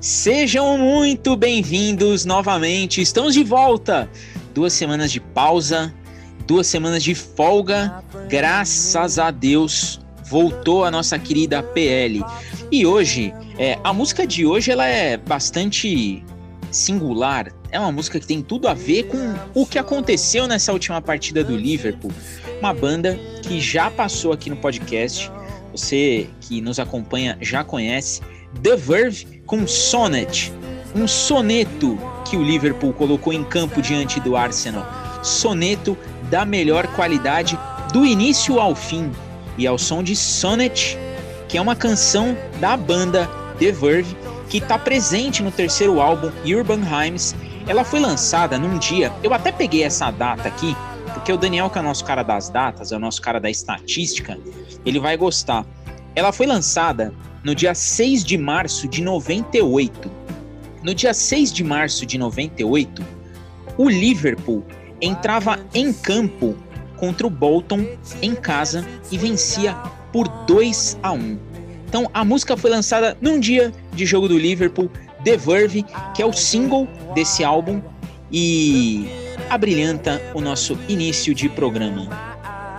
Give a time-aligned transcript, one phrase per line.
[0.00, 3.02] Sejam muito bem-vindos novamente.
[3.02, 4.10] Estamos de volta.
[4.54, 5.94] Duas semanas de pausa,
[6.46, 8.02] duas semanas de folga.
[8.26, 12.24] Graças a Deus voltou a nossa querida PL.
[12.72, 16.24] E hoje, é, a música de hoje ela é bastante
[16.70, 17.52] singular.
[17.70, 21.44] É uma música que tem tudo a ver com o que aconteceu nessa última partida
[21.44, 22.12] do Liverpool.
[22.58, 25.30] Uma banda que já passou aqui no podcast.
[25.72, 28.22] Você que nos acompanha já conhece.
[28.62, 30.52] The Verve com Sonnet,
[30.94, 34.86] um soneto que o Liverpool colocou em campo diante do Arsenal.
[35.22, 35.96] Soneto
[36.30, 37.58] da melhor qualidade
[37.92, 39.10] do início ao fim
[39.56, 40.98] e ao som de Sonnet,
[41.48, 43.28] que é uma canção da banda
[43.58, 44.16] The Verve
[44.48, 47.34] que está presente no terceiro álbum Urban Rhymes.
[47.66, 50.76] Ela foi lançada num dia, eu até peguei essa data aqui,
[51.14, 53.48] porque o Daniel, que é o nosso cara das datas, é o nosso cara da
[53.48, 54.36] estatística,
[54.84, 55.64] ele vai gostar.
[56.14, 57.12] Ela foi lançada
[57.44, 60.10] no dia 6 de março de 98.
[60.82, 63.04] No dia 6 de março de 98,
[63.76, 64.64] o Liverpool
[65.00, 66.56] entrava em campo
[66.96, 67.86] contra o Bolton
[68.20, 69.74] em casa e vencia
[70.12, 71.38] por 2 a 1.
[71.86, 74.90] Então a música foi lançada num dia de jogo do Liverpool,
[75.24, 77.80] The Verve, que é o single desse álbum
[78.30, 79.08] e
[79.48, 82.29] abrilhanta o nosso início de programa.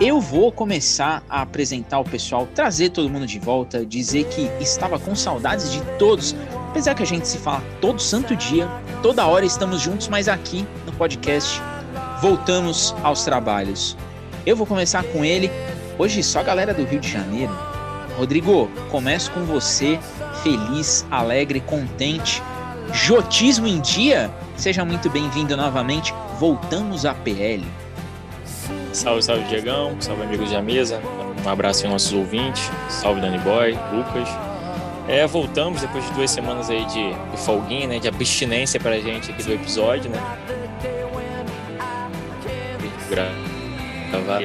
[0.04, 4.98] Eu vou começar a apresentar o pessoal, trazer todo mundo de volta, dizer que estava
[4.98, 6.34] com saudades de todos.
[6.70, 8.68] Apesar que a gente se fala todo santo dia,
[9.00, 11.62] toda hora estamos juntos, mas aqui no podcast
[12.20, 13.96] voltamos aos trabalhos.
[14.44, 15.48] Eu vou começar com ele.
[15.96, 17.56] Hoje só a galera do Rio de Janeiro.
[18.18, 20.00] Rodrigo, começo com você,
[20.42, 22.42] feliz, alegre, contente.
[22.92, 24.34] Jotismo em dia?
[24.56, 26.12] Seja muito bem-vindo novamente.
[26.40, 27.64] Voltamos à PL.
[28.92, 29.96] Salve, salve, Diegão.
[30.00, 31.00] Salve, amigos da mesa.
[31.44, 32.70] Um abraço aos nossos ouvintes.
[32.88, 34.28] Salve, Dani Boy, Lucas.
[35.08, 37.98] É, voltamos depois de duas semanas aí de, de folguinha, né?
[37.98, 40.18] De abstinência pra gente aqui do episódio, né?
[44.10, 44.42] Gravar.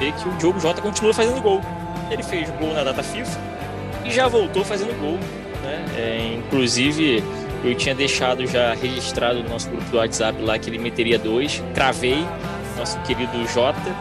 [0.00, 1.60] E que o Diogo Jota continua fazendo gol.
[2.10, 3.40] Ele fez gol na data FIFA
[4.04, 5.18] e já voltou fazendo gol.
[5.62, 5.84] Né?
[5.96, 7.24] É, inclusive
[7.66, 11.62] eu tinha deixado já registrado no nosso grupo do WhatsApp lá que ele meteria dois.
[11.74, 12.24] Cravei,
[12.76, 13.94] nosso querido Jota.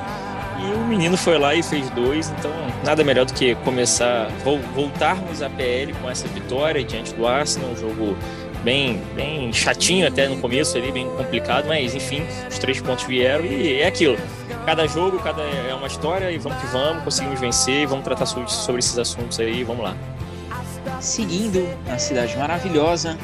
[0.60, 2.30] E o menino foi lá e fez dois.
[2.38, 2.52] Então,
[2.84, 4.30] nada melhor do que começar,
[4.74, 7.72] voltarmos à PL com essa vitória diante do Arsenal.
[7.72, 8.18] Um jogo
[8.64, 13.46] bem, bem chatinho até no começo ali, bem complicado, mas enfim, os três pontos vieram
[13.46, 14.18] e é aquilo.
[14.66, 18.52] Cada jogo, cada é uma história e vamos que vamos, conseguimos vencer vamos tratar sobre,
[18.52, 19.96] sobre esses assuntos aí, vamos lá.
[21.00, 23.18] Seguindo na cidade maravilhosa,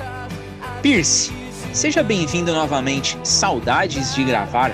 [0.81, 1.31] Pierce,
[1.73, 3.15] seja bem-vindo novamente.
[3.23, 4.71] Saudades de gravar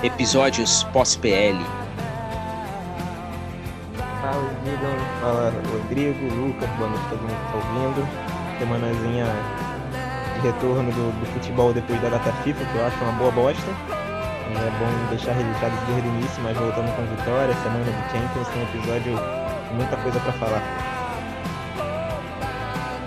[0.00, 1.58] episódios pós-PL.
[4.20, 4.96] Fala, Digam.
[5.20, 8.08] Fala, Rodrigo, Lucas, boa noite todo mundo que tá ouvindo.
[8.60, 9.26] Semanazinha
[10.36, 13.70] de retorno do, do, futebol depois da data FIFA, que eu acho uma boa bosta.
[14.50, 18.62] É bom deixar registrado desde o início, mas voltando com vitória, semana do Champions, tem
[18.62, 19.18] um episódio
[19.68, 20.62] com muita coisa para falar.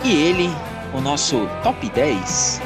[0.04, 0.54] E ele,
[0.94, 2.62] o nosso top 10.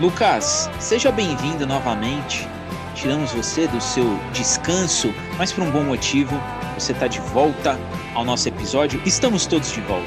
[0.00, 2.48] Lucas, seja bem-vindo novamente.
[2.94, 6.40] Tiramos você do seu descanso, mas por um bom motivo.
[6.78, 7.78] Você está de volta
[8.14, 9.00] ao nosso episódio.
[9.04, 10.06] Estamos todos de volta.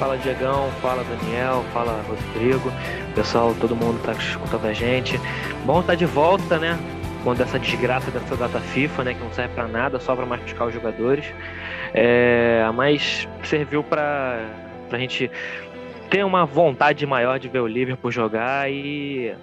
[0.00, 2.70] Fala Diegão, fala Daniel, fala Rodrigo,
[3.14, 5.18] pessoal, todo mundo está escutando a gente.
[5.64, 6.78] Bom estar tá de volta, né?
[7.24, 9.14] Quando essa desgraça dessa data FIFA, né?
[9.14, 11.24] Que não serve para nada, só para machucar os jogadores.
[11.94, 15.30] É, mas serviu para a gente
[16.10, 19.34] ter uma vontade maior de ver o Liverpool jogar e,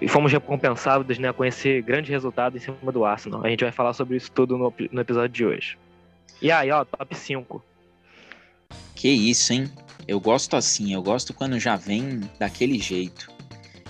[0.00, 3.44] e fomos recompensados né, com esse grande resultado em cima do Arsenal.
[3.44, 5.78] A gente vai falar sobre isso tudo no, no episódio de hoje.
[6.42, 7.62] E aí, ó, top 5.
[8.94, 9.70] Que isso, hein?
[10.08, 13.30] Eu gosto assim, eu gosto quando já vem daquele jeito.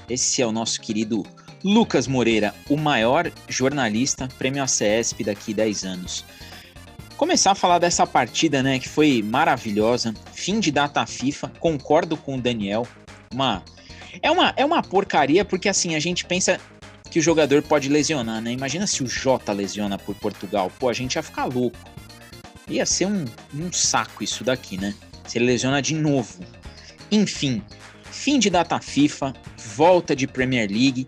[0.09, 1.25] Esse é o nosso querido
[1.65, 6.25] Lucas Moreira, o maior jornalista prêmio ACESP daqui 10 anos
[7.21, 10.15] começar a falar dessa partida, né, que foi maravilhosa.
[10.33, 12.89] Fim de data FIFA, concordo com o Daniel.
[13.31, 13.63] Uma
[14.23, 16.59] é uma é uma porcaria porque assim, a gente pensa
[17.11, 18.53] que o jogador pode lesionar, né?
[18.53, 20.73] Imagina se o Jota lesiona por Portugal.
[20.79, 21.77] Pô, a gente ia ficar louco.
[22.67, 24.95] Ia ser um, um saco isso daqui, né?
[25.27, 26.43] Se ele lesiona de novo.
[27.13, 27.63] Enfim,
[28.11, 29.35] fim de data FIFA,
[29.77, 31.07] volta de Premier League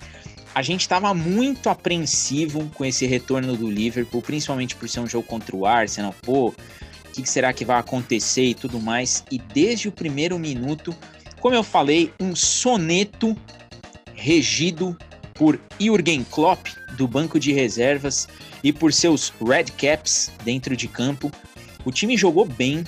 [0.54, 5.26] a gente estava muito apreensivo com esse retorno do Liverpool, principalmente por ser um jogo
[5.26, 6.14] contra o Arsenal.
[6.22, 6.54] Pô, o
[7.12, 9.24] que, que será que vai acontecer e tudo mais?
[9.30, 10.94] E desde o primeiro minuto,
[11.40, 13.36] como eu falei, um soneto
[14.14, 14.96] regido
[15.34, 16.66] por Jürgen Klopp,
[16.96, 18.28] do banco de reservas,
[18.62, 21.32] e por seus Red Caps dentro de campo.
[21.84, 22.84] O time jogou bem,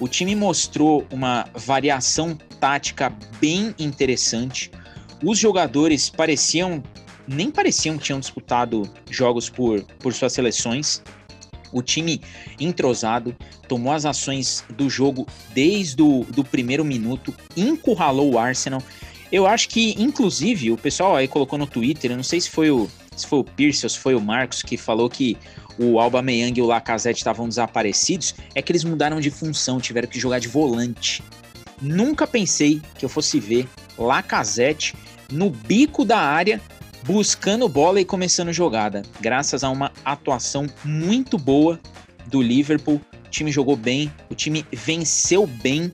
[0.00, 4.70] O time mostrou uma variação tática bem interessante.
[5.22, 6.82] Os jogadores pareciam,
[7.26, 11.02] nem pareciam que tinham disputado jogos por, por suas seleções.
[11.72, 12.20] O time
[12.60, 13.34] entrosado
[13.68, 18.82] tomou as ações do jogo desde o do primeiro minuto, encurralou o Arsenal.
[19.32, 22.70] Eu acho que, inclusive, o pessoal aí colocou no Twitter, eu não sei se foi
[22.70, 25.36] o, se foi o Pierce ou se foi o Marcos que falou que
[25.78, 30.08] o Alba Meyang e o Lacazette estavam desaparecidos, é que eles mudaram de função, tiveram
[30.08, 31.22] que jogar de volante.
[31.82, 33.68] Nunca pensei que eu fosse ver
[33.98, 34.94] Lacazette
[35.30, 36.60] no bico da área,
[37.04, 39.02] buscando bola e começando jogada.
[39.20, 41.78] Graças a uma atuação muito boa
[42.26, 45.92] do Liverpool, o time jogou bem, o time venceu bem,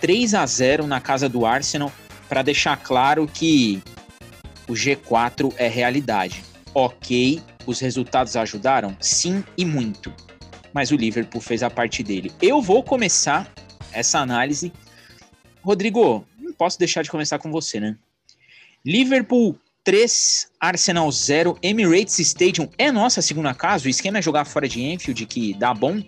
[0.00, 1.90] 3 a 0 na casa do Arsenal,
[2.28, 3.82] para deixar claro que
[4.68, 6.44] o G4 é realidade.
[6.72, 8.96] Ok, os resultados ajudaram?
[9.00, 10.14] Sim e muito.
[10.72, 12.30] Mas o Liverpool fez a parte dele.
[12.40, 13.52] Eu vou começar
[13.92, 14.72] essa análise.
[15.60, 17.96] Rodrigo, não posso deixar de começar com você, né?
[18.84, 23.86] Liverpool 3, Arsenal 0, Emirates Stadium é nossa segunda casa.
[23.86, 26.00] O esquema é jogar fora de Enfield, que dá bom.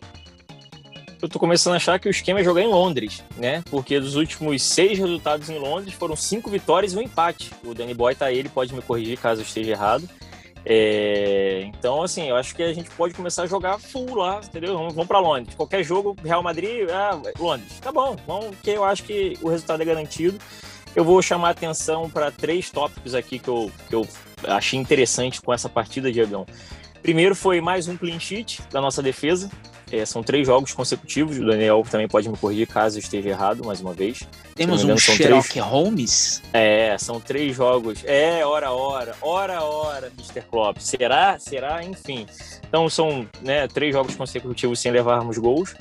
[1.21, 3.65] Eu tô começando a achar que o esquema é jogar em Londres, né?
[3.71, 7.51] Porque dos últimos seis resultados em Londres foram cinco vitórias e um empate.
[7.65, 10.09] O Danny Boy tá aí, ele pode me corrigir caso eu esteja errado.
[10.67, 14.75] É, então, assim, eu acho que a gente pode começar a jogar full lá, entendeu?
[14.75, 15.55] Vamos, vamos para Londres.
[15.55, 17.81] Qualquer jogo, Real Madrid, ah, Londres.
[17.81, 20.39] Tá bom, vamos, porque eu acho que o resultado é garantido.
[20.95, 24.07] Eu vou chamar a atenção para três tópicos aqui que eu, que eu
[24.45, 26.47] achei interessante com essa partida, Diagão.
[27.03, 29.51] Primeiro foi mais um clean sheet da nossa defesa.
[29.93, 31.37] É, são três jogos consecutivos.
[31.39, 34.21] O Daniel também pode me corrigir caso eu esteja errado, mais uma vez.
[34.55, 35.65] Temos engano, um Sherlock três...
[35.65, 36.43] Holmes?
[36.53, 38.03] É, são três jogos.
[38.05, 40.43] É, hora hora, hora hora, Mr.
[40.49, 40.79] Klopp.
[40.79, 41.39] Será?
[41.39, 41.85] Será?
[41.85, 42.27] Enfim.
[42.67, 45.75] Então são né, três jogos consecutivos sem levarmos gols.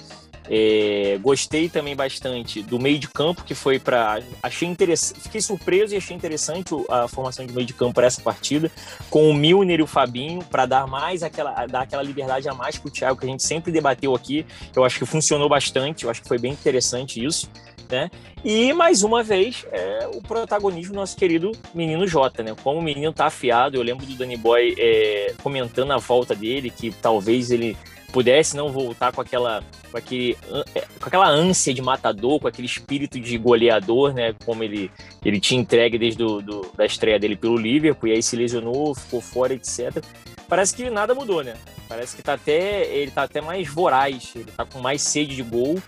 [0.50, 5.94] É, gostei também bastante do meio de campo que foi para achei interessante, fiquei surpreso
[5.94, 8.70] e achei interessante a formação de meio de campo para essa partida
[9.10, 12.78] com o Milner e o Fabinho para dar mais aquela dar aquela liberdade a mais
[12.78, 14.46] para o Thiago que a gente sempre debateu aqui.
[14.76, 17.50] Eu acho que funcionou bastante, eu acho que foi bem interessante isso.
[17.90, 18.10] Né?
[18.44, 22.56] E mais uma vez é, o protagonismo do nosso querido menino Jota, né?
[22.64, 26.72] Como o menino tá afiado, eu lembro do Danny Boy é, comentando a volta dele,
[26.72, 27.78] que talvez ele
[28.14, 30.38] pudesse não voltar com aquela com, aquele,
[30.76, 34.34] é, com aquela ânsia de matador, com aquele espírito de goleador, né?
[34.46, 34.90] Como ele,
[35.26, 38.94] ele tinha entregue desde do, do, da estreia dele pelo Liverpool, e aí se lesionou,
[38.94, 40.04] ficou fora, etc.
[40.48, 41.56] Parece que nada mudou, né?
[41.90, 45.44] Parece que tá até, ele tá até mais voraz, ele tá com mais sede de
[45.44, 45.82] gol.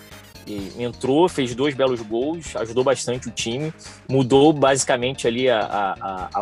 [0.79, 3.71] entrou, fez dois belos gols, ajudou bastante o time,
[4.09, 6.41] mudou basicamente ali a, a, a,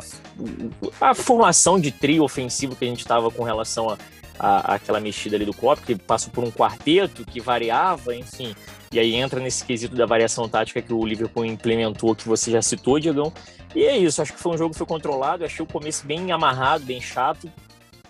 [1.02, 3.98] a, a formação de trio ofensivo que a gente estava com relação a,
[4.38, 8.56] a, aquela mexida ali do Klopp, que passou por um quarteto que variava, enfim.
[8.92, 12.62] E aí entra nesse quesito da variação tática que o Liverpool implementou, que você já
[12.62, 13.34] citou, Diegão.
[13.76, 16.32] E é isso, acho que foi um jogo que foi controlado, achei o começo bem
[16.32, 17.52] amarrado, bem chato,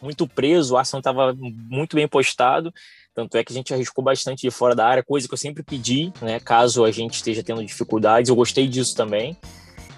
[0.02, 2.74] muito preso, o Arsenal estava muito bem postado,
[3.16, 5.64] tanto é que a gente arriscou bastante de fora da área, coisa que eu sempre
[5.64, 9.38] pedi, né, caso a gente esteja tendo dificuldades, eu gostei disso também.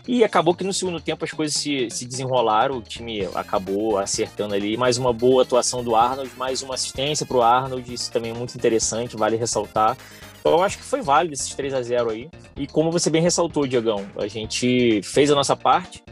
[0.08, 4.54] E acabou que no segundo tempo as coisas se, se desenrolaram, o time acabou acertando
[4.54, 4.78] ali.
[4.78, 8.34] Mais uma boa atuação do Arnold, mais uma assistência para o Arnold, isso também é
[8.34, 9.98] muito interessante, vale ressaltar.
[10.40, 12.30] Então eu acho que foi válido esses 3 a 0 aí.
[12.56, 16.04] E como você bem ressaltou, Diagão, a gente fez a nossa parte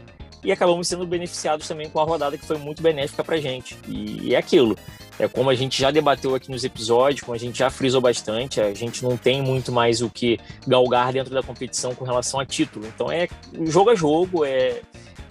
[0.42, 3.78] e acabamos sendo beneficiados também com a rodada que foi muito benéfica para gente.
[3.86, 4.76] E é aquilo.
[5.18, 8.60] É como a gente já debateu aqui nos episódios, como a gente já frisou bastante,
[8.60, 12.46] a gente não tem muito mais o que galgar dentro da competição com relação a
[12.46, 12.86] título.
[12.86, 13.28] Então é
[13.66, 14.80] jogo a jogo, é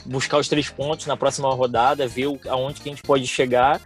[0.06, 3.82] buscar os três pontos na próxima rodada, ver aonde que a gente pode chegar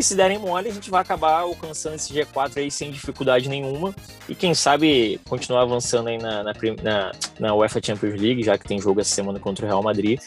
[0.00, 3.94] e se derem mole, a gente vai acabar alcançando esse G4 aí sem dificuldade nenhuma.
[4.26, 6.52] E quem sabe continuar avançando aí na, na,
[6.82, 10.18] na, na UEFA Champions League, já que tem jogo essa semana contra o Real Madrid.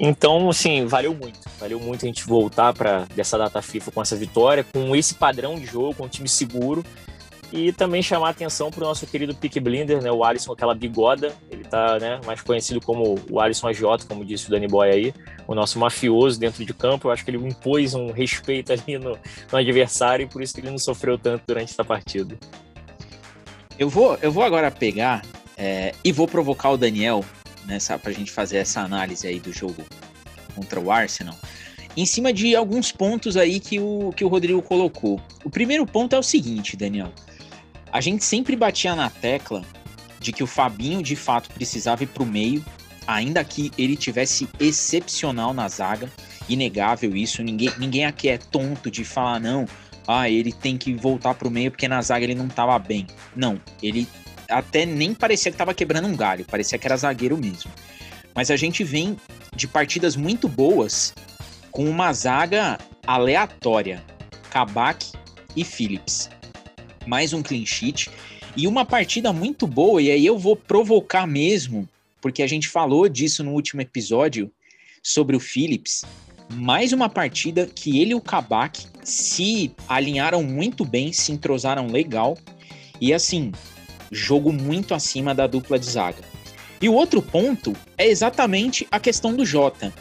[0.00, 1.38] Então, assim, valeu muito.
[1.60, 5.54] Valeu muito a gente voltar para dessa data FIFA com essa vitória, com esse padrão
[5.54, 6.84] de jogo, com um time seguro.
[7.52, 10.74] E também chamar a atenção para o nosso querido Pick Blinder, né, o Alisson, aquela
[10.74, 11.32] bigoda.
[11.50, 15.14] Ele tá né, mais conhecido como o Alisson Agiota, como disse o Danny Boy aí,
[15.46, 17.06] o nosso mafioso dentro de campo.
[17.06, 19.16] Eu acho que ele impôs um respeito ali no,
[19.50, 22.36] no adversário e por isso que ele não sofreu tanto durante essa partida.
[23.78, 25.22] Eu vou, eu vou agora pegar
[25.56, 27.24] é, e vou provocar o Daniel
[27.64, 29.84] nessa para a gente fazer essa análise aí do jogo
[30.54, 31.36] contra o Arsenal
[31.96, 35.20] em cima de alguns pontos aí que o, que o Rodrigo colocou.
[35.42, 37.10] O primeiro ponto é o seguinte, Daniel.
[37.96, 39.64] A gente sempre batia na tecla
[40.20, 42.62] de que o Fabinho de fato precisava ir para o meio,
[43.06, 46.12] ainda que ele tivesse excepcional na zaga,
[46.46, 47.42] inegável isso.
[47.42, 49.64] Ninguém, ninguém aqui é tonto de falar, não,
[50.06, 53.06] ah, ele tem que voltar para o meio porque na zaga ele não estava bem.
[53.34, 54.06] Não, ele
[54.46, 57.70] até nem parecia que tava quebrando um galho, parecia que era zagueiro mesmo.
[58.34, 59.16] Mas a gente vem
[59.54, 61.14] de partidas muito boas
[61.70, 62.76] com uma zaga
[63.06, 64.04] aleatória.
[64.50, 65.12] Kabak
[65.56, 66.35] e Phillips.
[67.06, 68.10] Mais um clean sheet.
[68.56, 71.88] E uma partida muito boa, e aí eu vou provocar mesmo,
[72.20, 74.50] porque a gente falou disso no último episódio
[75.02, 76.04] sobre o Phillips.
[76.54, 82.38] Mais uma partida que ele e o Kabak se alinharam muito bem, se entrosaram legal.
[83.00, 83.52] E assim,
[84.10, 86.22] jogo muito acima da dupla de zaga.
[86.80, 89.92] E o outro ponto é exatamente a questão do Jota,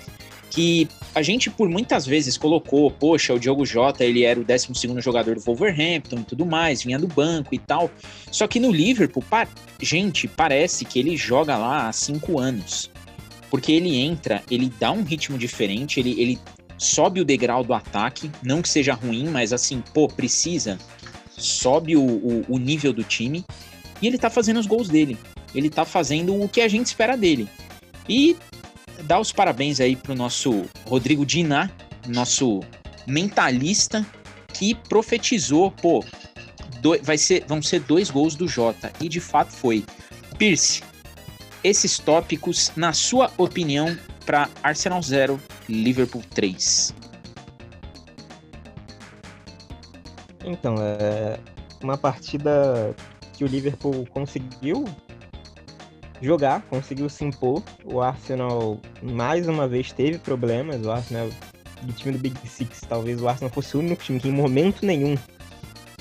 [0.49, 4.67] que a gente por muitas vezes colocou, poxa, o Diogo Jota, ele era o 12
[4.99, 7.89] jogador do Wolverhampton e tudo mais, vinha do banco e tal.
[8.29, 9.47] Só que no Liverpool, pa
[9.81, 12.91] gente, parece que ele joga lá há cinco anos.
[13.49, 16.37] Porque ele entra, ele dá um ritmo diferente, ele, ele
[16.77, 20.77] sobe o degrau do ataque, não que seja ruim, mas assim, pô, precisa,
[21.29, 23.45] sobe o, o, o nível do time
[24.01, 25.17] e ele tá fazendo os gols dele.
[25.53, 27.47] Ele tá fazendo o que a gente espera dele.
[28.09, 28.35] E
[29.05, 31.69] dá os parabéns aí pro nosso Rodrigo Diná,
[32.07, 32.61] nosso
[33.07, 34.05] mentalista,
[34.53, 36.03] que profetizou, pô,
[37.01, 38.91] vai ser, vão ser dois gols do Jota.
[38.99, 39.85] E de fato foi.
[40.37, 40.83] Pierce,
[41.63, 46.93] esses tópicos, na sua opinião, para Arsenal 0, Liverpool 3.
[50.43, 51.39] Então, é
[51.81, 52.95] uma partida
[53.33, 54.85] que o Liverpool conseguiu
[56.21, 57.63] jogar, conseguiu se impor.
[57.83, 60.85] O Arsenal mais uma vez teve problemas.
[60.85, 61.29] O Arsenal
[61.81, 64.85] do time do Big Six, talvez o Arsenal fosse o único time que em momento
[64.85, 65.15] nenhum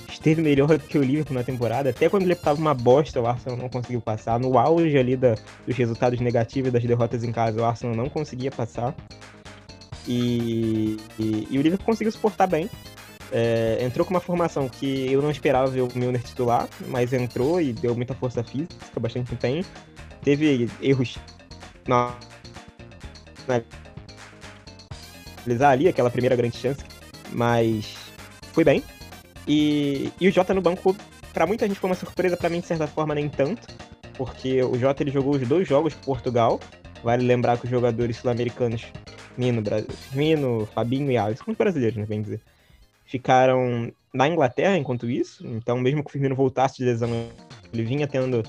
[0.08, 1.90] esteve melhor do que o Liverpool na temporada.
[1.90, 4.38] Até quando ele estava uma bosta, o Arsenal não conseguiu passar.
[4.38, 5.34] No auge ali da,
[5.66, 8.94] dos resultados negativos das derrotas em casa, o Arsenal não conseguia passar.
[10.06, 12.70] E, e, e o Liverpool conseguiu suportar bem.
[13.32, 17.60] É, entrou com uma formação que eu não esperava ver o Milner titular, mas entrou
[17.60, 19.64] e deu muita força física, bastante empenho.
[20.22, 21.18] Teve erros
[21.86, 22.14] na,
[23.46, 23.62] na
[25.68, 26.82] ali, aquela primeira grande chance,
[27.32, 27.96] mas
[28.52, 28.82] foi bem.
[29.46, 30.96] E, e o Jota no banco,
[31.32, 33.66] para muita gente foi uma surpresa, para mim de certa forma nem tanto,
[34.14, 36.60] porque o Jota ele jogou os dois jogos por Portugal.
[37.02, 38.86] Vale lembrar que os jogadores sul-americanos,
[39.36, 39.62] Mino,
[40.12, 42.40] Mino, Fabinho e Alisson, os brasileiros, né, bem dizer,
[43.04, 45.46] ficaram na Inglaterra enquanto isso.
[45.46, 47.10] Então, mesmo que o Firmino voltasse de lesão,
[47.72, 48.42] ele vinha tendo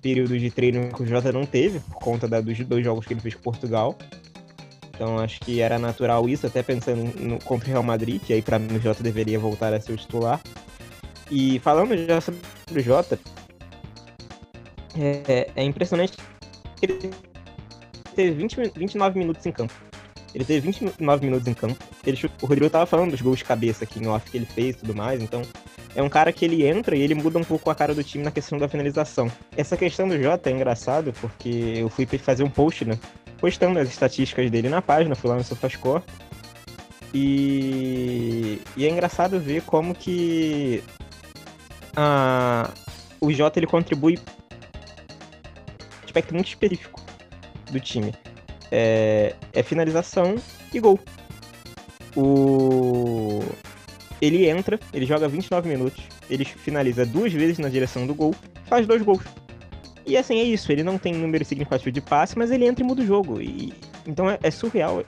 [0.00, 3.12] períodos de treino que o Jota não teve, por conta da, dos dois jogos que
[3.12, 3.96] ele fez com Portugal.
[4.94, 8.42] Então, acho que era natural isso, até pensando no, contra o Real Madrid, que aí
[8.42, 10.40] para mim o Jota deveria voltar a ser o titular.
[11.30, 12.40] E falando já sobre
[12.76, 13.18] o Jota,
[14.96, 16.16] é, é impressionante
[16.76, 17.10] que ele
[18.14, 19.91] teve 20, 29 minutos em campo.
[20.34, 21.76] Ele teve 29 minutos em campo.
[22.06, 24.76] Ele, o Rodrigo tava falando dos gols de cabeça aqui em off que ele fez
[24.76, 25.42] e tudo mais, então
[25.94, 28.24] é um cara que ele entra e ele muda um pouco a cara do time
[28.24, 29.30] na questão da finalização.
[29.56, 32.98] Essa questão do Jota é engraçado porque eu fui fazer um post, né?
[33.38, 36.02] Postando as estatísticas dele na página, fui lá no SofaScore.
[37.12, 40.82] E, e é engraçado ver como que
[41.94, 42.70] a,
[43.20, 44.18] o Jota ele contribui
[46.04, 47.02] aspecto muito específico
[47.70, 48.14] do time
[48.72, 50.36] é, é finalização
[50.72, 50.98] e gol.
[52.16, 53.40] O...
[54.20, 58.86] Ele entra, ele joga 29 minutos, ele finaliza duas vezes na direção do gol, faz
[58.86, 59.22] dois gols.
[60.06, 62.86] E assim, é isso, ele não tem número significativo de passe, mas ele entra e
[62.86, 63.40] muda o jogo.
[63.40, 63.74] E...
[64.06, 65.04] Então é, é surreal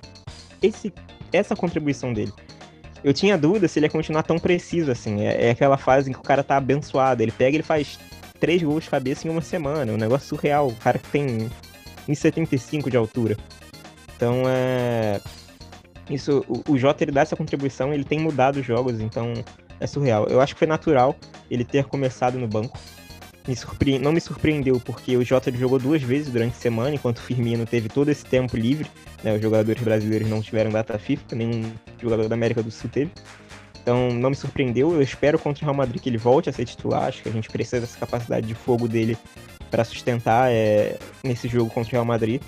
[0.62, 0.92] esse,
[1.32, 2.32] essa contribuição dele.
[3.02, 5.22] Eu tinha dúvida se ele ia continuar tão preciso assim.
[5.22, 7.22] É, é, aquela fase em que o cara tá abençoado.
[7.22, 7.98] Ele pega ele faz
[8.40, 9.90] três gols de cabeça em uma semana.
[9.90, 10.68] É um negócio surreal.
[10.68, 11.50] O cara que tem
[12.08, 13.36] 1,75 de altura.
[14.16, 15.20] Então, é...
[16.08, 19.32] Isso, o, o Jota ele dá essa contribuição, ele tem mudado os jogos, então
[19.80, 20.26] é surreal.
[20.26, 21.16] Eu acho que foi natural
[21.50, 22.78] ele ter começado no banco.
[23.46, 23.98] Me surpre...
[23.98, 27.66] Não me surpreendeu, porque o Jota jogou duas vezes durante a semana, enquanto o Firmino
[27.66, 28.90] teve todo esse tempo livre.
[29.22, 29.34] Né?
[29.34, 33.10] Os jogadores brasileiros não tiveram data FIFA, nenhum jogador da América do Sul teve.
[33.82, 34.92] Então não me surpreendeu.
[34.94, 37.04] Eu espero contra o Real Madrid que ele volte a ser titular.
[37.04, 39.16] Acho que a gente precisa dessa capacidade de fogo dele
[39.74, 42.40] para sustentar é, nesse jogo contra o Real Madrid.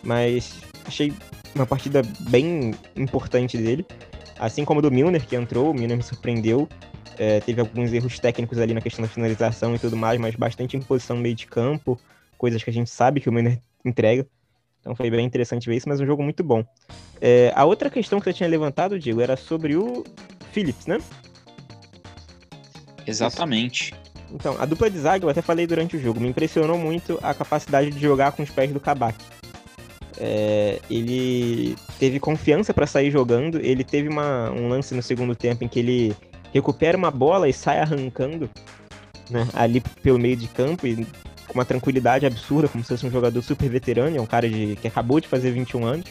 [0.00, 1.12] Mas achei
[1.52, 3.84] uma partida bem importante dele.
[4.38, 6.68] Assim como do Milner, que entrou, o Milner me surpreendeu.
[7.18, 10.76] É, teve alguns erros técnicos ali na questão da finalização e tudo mais, mas bastante
[10.76, 11.98] em posição no meio de campo,
[12.36, 14.24] coisas que a gente sabe que o Milner entrega.
[14.80, 16.64] Então foi bem interessante ver isso, mas um jogo muito bom.
[17.20, 20.04] É, a outra questão que você tinha levantado, Diego, era sobre o
[20.52, 20.98] Phillips, né?
[23.04, 23.92] Exatamente.
[24.32, 27.32] Então, a dupla de zaga, eu até falei durante o jogo, me impressionou muito a
[27.32, 29.16] capacidade de jogar com os pés do Kabak.
[30.20, 35.64] É, ele teve confiança para sair jogando, ele teve uma, um lance no segundo tempo
[35.64, 36.16] em que ele
[36.52, 38.50] recupera uma bola e sai arrancando.
[39.30, 41.06] né, ali pelo meio de campo e
[41.46, 44.76] com uma tranquilidade absurda, como se fosse um jogador super veterano, é um cara de,
[44.76, 46.06] que acabou de fazer 21 anos.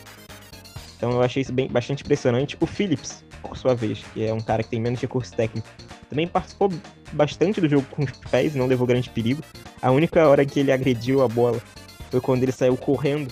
[0.97, 2.57] Então eu achei isso bem, bastante impressionante.
[2.59, 5.67] O Phillips, por sua vez, que é um cara que tem menos recurso técnico,
[6.09, 6.71] também participou
[7.13, 9.43] bastante do jogo com os pés, não levou grande perigo.
[9.81, 11.61] A única hora que ele agrediu a bola
[12.09, 13.31] foi quando ele saiu correndo,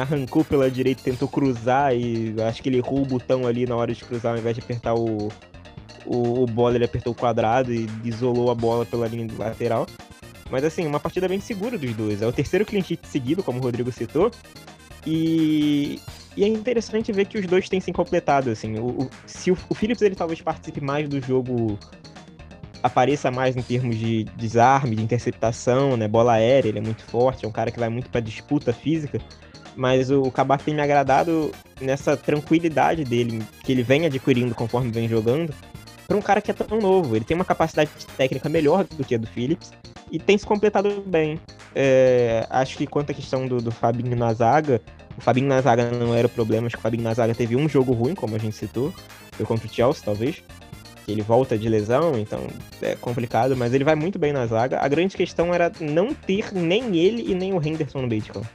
[0.00, 3.92] arrancou pela direita, tentou cruzar e acho que ele errou o botão ali na hora
[3.92, 5.28] de cruzar, ao invés de apertar o,
[6.06, 9.86] o, o bola, ele apertou o quadrado e isolou a bola pela linha lateral.
[10.50, 12.20] Mas assim, uma partida bem segura dos dois.
[12.20, 14.30] É o terceiro clean seguido, como o Rodrigo citou.
[15.06, 16.00] E,
[16.36, 18.78] e é interessante ver que os dois têm se completado, assim.
[18.78, 21.78] O, o, se o, o Phillips ele talvez participe mais do jogo,
[22.82, 26.08] apareça mais em termos de desarme, de interceptação, né?
[26.08, 29.20] Bola aérea, ele é muito forte, é um cara que vai muito para disputa física.
[29.74, 35.08] Mas o Kabak tem me agradado nessa tranquilidade dele, que ele vem adquirindo conforme vem
[35.08, 35.54] jogando,
[36.06, 37.16] para um cara que é tão novo.
[37.16, 39.72] Ele tem uma capacidade técnica melhor do que a do Phillips
[40.10, 41.40] e tem se completado bem.
[41.74, 44.80] É, acho que quanto à questão do, do Fabinho na zaga,
[45.16, 47.56] o Fabinho na zaga não era o problema, acho que o Fabinho na zaga teve
[47.56, 48.92] um jogo ruim, como a gente citou,
[49.32, 50.42] foi contra o Chelsea, talvez.
[51.08, 52.46] Ele volta de lesão, então
[52.80, 54.78] é complicado, mas ele vai muito bem na zaga.
[54.80, 58.30] A grande questão era não ter nem ele e nem o Henderson no meio de
[58.30, 58.48] campo.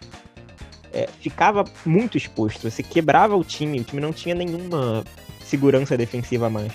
[0.93, 5.03] É, ficava muito exposto, você quebrava o time, o time não tinha nenhuma
[5.43, 6.71] segurança defensiva mais.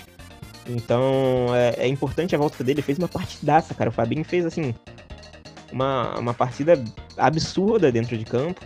[0.67, 2.79] Então é, é, importante a volta dele.
[2.79, 3.89] Ele fez uma partidaça, cara.
[3.89, 4.73] O Fabinho fez assim
[5.73, 6.81] uma, uma partida
[7.17, 8.61] absurda dentro de campo.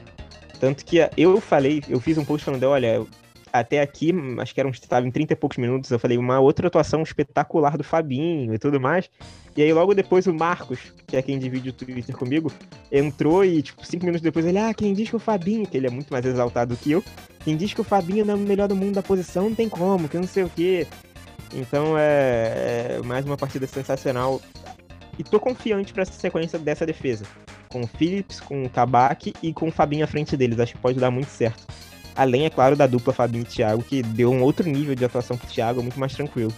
[0.60, 3.06] Tanto que eu falei, eu fiz um post falando, olha,
[3.54, 6.40] até aqui, acho que era um, estava em 30 e poucos minutos, eu falei, uma
[6.40, 9.10] outra atuação espetacular do Fabinho e tudo mais.
[9.56, 12.52] E aí logo depois o Marcos, que é quem divide o Twitter comigo,
[12.92, 15.88] entrou e, tipo, cinco minutos depois ele, ah, quem diz que o Fabinho, que ele
[15.88, 17.04] é muito mais exaltado que eu,
[17.44, 19.70] quem diz que o Fabinho não é o melhor do mundo da posição, não tem
[19.70, 20.86] como, que eu não sei o quê.
[21.54, 24.42] Então é, é mais uma partida sensacional.
[25.18, 27.26] E tô confiante para essa sequência dessa defesa.
[27.70, 30.60] Com o Phillips, com o Kabak e com o Fabinho à frente deles.
[30.60, 31.66] Acho que pode dar muito certo.
[32.16, 35.38] Além, é claro, da dupla Fabinho e Thiago, que deu um outro nível de atuação
[35.38, 36.54] pro Thiago, muito mais tranquilo.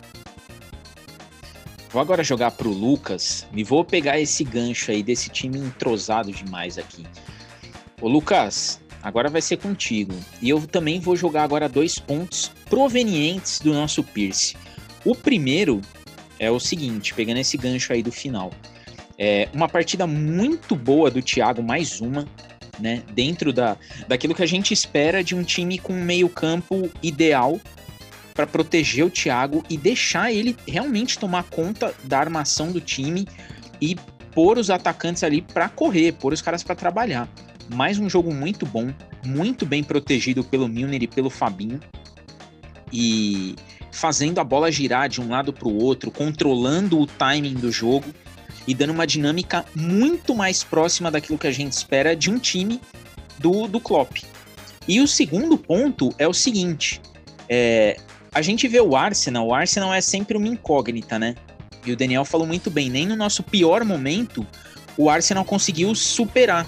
[1.92, 6.78] Vou agora jogar pro Lucas e vou pegar esse gancho aí desse time entrosado demais
[6.78, 7.04] aqui.
[8.00, 10.14] Ô Lucas, agora vai ser contigo.
[10.42, 14.56] E eu também vou jogar agora dois pontos provenientes do nosso Pierce.
[15.04, 15.82] O primeiro
[16.40, 18.52] é o seguinte, pegando esse gancho aí do final.
[19.18, 22.26] É uma partida muito boa do Thiago, mais uma,
[22.80, 23.04] né?
[23.14, 27.60] Dentro da, daquilo que a gente espera de um time com um meio-campo ideal
[28.34, 33.28] para proteger o Thiago e deixar ele realmente tomar conta da armação do time
[33.82, 33.98] e
[34.34, 37.28] pôr os atacantes ali para correr, pôr os caras para trabalhar.
[37.68, 38.94] Mais um jogo muito bom,
[39.26, 41.82] muito bem protegido pelo Milner e pelo Fabinho.
[42.92, 43.56] E
[43.92, 48.14] fazendo a bola girar de um lado para o outro, controlando o timing do jogo
[48.68, 52.80] e dando uma dinâmica muito mais próxima daquilo que a gente espera de um time
[53.38, 54.18] do, do Klopp.
[54.88, 57.02] E o segundo ponto é o seguinte:
[57.48, 57.98] é,
[58.32, 61.36] a gente vê o Arsenal, o Arsenal é sempre uma incógnita, né?
[61.86, 64.46] E o Daniel falou muito bem, nem no nosso pior momento
[64.98, 66.68] o Arsenal conseguiu superar.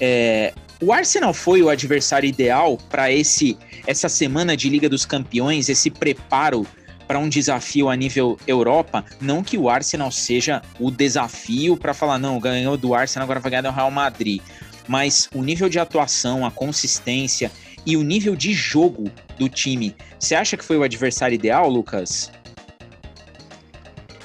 [0.00, 5.68] É, o Arsenal foi o adversário ideal para esse essa semana de Liga dos Campeões,
[5.68, 6.66] esse preparo
[7.06, 12.18] para um desafio a nível Europa, não que o Arsenal seja o desafio para falar,
[12.18, 14.40] não, ganhou do Arsenal, agora vai ganhar do Real Madrid.
[14.86, 17.50] Mas o nível de atuação, a consistência
[17.84, 22.30] e o nível de jogo do time, você acha que foi o adversário ideal, Lucas?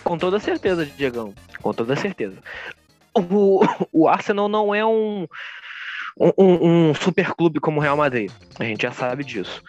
[0.03, 1.33] Com toda certeza, Diegão.
[1.61, 2.37] Com toda certeza.
[3.15, 5.27] O, o Arsenal não é um,
[6.17, 8.31] um, um super clube como o Real Madrid.
[8.59, 9.61] A gente já sabe disso.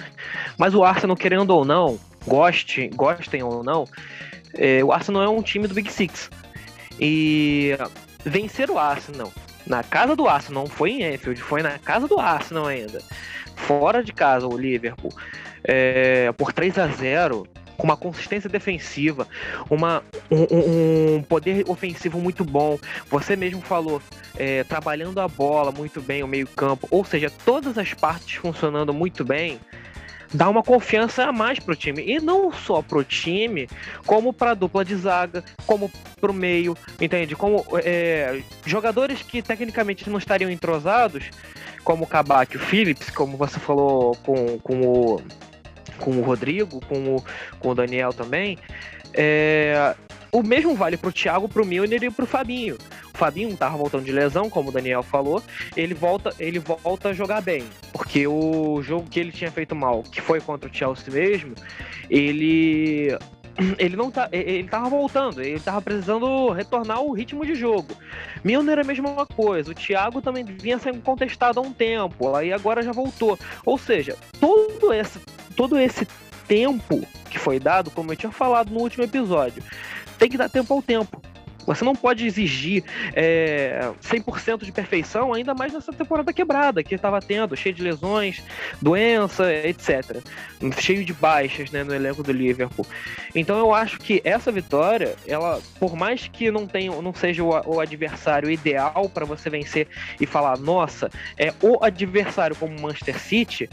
[0.58, 3.84] Mas o Arsenal, querendo ou não, goste, gostem ou não,
[4.54, 6.30] é, o Arsenal é um time do Big Six.
[7.00, 7.76] E
[8.24, 9.32] vencer o Arsenal
[9.66, 13.02] na casa do Arsenal, não foi em Enfield, foi na casa do Arsenal ainda.
[13.56, 15.12] Fora de casa, o Liverpool,
[15.64, 19.26] é, por 3 a 0 com uma consistência defensiva,
[19.68, 22.78] uma, um, um poder ofensivo muito bom.
[23.10, 24.00] Você mesmo falou,
[24.36, 29.24] é, trabalhando a bola muito bem, o meio-campo, ou seja, todas as partes funcionando muito
[29.24, 29.60] bem
[30.32, 32.02] dá uma confiança a mais pro time.
[32.04, 33.68] E não só pro time,
[34.06, 37.36] como pra dupla de zaga, como pro meio, entende?
[37.36, 41.30] Como é, jogadores que tecnicamente não estariam entrosados,
[41.84, 45.22] como o Kabak o Phillips, como você falou com, com o
[45.98, 47.24] com o Rodrigo, com o,
[47.58, 48.58] com o Daniel também.
[49.12, 49.94] É,
[50.30, 52.76] o mesmo vale para o Thiago, para o Milner e para o Fabinho.
[53.14, 55.42] O Fabinho estava voltando de lesão, como o Daniel falou.
[55.74, 60.02] Ele volta, ele volta a jogar bem, porque o jogo que ele tinha feito mal,
[60.02, 61.54] que foi contra o Chelsea mesmo,
[62.10, 63.16] ele
[63.78, 67.88] ele não tá, ele tava voltando, ele tava precisando retornar o ritmo de jogo.
[68.44, 72.52] Milner é a mesma coisa, o Thiago também vinha sendo contestado há um tempo, aí
[72.52, 73.38] agora já voltou.
[73.64, 75.18] Ou seja, todo esse,
[75.56, 76.06] todo esse
[76.46, 79.62] tempo que foi dado, como eu tinha falado no último episódio,
[80.18, 81.20] tem que dar tempo ao tempo.
[81.66, 87.20] Você não pode exigir é, 100% de perfeição, ainda mais nessa temporada quebrada que estava
[87.20, 88.42] tendo, cheio de lesões,
[88.80, 90.22] doença, etc.
[90.80, 92.86] Cheio de baixas né, no elenco do Liverpool.
[93.34, 97.50] Então eu acho que essa vitória, ela, por mais que não tenha, não seja o,
[97.66, 99.88] o adversário ideal para você vencer
[100.20, 103.68] e falar, nossa, é o adversário como Manchester City,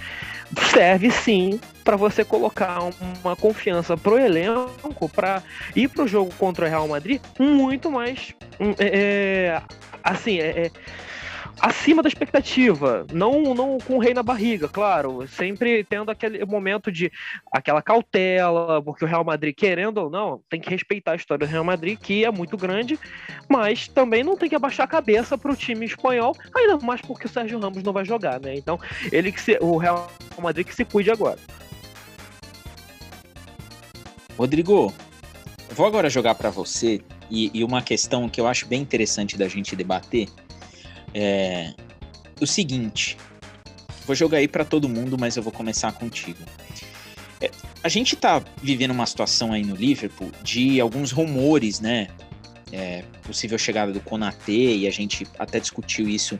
[0.71, 2.79] serve sim para você colocar
[3.23, 5.43] uma confiança pro elenco para
[5.75, 8.33] ir pro jogo contra o Real Madrid muito mais
[8.79, 9.61] é, é,
[10.03, 10.71] assim é, é,
[11.59, 16.91] acima da expectativa, não não com o rei na barriga, claro, sempre tendo aquele momento
[16.91, 17.11] de
[17.51, 21.49] aquela cautela, porque o Real Madrid querendo ou não tem que respeitar a história do
[21.49, 22.99] Real Madrid que é muito grande,
[23.49, 27.27] mas também não tem que abaixar a cabeça para o time espanhol, ainda mais porque
[27.27, 28.55] o Sérgio Ramos não vai jogar, né?
[28.55, 28.79] Então
[29.11, 31.39] ele que se, o Real Madrid que se cuide agora.
[34.37, 34.93] Rodrigo,
[35.69, 39.47] vou agora jogar para você e, e, uma questão que eu acho bem interessante da
[39.47, 40.27] gente debater
[41.13, 41.73] é
[42.39, 43.17] o seguinte.
[44.05, 46.39] Vou jogar aí para todo mundo, mas eu vou começar contigo.
[47.39, 47.49] É,
[47.83, 52.07] a gente tá vivendo uma situação aí no Liverpool de alguns rumores, né?
[52.71, 56.39] É, possível chegada do Konate e a gente até discutiu isso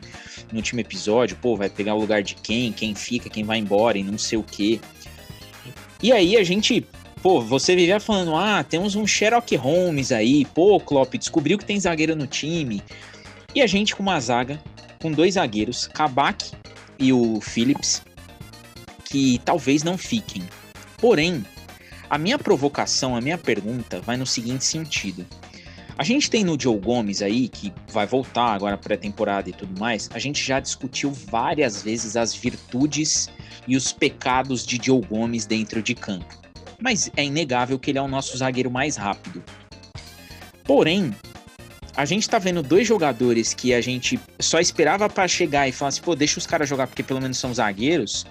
[0.50, 1.36] no último episódio.
[1.40, 2.72] Pô, vai pegar o lugar de quem?
[2.72, 3.30] Quem fica?
[3.30, 3.96] Quem vai embora?
[3.96, 4.80] E não sei o quê.
[6.02, 6.84] E aí a gente
[7.24, 11.80] pô, você vivia falando, ah, temos um Sherlock Holmes aí, pô, Klopp descobriu que tem
[11.80, 12.82] zagueiro no time.
[13.54, 14.62] E a gente com uma zaga,
[15.00, 16.52] com dois zagueiros, Kabak
[16.98, 18.02] e o Phillips,
[19.06, 20.42] que talvez não fiquem.
[20.98, 21.42] Porém,
[22.10, 25.24] a minha provocação, a minha pergunta vai no seguinte sentido.
[25.96, 30.10] A gente tem no Joe Gomes aí, que vai voltar agora pré-temporada e tudo mais,
[30.12, 33.30] a gente já discutiu várias vezes as virtudes
[33.66, 36.43] e os pecados de Joe Gomes dentro de campo
[36.80, 39.42] mas é inegável que ele é o nosso zagueiro mais rápido.
[40.64, 41.14] Porém,
[41.96, 45.90] a gente tá vendo dois jogadores que a gente só esperava para chegar e falar
[45.90, 48.26] assim, pô, deixa os caras jogar porque pelo menos são zagueiros,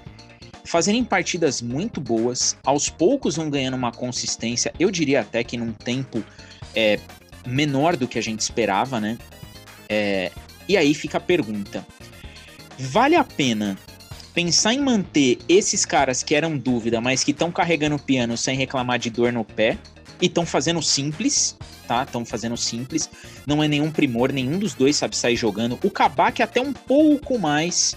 [0.66, 5.72] fazerem partidas muito boas, aos poucos vão ganhando uma consistência, eu diria até que num
[5.72, 6.24] tempo
[6.76, 7.00] é,
[7.46, 9.18] menor do que a gente esperava, né?
[9.88, 10.32] É,
[10.68, 11.86] e aí fica a pergunta:
[12.78, 13.78] vale a pena
[14.34, 18.58] pensar em manter esses caras que eram dúvida, mas que estão carregando o piano sem
[18.58, 19.78] reclamar de dor no pé
[20.22, 21.56] e estão fazendo simples,
[21.88, 22.04] tá?
[22.04, 23.10] Estão fazendo simples.
[23.46, 25.78] Não é nenhum primor, nenhum dos dois sabe sair jogando.
[25.84, 27.96] O Kabak é até um pouco mais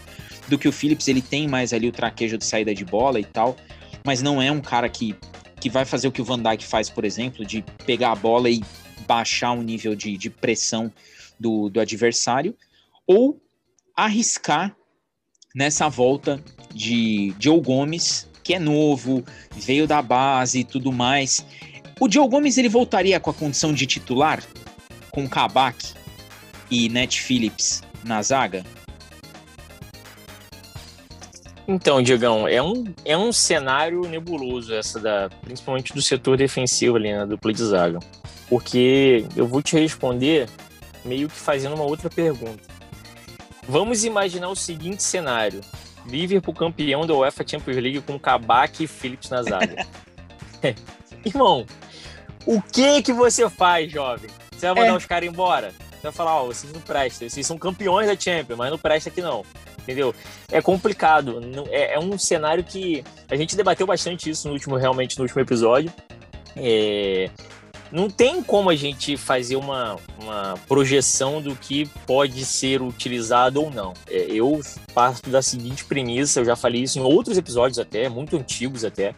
[0.48, 3.24] do que o Phillips, ele tem mais ali o traquejo de saída de bola e
[3.24, 3.56] tal,
[4.04, 5.16] mas não é um cara que,
[5.60, 8.48] que vai fazer o que o Van Dijk faz, por exemplo, de pegar a bola
[8.48, 8.62] e
[9.06, 10.92] baixar o nível de, de pressão
[11.38, 12.56] do, do adversário,
[13.06, 13.40] ou
[13.96, 14.76] arriscar
[15.56, 16.38] nessa volta
[16.74, 19.24] de Joe Gomes, que é novo,
[19.56, 21.46] veio da base e tudo mais.
[21.98, 24.42] O Joe Gomes ele voltaria com a condição de titular
[25.10, 25.94] com Kabak
[26.70, 28.66] e Net Phillips na zaga?
[31.66, 37.12] Então, Diegão, é um, é um cenário nebuloso essa da, principalmente do setor defensivo ali
[37.12, 37.98] na né, dupla de zaga.
[38.48, 40.48] Porque eu vou te responder
[41.04, 42.75] meio que fazendo uma outra pergunta.
[43.68, 45.60] Vamos imaginar o seguinte cenário:
[46.06, 49.86] Liverpool campeão da UEFA Champions League com Kabak e Phillips na zaga.
[51.24, 51.66] Irmão,
[52.46, 54.30] o que que você faz, jovem?
[54.52, 54.96] Você vai mandar é.
[54.96, 55.72] os caras embora?
[55.92, 58.78] Você vai falar, ó, oh, vocês não prestam, vocês são campeões da Champions, mas não
[58.78, 59.44] presta aqui não.
[59.80, 60.14] Entendeu?
[60.50, 61.40] É complicado.
[61.70, 65.40] É, é um cenário que a gente debateu bastante isso no último, realmente no último
[65.40, 65.92] episódio.
[66.56, 67.30] É,
[67.90, 73.70] não tem como a gente fazer uma, uma projeção do que pode ser utilizado ou
[73.70, 73.94] não.
[74.08, 74.60] É, eu
[74.92, 79.14] parto da seguinte premissa, eu já falei isso em outros episódios até, muito antigos até,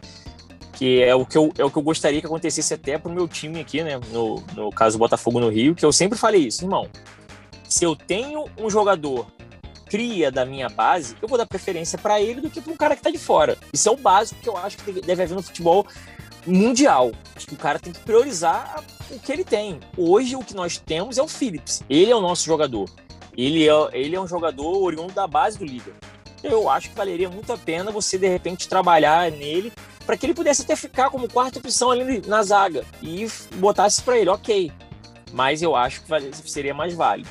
[0.73, 3.27] que é o que eu, é o que eu gostaria que acontecesse até pro meu
[3.27, 3.99] time aqui, né?
[4.13, 6.89] No, no caso Botafogo no Rio, que eu sempre falei isso, irmão.
[7.69, 9.27] Se eu tenho um jogador
[9.89, 12.95] cria da minha base, eu vou dar preferência para ele do que para um cara
[12.95, 13.57] que tá de fora.
[13.73, 15.87] Isso é o básico que eu acho que deve haver no futebol
[16.47, 17.13] mundial.
[17.35, 19.81] Acho que o cara tem que priorizar o que ele tem.
[19.97, 21.83] Hoje, o que nós temos é o Phillips.
[21.89, 22.89] Ele é o nosso jogador.
[23.37, 26.09] Ele é, ele é um jogador oriundo da base do Liverpool.
[26.43, 29.73] Eu acho que valeria muito a pena você, de repente, trabalhar nele
[30.07, 34.19] para que ele pudesse até ficar como quarta opção ali na zaga e botasse para
[34.19, 34.73] ele, ok.
[35.33, 37.29] Mas eu acho que seria mais válido.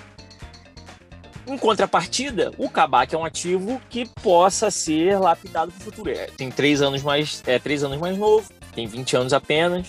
[1.47, 6.09] Em contrapartida, o Kabak é um ativo que possa ser lapidado para o futuro.
[6.09, 9.87] É, tem três anos mais, é, três anos mais novo, tem 20 anos apenas.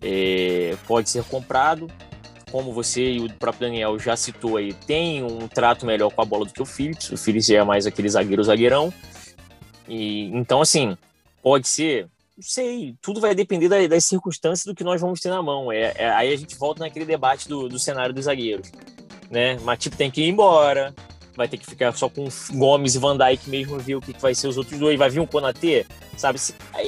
[0.00, 1.88] é, pode ser comprado.
[2.52, 6.24] Como você e o próprio Daniel já citou aí, tem um trato melhor com a
[6.24, 7.10] bola do que o Phillips.
[7.10, 8.92] O Phillips é mais aquele zagueiro zagueirão.
[9.88, 10.96] E, então, assim,
[11.42, 15.42] pode ser, não sei, tudo vai depender das, circunstâncias do que nós vamos ter na
[15.42, 15.70] mão.
[15.70, 18.70] É, é, aí a gente volta naquele debate do, do cenário dos zagueiros.
[19.30, 19.58] Né?
[19.60, 20.92] Matip tem que ir embora,
[21.36, 24.34] vai ter que ficar só com Gomes e Van Dijk mesmo ver o que, vai
[24.34, 24.98] ser os outros dois.
[24.98, 26.38] Vai vir um Konatê, sabe?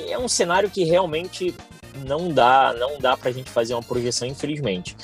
[0.09, 1.55] É um cenário que realmente
[2.07, 4.97] não dá, não dá pra gente fazer uma projeção, infelizmente.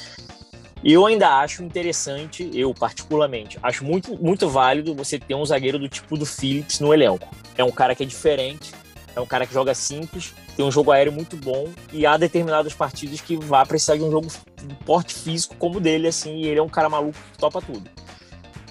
[0.83, 5.89] Eu ainda acho interessante, eu particularmente, acho muito, muito válido você ter um zagueiro do
[5.89, 7.29] tipo do Phillips no elenco.
[7.57, 8.73] É um cara que é diferente,
[9.17, 12.75] é um cara que joga simples, tem um jogo aéreo muito bom e há determinados
[12.75, 16.47] partidos que vai precisar de um jogo de porte físico como o dele, assim, e
[16.47, 17.91] ele é um cara maluco que topa tudo.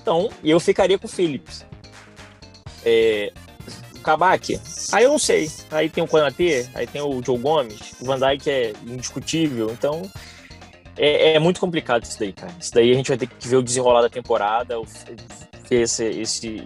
[0.08, 1.66] Então, eu ficaria com o Phillips.
[2.86, 3.34] É,
[4.02, 4.58] Kabak,
[4.94, 5.52] aí eu não sei.
[5.70, 10.10] Aí tem o Konatê, aí tem o Joe Gomes, o Van Dijk é indiscutível, então
[10.96, 12.54] é, é, muito complicado isso daí, cara.
[12.58, 14.76] Isso daí a gente vai ter que ver o desenrolar da temporada,
[15.70, 16.66] ver esse, esse,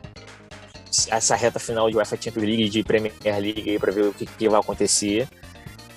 [1.09, 4.49] essa reta final de UEFA Champions League de Premier League para ver o que, que,
[4.49, 5.27] vai acontecer.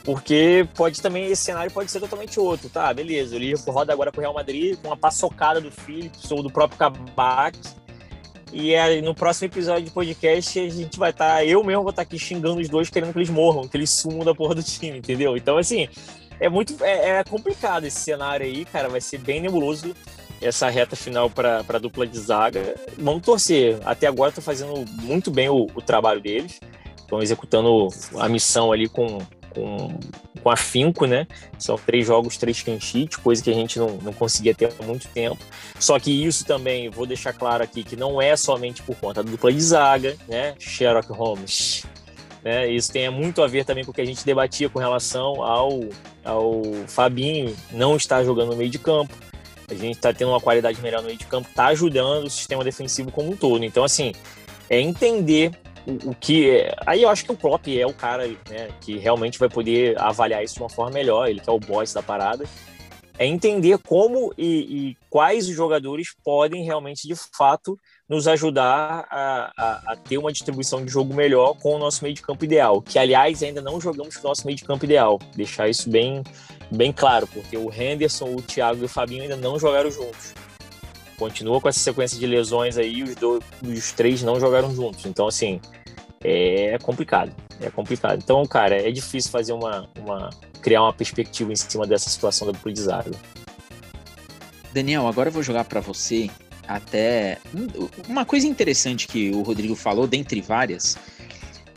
[0.04, 2.92] Porque pode também, esse cenário pode ser totalmente outro, tá?
[2.92, 6.42] Beleza, o Liverpool roda agora com o Real Madrid, com uma paçocada do Phillips ou
[6.42, 7.58] do próprio Kabak.
[8.52, 11.36] E no próximo episódio de podcast, a gente vai estar.
[11.36, 13.76] Tá, eu mesmo vou estar tá aqui xingando os dois, querendo que eles morram, que
[13.76, 15.36] eles sumam da porra do time, entendeu?
[15.36, 15.88] Então, assim,
[16.38, 18.90] é muito é, é, complicado esse cenário aí, cara.
[18.90, 19.94] Vai ser bem nebuloso
[20.40, 22.74] essa reta final para dupla de zaga.
[22.98, 23.78] Vamos torcer.
[23.84, 26.60] Até agora estão fazendo muito bem o, o trabalho deles.
[26.98, 27.88] Estão executando
[28.18, 29.18] a missão ali com,
[29.54, 29.98] com,
[30.42, 31.26] com afinco, né?
[31.58, 32.78] São três jogos, três clean
[33.22, 35.38] coisa que a gente não, não conseguia ter há muito tempo.
[35.78, 39.30] Só que isso também, vou deixar claro aqui, que não é somente por conta da
[39.30, 40.54] dupla de zaga, né?
[40.58, 41.84] Sherlock Holmes.
[42.42, 42.70] Né?
[42.70, 45.80] Isso tem muito a ver também com o que a gente debatia com relação ao,
[46.22, 49.14] ao Fabinho não estar jogando no meio de campo.
[49.70, 52.62] A gente está tendo uma qualidade melhor no meio de campo, está ajudando o sistema
[52.62, 53.64] defensivo como um todo.
[53.64, 54.12] Então, assim,
[54.68, 55.52] é entender
[55.86, 56.50] o, que.
[56.50, 56.74] É...
[56.86, 60.42] Aí eu acho que o Klopp é o cara né, que realmente vai poder avaliar
[60.42, 62.44] isso de uma forma melhor, ele que é o boss da parada.
[63.16, 64.46] É entender como e,
[64.90, 70.32] e quais os jogadores podem realmente, de fato, nos ajudar a, a, a, ter uma
[70.32, 72.82] distribuição de jogo melhor com o nosso meio de campo ideal.
[72.82, 75.20] Que, aliás, ainda não jogamos com o nosso meio de campo ideal.
[75.36, 76.24] Deixar isso bem,
[76.72, 80.34] bem claro, porque o Henderson, o Thiago e o Fabinho ainda não jogaram juntos.
[81.18, 85.06] Continua com essa sequência de lesões aí, os, dois, os três não jogaram juntos.
[85.06, 85.60] Então, assim,
[86.22, 87.32] é complicado.
[87.60, 88.20] É complicado.
[88.22, 92.58] Então, cara, é difícil fazer uma, uma criar uma perspectiva em cima dessa situação da
[92.74, 93.10] zaga.
[94.72, 96.30] Daniel, agora eu vou jogar para você
[96.66, 97.38] até
[98.08, 100.96] uma coisa interessante que o Rodrigo falou, dentre várias,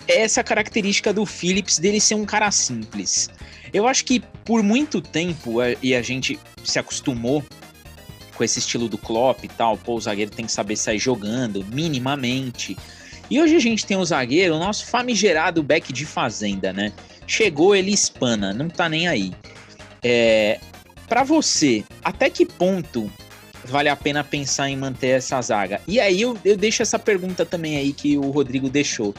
[0.08, 3.30] é essa característica do Phillips dele ser um cara simples.
[3.74, 7.44] Eu acho que por muito tempo, e a gente se acostumou
[8.38, 11.66] com esse estilo do Klopp e tal, pô, o zagueiro tem que saber sair jogando,
[11.66, 12.78] minimamente.
[13.30, 16.94] E hoje a gente tem o zagueiro, o nosso famigerado back de fazenda, né?
[17.26, 19.34] Chegou, ele espana, não tá nem aí.
[20.04, 20.60] É,
[21.10, 23.12] para você, até que ponto
[23.66, 25.82] vale a pena pensar em manter essa zaga?
[25.88, 29.14] E aí eu, eu deixo essa pergunta também aí que o Rodrigo deixou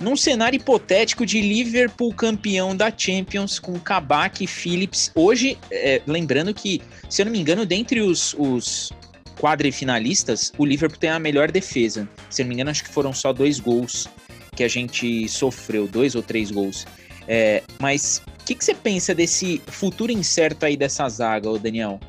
[0.00, 5.10] num cenário hipotético de Liverpool campeão da Champions com Kabak e Phillips.
[5.14, 8.92] Hoje, é, lembrando que, se eu não me engano, dentre os, os
[9.38, 12.08] quadrifinalistas, o Liverpool tem a melhor defesa.
[12.30, 14.08] Se eu não me engano, acho que foram só dois gols
[14.54, 16.86] que a gente sofreu, dois ou três gols.
[17.26, 22.00] É, mas o que, que você pensa desse futuro incerto aí dessa zaga, Daniel?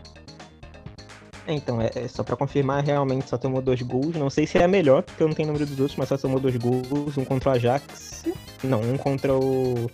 [1.51, 4.15] Então, é, é só para confirmar, realmente só tomou dois gols.
[4.15, 6.39] Não sei se é melhor, porque eu não tenho número dos outros, mas só tomou
[6.39, 7.17] dois gols.
[7.17, 8.25] Um contra o Ajax.
[8.63, 9.89] Não, um contra o.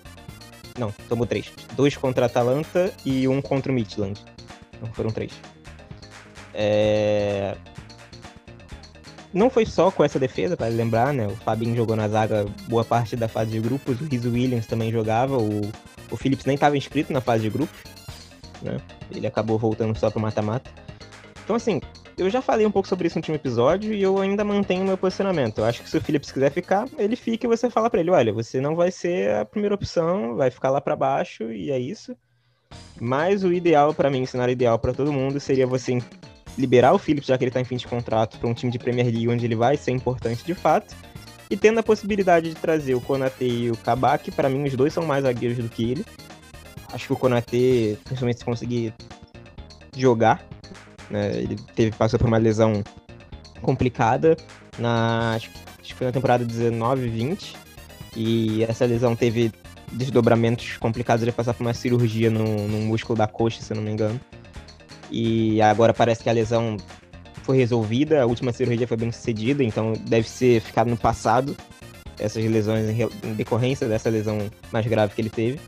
[0.78, 1.52] Não, tomou três.
[1.76, 4.22] Dois contra a Atalanta e um contra o Midland.
[4.74, 5.32] Então foram três.
[6.54, 7.56] É...
[9.34, 11.28] Não foi só com essa defesa, para lembrar, né?
[11.28, 14.92] O Fabinho jogou na zaga boa parte da fase de grupos, o Rizzo Williams também
[14.92, 15.62] jogava, o,
[16.10, 17.78] o Phillips nem estava inscrito na fase de grupos,
[18.62, 18.78] né?
[19.12, 20.85] Ele acabou voltando só pro mata-mata.
[21.46, 21.80] Então, assim,
[22.18, 24.98] eu já falei um pouco sobre isso no último episódio e eu ainda mantenho meu
[24.98, 25.60] posicionamento.
[25.60, 28.10] Eu acho que se o Phillips quiser ficar, ele fica e você fala para ele:
[28.10, 31.78] olha, você não vai ser a primeira opção, vai ficar lá para baixo e é
[31.78, 32.18] isso.
[33.00, 36.00] Mas o ideal para mim, o cenário ideal para todo mundo seria você
[36.58, 38.80] liberar o Phillips, já que ele tá em fim de contrato, para um time de
[38.80, 40.96] Premier League onde ele vai ser importante de fato.
[41.48, 44.92] E tendo a possibilidade de trazer o Konate e o Kabak, para mim os dois
[44.92, 46.06] são mais zagueiros do que ele.
[46.92, 48.94] Acho que o Konate, principalmente se conseguir
[49.96, 50.44] jogar,
[51.10, 51.32] né?
[51.36, 52.84] Ele teve, passou por uma lesão
[53.62, 54.36] complicada
[54.78, 55.50] na acho,
[55.82, 57.56] que foi na temporada 19 20
[58.16, 59.52] e essa lesão teve
[59.92, 63.84] desdobramentos complicados, ele passar por uma cirurgia no, no músculo da coxa, se eu não
[63.84, 64.20] me engano.
[65.12, 66.78] E agora parece que a lesão
[67.44, 71.56] foi resolvida, a última cirurgia foi bem sucedida, então deve ser ficado no passado
[72.20, 75.60] essas lesões em, decorrência dessa lesão mais grave que ele teve.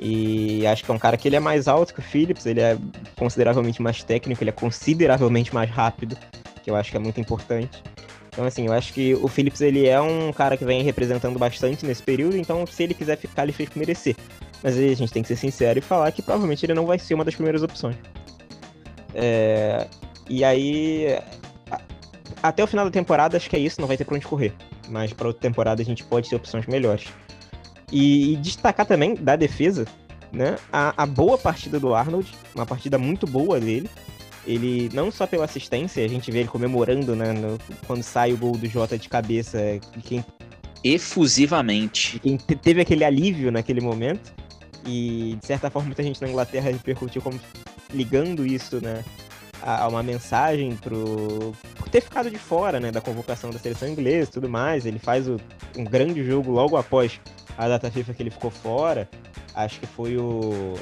[0.00, 2.60] E acho que é um cara que ele é mais alto que o Phillips, ele
[2.60, 2.78] é
[3.16, 6.16] consideravelmente mais técnico, ele é consideravelmente mais rápido,
[6.62, 7.82] que eu acho que é muito importante.
[8.30, 11.84] Então, assim, eu acho que o Phillips ele é um cara que vem representando bastante
[11.84, 14.14] nesse período, então se ele quiser ficar, ele fez merecer.
[14.62, 17.14] Mas a gente tem que ser sincero e falar que provavelmente ele não vai ser
[17.14, 17.96] uma das primeiras opções.
[19.14, 19.88] É...
[20.30, 21.18] E aí,
[22.42, 24.52] até o final da temporada, acho que é isso, não vai ter pra onde correr.
[24.88, 27.08] Mas para outra temporada a gente pode ter opções melhores.
[27.90, 29.86] E, e destacar também da defesa,
[30.32, 30.56] né?
[30.72, 33.88] A, a, boa partida do Arnold, uma partida muito boa dele.
[34.46, 37.32] Ele, não só pela assistência, a gente vê ele comemorando, né?
[37.32, 39.58] No, quando sai o gol do Jota de cabeça.
[40.04, 40.24] Quem,
[40.82, 42.18] Efusivamente.
[42.18, 44.32] Quem teve aquele alívio naquele momento.
[44.86, 47.38] E, de certa forma, muita gente na Inglaterra repercutiu como
[47.92, 49.04] ligando isso, né?
[49.62, 54.30] A, uma mensagem pro por ter ficado de fora, né, da convocação da seleção inglesa
[54.30, 54.86] tudo mais.
[54.86, 55.36] Ele faz o,
[55.76, 57.20] um grande jogo logo após
[57.56, 59.08] a data FIFA que ele ficou fora.
[59.54, 60.74] Acho que foi o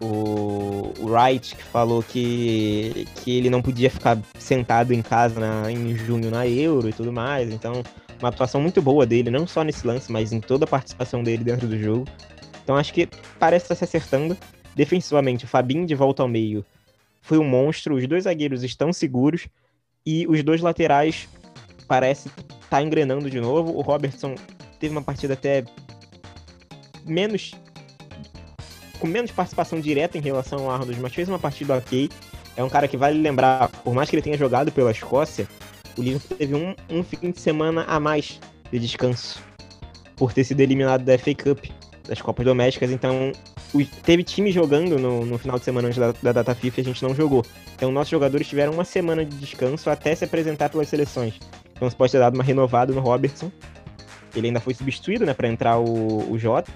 [0.00, 5.70] o, o Wright que falou que, que ele não podia ficar sentado em casa na,
[5.70, 7.52] em junho na Euro e tudo mais.
[7.52, 7.82] Então,
[8.18, 11.44] uma atuação muito boa dele, não só nesse lance, mas em toda a participação dele
[11.44, 12.06] dentro do jogo.
[12.62, 14.36] Então, acho que parece estar se acertando.
[14.74, 16.64] Defensivamente, o Fabinho de volta ao meio
[17.20, 17.96] foi um monstro.
[17.96, 19.48] Os dois zagueiros estão seguros
[20.04, 21.28] e os dois laterais
[21.86, 23.76] parece estar tá engrenando de novo.
[23.76, 24.34] O Robertson
[24.78, 25.64] teve uma partida até
[27.04, 27.52] menos
[28.98, 32.10] com menos participação direta em relação ao Arnold, mas fez uma partida ok.
[32.56, 35.48] É um cara que vale lembrar, por mais que ele tenha jogado pela Escócia,
[35.96, 38.38] o Liverpool teve um, um fim de semana a mais
[38.70, 39.42] de descanso
[40.16, 41.64] por ter sido eliminado da FA Cup,
[42.06, 43.32] das Copas Domésticas, então
[44.02, 46.84] teve time jogando no, no final de semana antes da, da, data FIFA e a
[46.84, 47.44] gente não jogou.
[47.74, 51.34] Então nossos jogadores tiveram uma semana de descanso até se apresentar pelas seleções.
[51.72, 53.50] Então você pode ter dado uma renovada no Robertson.
[54.34, 56.70] Ele ainda foi substituído, né, para entrar o, o Jota.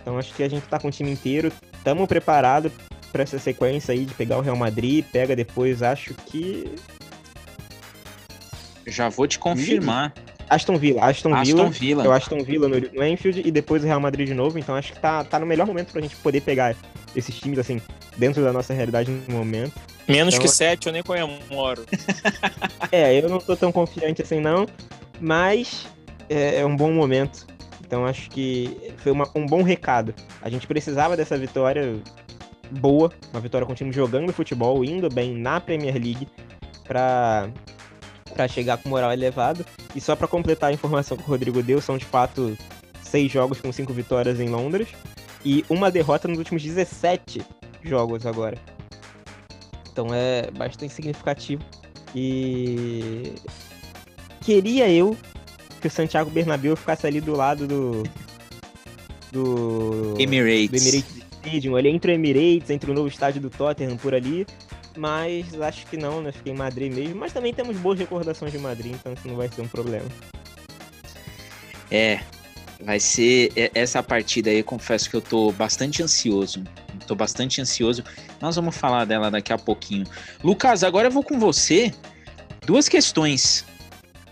[0.00, 2.72] Então acho que a gente tá com o time inteiro, estamos preparados
[3.12, 6.72] para essa sequência aí de pegar o Real Madrid, pega depois, acho que
[8.86, 10.12] já vou te confirmar.
[10.48, 11.70] Aston Villa, Aston, Aston Villa.
[11.70, 12.04] Villa.
[12.04, 14.58] Eu Aston Villa no, no Enfield e depois o Real Madrid de novo.
[14.58, 16.74] Então acho que tá, tá no melhor momento pra gente poder pegar
[17.14, 17.80] esses times, assim,
[18.16, 19.74] dentro da nossa realidade no momento.
[20.06, 21.84] Menos então, que sete, eu nem comemoro.
[22.90, 24.66] é, eu não tô tão confiante assim, não.
[25.20, 25.86] Mas
[26.28, 27.46] é, é um bom momento.
[27.84, 30.14] Então acho que foi uma, um bom recado.
[30.42, 32.00] A gente precisava dessa vitória
[32.70, 36.28] boa, uma vitória com o time jogando futebol, indo bem na Premier League,
[36.84, 37.48] para
[38.38, 39.66] para chegar com moral elevado.
[39.96, 42.56] E só para completar a informação que o Rodrigo deu, são de fato
[43.02, 44.88] seis jogos com cinco vitórias em Londres
[45.44, 47.42] e uma derrota nos últimos 17
[47.82, 48.56] jogos agora.
[49.90, 51.64] Então é bastante significativo.
[52.14, 53.32] E
[54.40, 55.16] queria eu
[55.80, 58.04] que o Santiago Bernabéu ficasse ali do lado do
[59.32, 60.70] do Emirates.
[60.70, 64.46] Do Emirates Stadium, ali entre o Emirates, entre o novo estádio do Tottenham por ali
[64.98, 66.32] mas acho que não, né?
[66.32, 67.14] Fiquei em Madrid mesmo.
[67.14, 70.06] Mas também temos boas recordações de Madrid, então isso não vai ser um problema.
[71.90, 72.20] É,
[72.84, 76.64] vai ser essa partida aí, confesso que eu tô bastante ansioso.
[77.06, 78.02] Tô bastante ansioso.
[78.40, 80.04] Nós vamos falar dela daqui a pouquinho.
[80.42, 81.94] Lucas, agora eu vou com você.
[82.66, 83.64] Duas questões.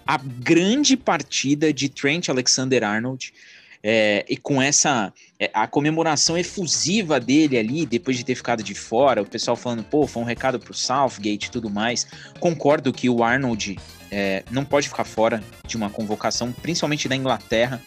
[0.07, 3.33] A grande partida de Trent Alexander-Arnold
[3.83, 8.75] é, e com essa é, a comemoração efusiva dele ali, depois de ter ficado de
[8.75, 12.07] fora, o pessoal falando, pô, foi um recado pro Southgate e tudo mais.
[12.41, 13.79] Concordo que o Arnold
[14.11, 17.83] é, não pode ficar fora de uma convocação, principalmente da Inglaterra,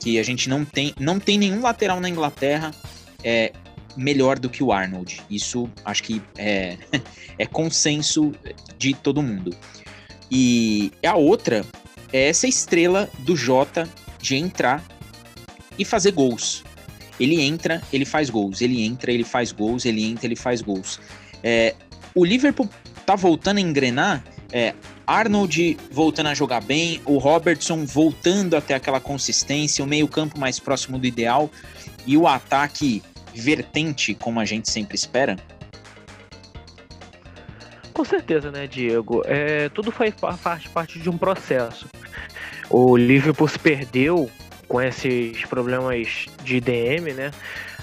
[0.00, 2.70] que a gente não tem, não tem nenhum lateral na Inglaterra
[3.22, 3.52] é,
[3.96, 5.22] melhor do que o Arnold.
[5.30, 6.76] Isso acho que é,
[7.38, 8.32] é consenso
[8.78, 9.54] de todo mundo.
[10.30, 11.64] E a outra
[12.12, 13.88] é essa estrela do Jota
[14.20, 14.82] de entrar
[15.78, 16.64] e fazer gols.
[17.18, 21.00] Ele entra, ele faz gols, ele entra, ele faz gols, ele entra, ele faz gols.
[21.42, 21.74] É,
[22.14, 22.68] o Liverpool
[23.06, 24.74] tá voltando a engrenar, é,
[25.06, 30.98] Arnold voltando a jogar bem, o Robertson voltando até aquela consistência, o meio-campo mais próximo
[30.98, 31.50] do ideal
[32.06, 33.02] e o ataque
[33.34, 35.36] vertente, como a gente sempre espera?
[37.92, 39.22] Com certeza, né, Diego?
[39.24, 41.86] É, tudo faz parte, parte de um processo.
[42.68, 44.30] O Liverpool se perdeu
[44.68, 47.30] com esses problemas de DM, né?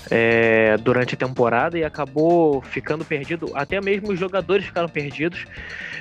[0.10, 3.52] É, durante a temporada e acabou ficando perdido.
[3.54, 5.46] Até mesmo os jogadores ficaram perdidos.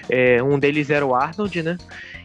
[0.08, 1.78] É, um deles era o Arnold, né?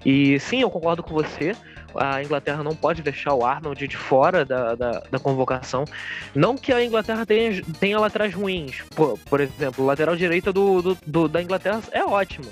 [0.05, 1.55] E sim, eu concordo com você
[1.97, 5.85] a Inglaterra não pode deixar o Arnold de fora da, da, da convocação.
[6.33, 8.81] Não que a Inglaterra tenha, tenha laterais ruins.
[8.95, 12.47] Por, por exemplo, o lateral direito do, do, do, da Inglaterra é ótimo.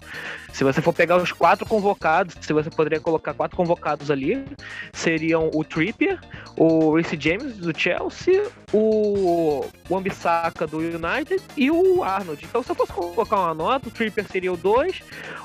[0.54, 4.46] Se você for pegar os quatro convocados, se você poderia colocar quatro convocados ali,
[4.94, 6.20] seriam o Trippier,
[6.56, 12.46] o Reece James do Chelsea, o Wambisaka do United e o Arnold.
[12.46, 15.02] Então, se eu fosse colocar uma nota, o Trippier seria o 2,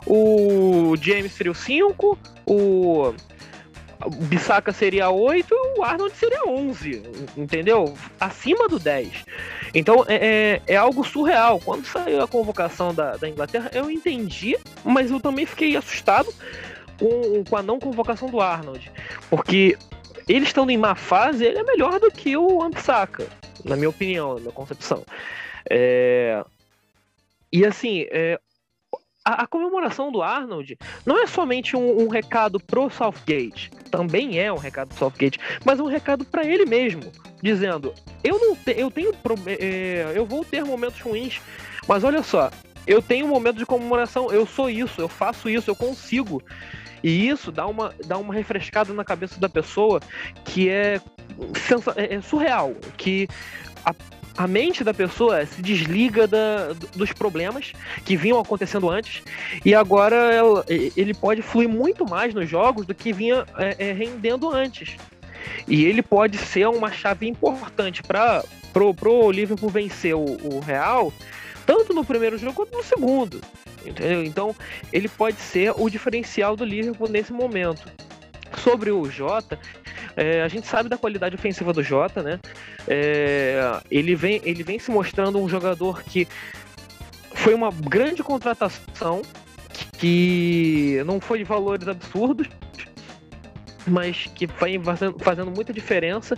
[0.06, 3.14] o James seria o 5, o
[4.04, 7.02] o Bissaka seria 8 e o Arnold seria 11,
[7.36, 7.94] entendeu?
[8.20, 9.24] Acima do 10.
[9.74, 11.60] Então é, é, é, algo surreal.
[11.60, 16.32] Quando saiu a convocação da, da Inglaterra, eu entendi, mas eu também fiquei assustado
[16.98, 18.90] com, com a não convocação do Arnold.
[19.28, 19.76] Porque
[20.28, 23.26] ele estando em má fase, ele é melhor do que o Ambisaka,
[23.64, 25.02] na minha opinião, na minha concepção.
[25.68, 26.44] É...
[27.52, 28.38] E assim, é,
[29.24, 34.52] a, a, comemoração do Arnold não é somente um, um, recado pro Southgate, também é
[34.52, 37.02] um recado pro Southgate, mas um recado para ele mesmo,
[37.42, 37.92] dizendo:
[38.22, 39.12] eu não te, eu tenho
[39.46, 41.40] é, eu vou ter momentos ruins,
[41.86, 42.50] mas olha só,
[42.86, 46.42] eu tenho um momento de comemoração, eu sou isso, eu faço isso, eu consigo.
[47.02, 50.00] E isso dá uma, dá uma refrescada na cabeça da pessoa
[50.44, 51.00] que é,
[51.96, 53.28] é, é surreal, que
[53.84, 53.94] a,
[54.38, 57.72] a mente da pessoa se desliga da, dos problemas
[58.04, 59.20] que vinham acontecendo antes
[59.64, 63.92] e agora ela, ele pode fluir muito mais nos jogos do que vinha é, é,
[63.92, 64.96] rendendo antes.
[65.66, 71.12] E ele pode ser uma chave importante para pro, pro Liverpool vencer o, o Real,
[71.66, 73.40] tanto no primeiro jogo quanto no segundo.
[73.84, 74.22] Entendeu?
[74.22, 74.54] Então,
[74.92, 77.90] ele pode ser o diferencial do Liverpool nesse momento.
[78.56, 79.58] Sobre o Jota,
[80.16, 82.40] é, a gente sabe da qualidade ofensiva do Jota, né?
[82.86, 86.26] É, ele, vem, ele vem se mostrando um jogador que
[87.34, 89.22] foi uma grande contratação,
[89.98, 92.48] que não foi de valores absurdos,
[93.86, 96.36] mas que vai fazendo, fazendo muita diferença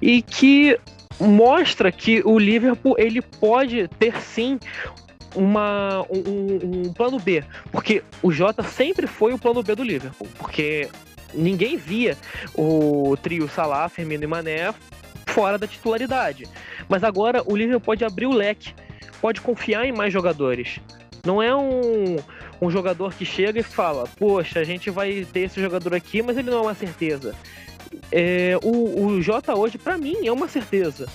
[0.00, 0.78] e que
[1.20, 4.58] mostra que o Liverpool ele pode ter sim
[5.34, 10.28] uma, um, um, plano B, porque o Jota sempre foi o plano B do Liverpool,
[10.38, 10.88] porque
[11.34, 12.16] ninguém via
[12.54, 14.74] o trio Salah, Firmino e Mané
[15.26, 16.46] fora da titularidade.
[16.88, 18.74] Mas agora o Liverpool pode abrir o leque,
[19.20, 20.78] pode confiar em mais jogadores.
[21.24, 22.16] Não é um,
[22.60, 26.36] um jogador que chega e fala: Poxa, a gente vai ter esse jogador aqui, mas
[26.36, 27.34] ele não é uma certeza.
[28.12, 31.08] É, o, o Jota hoje, para mim, é uma certeza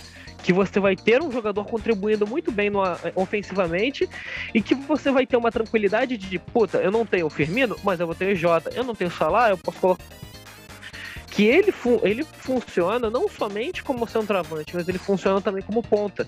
[0.44, 2.82] que você vai ter um jogador contribuindo muito bem no,
[3.16, 4.10] ofensivamente
[4.54, 8.00] e que você vai ter uma tranquilidade de, puta, eu não tenho o Firmino, mas
[8.00, 10.04] eu vou ter o Jota, eu não tenho o Salah, eu posso colocar
[11.40, 16.28] que ele, fu ele funciona não somente como centroavante, mas ele funciona também como ponta.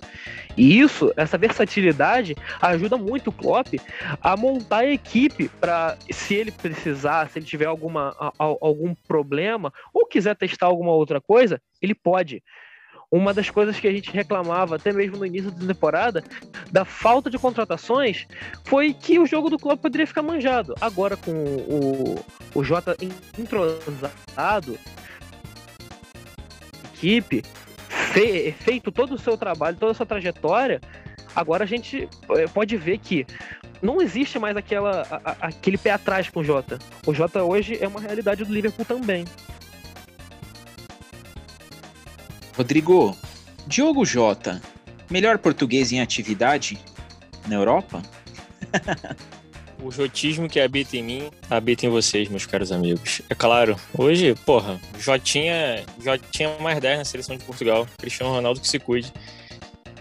[0.56, 3.74] E isso, essa versatilidade, ajuda muito o Klopp
[4.22, 9.74] a montar a equipe para, se ele precisar, se ele tiver alguma, a, algum problema
[9.94, 12.42] ou quiser testar alguma outra coisa, ele pode
[13.12, 16.24] uma das coisas que a gente reclamava até mesmo no início da temporada
[16.72, 18.26] da falta de contratações
[18.64, 20.74] foi que o jogo do clube poderia ficar manjado.
[20.80, 22.96] Agora com o, o Jota
[23.38, 24.80] entrosado,
[26.94, 27.44] equipe,
[27.90, 30.80] fe, feito todo o seu trabalho, toda a sua trajetória,
[31.36, 33.26] agora a gente eh, pode ver que
[33.82, 36.80] não existe mais aquela, a, aquele pé atrás com o Jota.
[37.06, 39.26] O Jota hoje é uma realidade do Liverpool também.
[42.56, 43.16] Rodrigo,
[43.66, 44.62] Diogo Jota,
[45.10, 46.78] melhor português em atividade
[47.48, 48.02] na Europa?
[49.82, 53.22] o jotismo que habita em mim, habita em vocês, meus caros amigos.
[53.30, 57.88] É claro, hoje, porra, Jotinha, Jotinha mais 10 na seleção de Portugal.
[57.98, 59.12] Cristiano Ronaldo que se cuide.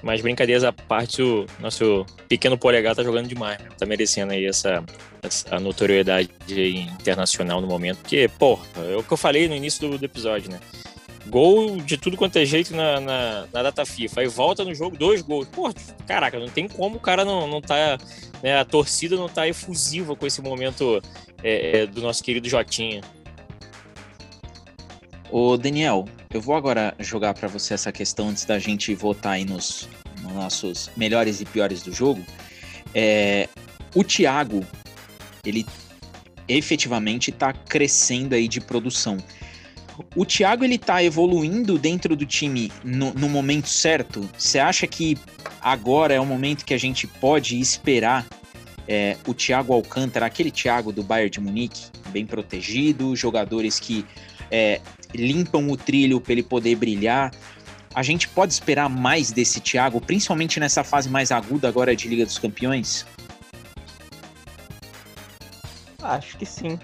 [0.02, 3.68] Mas brincadeiras à parte, o nosso pequeno polegar tá jogando demais, né?
[3.76, 4.82] tá merecendo aí essa,
[5.22, 7.98] essa notoriedade internacional no momento.
[7.98, 10.58] Porque, porra, é o que eu falei no início do, do episódio, né?
[11.26, 14.22] Gol de tudo quanto é jeito na, na, na, data FIFA.
[14.22, 15.46] Aí volta no jogo, dois gols.
[15.48, 15.72] Pô,
[16.06, 17.98] caraca, não tem como o cara não, não tá.
[18.42, 21.00] Né, a torcida não tá efusiva com esse momento
[21.42, 23.02] é, é, do nosso querido Jotinha.
[25.30, 29.44] Ô, Daniel, eu vou agora jogar para você essa questão antes da gente votar aí
[29.44, 29.88] nos,
[30.22, 32.24] nos nossos melhores e piores do jogo.
[32.94, 33.48] É,
[33.94, 34.66] o Thiago,
[35.44, 35.66] ele
[36.48, 39.18] efetivamente está crescendo aí de produção.
[40.16, 44.28] O Thiago ele tá evoluindo dentro do time no, no momento certo?
[44.36, 45.16] Você acha que
[45.60, 48.26] agora é o momento que a gente pode esperar
[48.88, 54.04] é, o Thiago Alcântara, aquele Thiago do Bayern de Munique, bem protegido, jogadores que
[54.50, 54.80] é,
[55.14, 57.32] limpam o trilho para ele poder brilhar.
[57.94, 62.24] A gente pode esperar mais desse Thiago, principalmente nessa fase mais aguda agora de Liga
[62.24, 63.06] dos Campeões?
[66.02, 66.78] Acho que sim.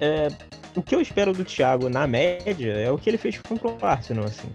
[0.00, 0.28] é,
[0.76, 3.78] o que eu espero do Thiago na média é o que ele fez contra o
[3.84, 4.48] Arsenal, assim.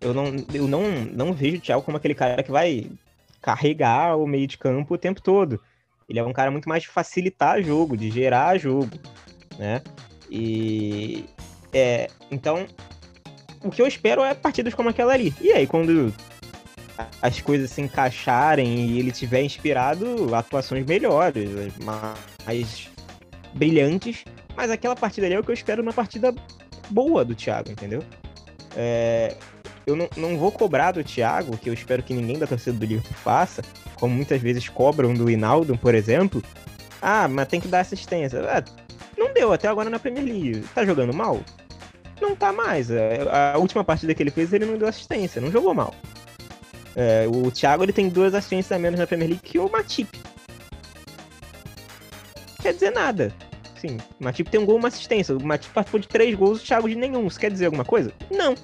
[0.00, 0.82] Eu não, eu não,
[1.12, 2.90] não vejo o Thiago como aquele cara que vai
[3.40, 5.60] carregar o meio de campo o tempo todo.
[6.08, 8.90] Ele é um cara muito mais de facilitar jogo, de gerar jogo,
[9.58, 9.82] né?
[10.28, 11.24] E
[11.72, 12.66] é, então
[13.62, 15.32] o que eu espero é partidas como aquela ali.
[15.40, 16.12] E aí quando
[17.22, 22.88] as coisas se encaixarem e ele tiver inspirado, atuações melhores, mais
[23.54, 24.24] brilhantes,
[24.56, 26.34] mas aquela partida ali é o que eu espero numa partida
[26.90, 28.02] boa do Thiago, entendeu?
[28.74, 29.36] É,
[29.86, 32.84] eu não, não vou cobrar do Thiago, que eu espero que ninguém da torcida do
[32.84, 33.62] Liverpool faça,
[34.00, 36.42] como muitas vezes cobram do Hinaldo, por exemplo.
[37.00, 38.40] Ah, mas tem que dar assistência.
[38.50, 38.64] Ah,
[39.16, 40.64] não deu até agora na Premier League.
[40.74, 41.40] Tá jogando mal?
[42.20, 42.90] Não tá mais.
[42.90, 43.20] É,
[43.54, 45.94] a última partida que ele fez, ele não deu assistência, não jogou mal.
[46.94, 50.18] É, o Thiago ele tem duas assistências a menos na Premier League que o Matip.
[52.60, 53.32] Quer dizer nada.
[53.76, 55.36] Sim, o Matip tem um gol e uma assistência.
[55.36, 57.26] O Matip participou de três gols, o Thiago de nenhum.
[57.26, 58.12] Isso quer dizer alguma coisa?
[58.30, 58.54] Não.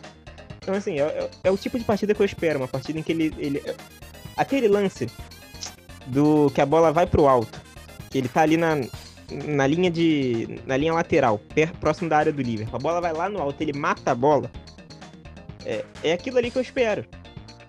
[0.59, 2.59] Então, assim, é, é, é, o tipo de partida que eu espero.
[2.61, 3.35] Uma partida em que ele.
[3.39, 3.63] ele
[4.37, 5.07] aquele lance
[6.07, 7.61] do que a bola vai pro alto.
[8.11, 8.77] Que ele tá ali na,
[9.47, 10.61] na linha de.
[10.67, 12.77] na linha lateral, perto, próximo da área do Liverpool.
[12.77, 14.51] A bola vai lá no alto, ele mata a bola.
[15.67, 17.05] É, é aquilo ali que eu espero.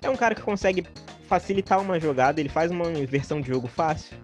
[0.02, 0.86] É um cara que consegue
[1.28, 4.16] facilitar uma jogada, ele faz uma inversão de jogo fácil.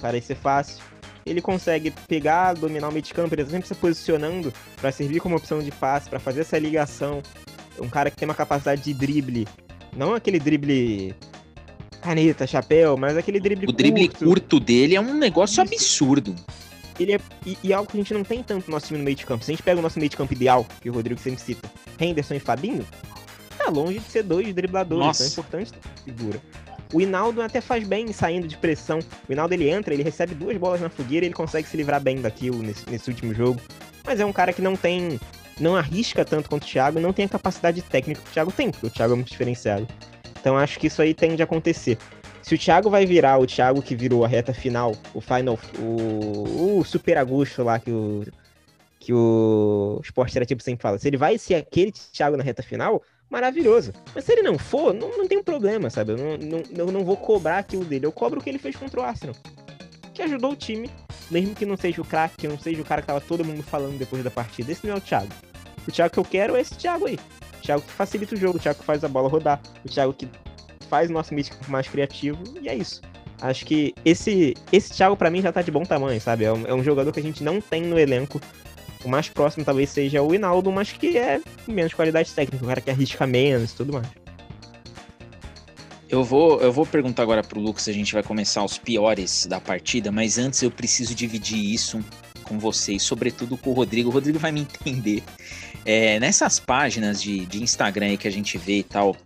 [0.00, 0.82] Parecer fácil.
[1.30, 5.36] Ele consegue pegar, dominar o meio de campo, ele sempre se posicionando para servir como
[5.36, 7.22] opção de passe, para fazer essa ligação
[7.78, 9.48] um cara que tem uma capacidade de drible,
[9.96, 11.14] não aquele drible
[12.00, 15.74] caneta, chapéu, mas aquele drible O drible curto, curto dele é um negócio Isso.
[15.74, 16.34] absurdo.
[16.98, 19.04] Ele é, e, e, algo que a gente não tem tanto no nosso time no
[19.04, 19.42] meio de campo.
[19.42, 21.70] Se a gente pega o nosso meio de campo ideal, que o Rodrigo sempre cita,
[21.98, 22.86] Henderson e Fabinho,
[23.56, 25.22] tá longe de ser dois dribladores, Nossa.
[25.22, 26.40] então é importante ter figura.
[26.92, 28.98] O Hinaldo até faz bem saindo de pressão.
[29.28, 32.00] O Hinaldo ele entra, ele recebe duas bolas na fogueira e ele consegue se livrar
[32.00, 33.60] bem daquilo nesse, nesse último jogo.
[34.04, 35.18] Mas é um cara que não tem
[35.60, 38.50] não arrisca tanto quanto o Thiago e não tem a capacidade técnica que o Thiago
[38.50, 39.86] tem, porque o Thiago é muito diferenciado.
[40.40, 41.98] Então acho que isso aí tende a acontecer.
[42.42, 46.78] Se o Thiago vai virar o Thiago que virou a reta final, o final, o,
[46.78, 48.24] o super Augusto lá que o
[48.98, 53.02] que o Esporte Interativo sempre fala, se ele vai ser aquele Thiago na reta final,
[53.30, 53.92] maravilhoso.
[54.14, 56.12] Mas se ele não for, não, não tem problema, sabe?
[56.12, 58.76] Eu não, não, eu não vou cobrar aquilo dele, eu cobro o que ele fez
[58.76, 59.36] contra o Arsenal.
[60.12, 60.90] Que ajudou o time,
[61.30, 63.62] mesmo que não seja o craque, que não seja o cara que tava todo mundo
[63.62, 64.72] falando depois da partida.
[64.72, 65.32] Esse não é o Thiago.
[65.86, 67.18] O Thiago que eu quero é esse Thiago aí.
[67.58, 70.12] O Thiago que facilita o jogo, o Thiago que faz a bola rodar, o Thiago
[70.12, 70.28] que
[70.88, 73.00] faz o nosso mítico mais criativo, e é isso.
[73.40, 76.44] Acho que esse, esse Thiago para mim já tá de bom tamanho, sabe?
[76.44, 78.40] É um, é um, jogador que a gente não tem no elenco.
[79.04, 82.80] O mais próximo talvez seja o Hinaldo, mas que é menos qualidade técnica, o cara
[82.80, 84.06] que arrisca menos e tudo mais.
[86.08, 89.60] Eu vou, eu vou perguntar agora pro Lucas, a gente vai começar os piores da
[89.60, 92.04] partida, mas antes eu preciso dividir isso
[92.42, 94.10] com vocês, sobretudo com o Rodrigo.
[94.10, 95.22] O Rodrigo vai me entender.
[95.84, 99.16] É, nessas páginas de, de Instagram aí que a gente vê e tal,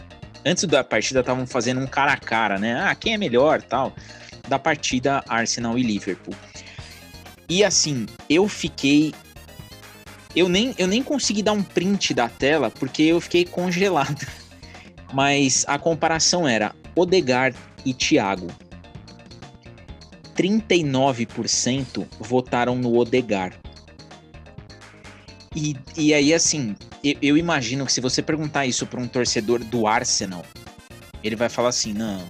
[0.44, 2.78] antes da partida estavam fazendo um cara a cara, né?
[2.82, 3.94] Ah, quem é melhor tal,
[4.46, 6.34] da partida Arsenal e Liverpool.
[7.48, 9.14] E assim, eu fiquei.
[10.34, 14.26] Eu nem, eu nem consegui dar um print da tela porque eu fiquei congelado.
[15.12, 18.48] Mas a comparação era Odegaard e Thiago.
[20.36, 23.52] 39% votaram no Odegar.
[25.54, 29.60] E, e aí, assim, eu, eu imagino que se você perguntar isso para um torcedor
[29.60, 30.44] do Arsenal,
[31.22, 32.26] ele vai falar assim: não,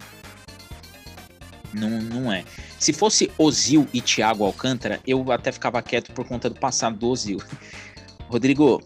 [1.73, 2.45] não, não é.
[2.79, 7.09] Se fosse Ozil e Thiago Alcântara, eu até ficava quieto por conta do passado do
[7.09, 7.41] Ozil.
[8.29, 8.83] Rodrigo,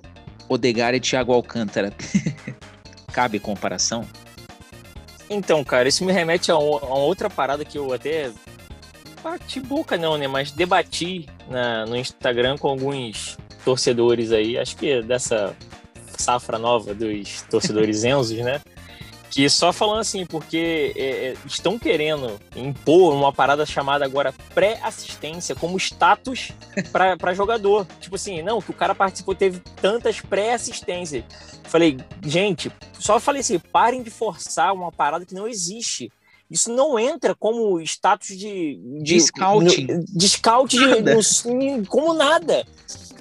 [0.49, 1.93] Odegar e Thiago Alcântara,
[3.13, 4.07] cabe comparação?
[5.31, 8.31] Então, cara, isso me remete a, um, a outra parada que eu até
[9.23, 10.27] bati boca não, né?
[10.27, 15.55] Mas debati na, no Instagram com alguns torcedores aí, acho que dessa
[16.17, 18.61] safra nova dos torcedores Enzos, né?
[19.39, 25.55] Que só falando assim, porque é, é estão querendo impor uma parada chamada agora pré-assistência
[25.55, 26.51] como status
[26.91, 27.87] para jogador.
[28.01, 31.23] Tipo assim, não, que o cara participou, teve tantas pré-assistências.
[31.63, 36.11] Falei, gente, só falei assim, parem de forçar uma parada que não existe.
[36.51, 38.75] Isso não entra como status de.
[38.75, 39.87] De, de scouting.
[39.87, 41.17] No, de scout nada.
[41.17, 42.67] De, como nada.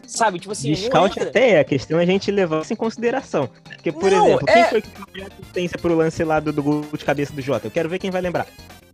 [0.08, 0.40] Sabe?
[0.40, 0.74] Tipo assim.
[0.74, 3.50] Scout até é, a questão é a gente levar isso em consideração.
[3.64, 4.54] Porque, por não, exemplo, é...
[4.54, 7.68] quem foi que deu assistência pro lance lá do, do gol de cabeça do Jota?
[7.68, 8.48] Eu quero ver quem vai lembrar.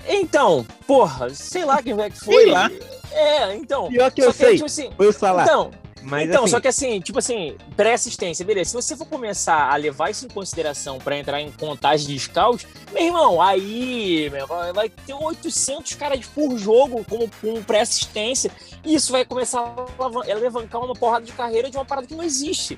[0.07, 2.35] Então, porra, sei lá quem vai que foi.
[2.35, 2.69] Sei lá.
[3.11, 3.87] É, então.
[3.87, 4.55] Pior que eu sei.
[4.55, 5.43] Tipo assim, foi o Salah.
[5.43, 5.71] Então,
[6.03, 8.71] Mas, então, assim, só que assim, tipo assim, pré-assistência, beleza.
[8.71, 12.67] Se você for começar a levar isso em consideração para entrar em contagem de scouts,
[12.91, 18.51] meu irmão, aí meu, vai- ter 800 caras por jogo como com pré-assistência.
[18.85, 19.63] E isso vai começar a
[20.03, 22.77] a alavancar uma porrada de carreira de uma parada que não existe.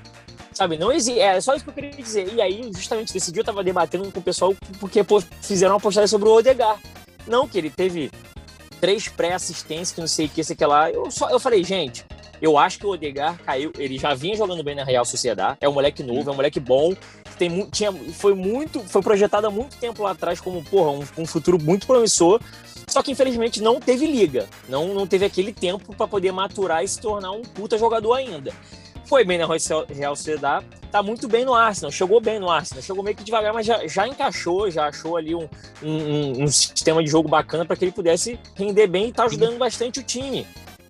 [0.52, 1.18] Sabe, não existe.
[1.20, 2.32] É só isso que eu queria dizer.
[2.32, 5.80] E aí, justamente nesse dia, eu tava debatendo com o pessoal porque pô, fizeram uma
[5.80, 6.78] postagem sobre o Odegar.
[7.26, 8.10] Não, que ele teve
[8.80, 10.90] três pré-assistências, que não sei o que, sei que lá.
[10.90, 12.04] Eu, só, eu falei, gente,
[12.40, 13.72] eu acho que o Odegar caiu.
[13.78, 15.58] Ele já vinha jogando bem na Real Sociedade.
[15.60, 16.94] É um moleque novo, é um moleque bom.
[17.38, 18.80] Tem, tinha, foi muito.
[18.80, 22.40] Foi projetado há muito tempo lá atrás como, porra, um, um futuro muito promissor.
[22.88, 24.46] Só que infelizmente não teve liga.
[24.68, 28.52] Não, não teve aquele tempo para poder maturar e se tornar um puta jogador ainda.
[29.06, 29.46] Foi bem na
[29.88, 33.54] Real Sociedade, tá muito bem no Arsenal, chegou bem no Arsenal, chegou meio que devagar,
[33.54, 35.48] mas já, já encaixou, já achou ali um,
[35.80, 39.22] um, um- um sistema de jogo bacana para que ele pudesse render bem e tá
[39.24, 40.44] ajudando bastante o time.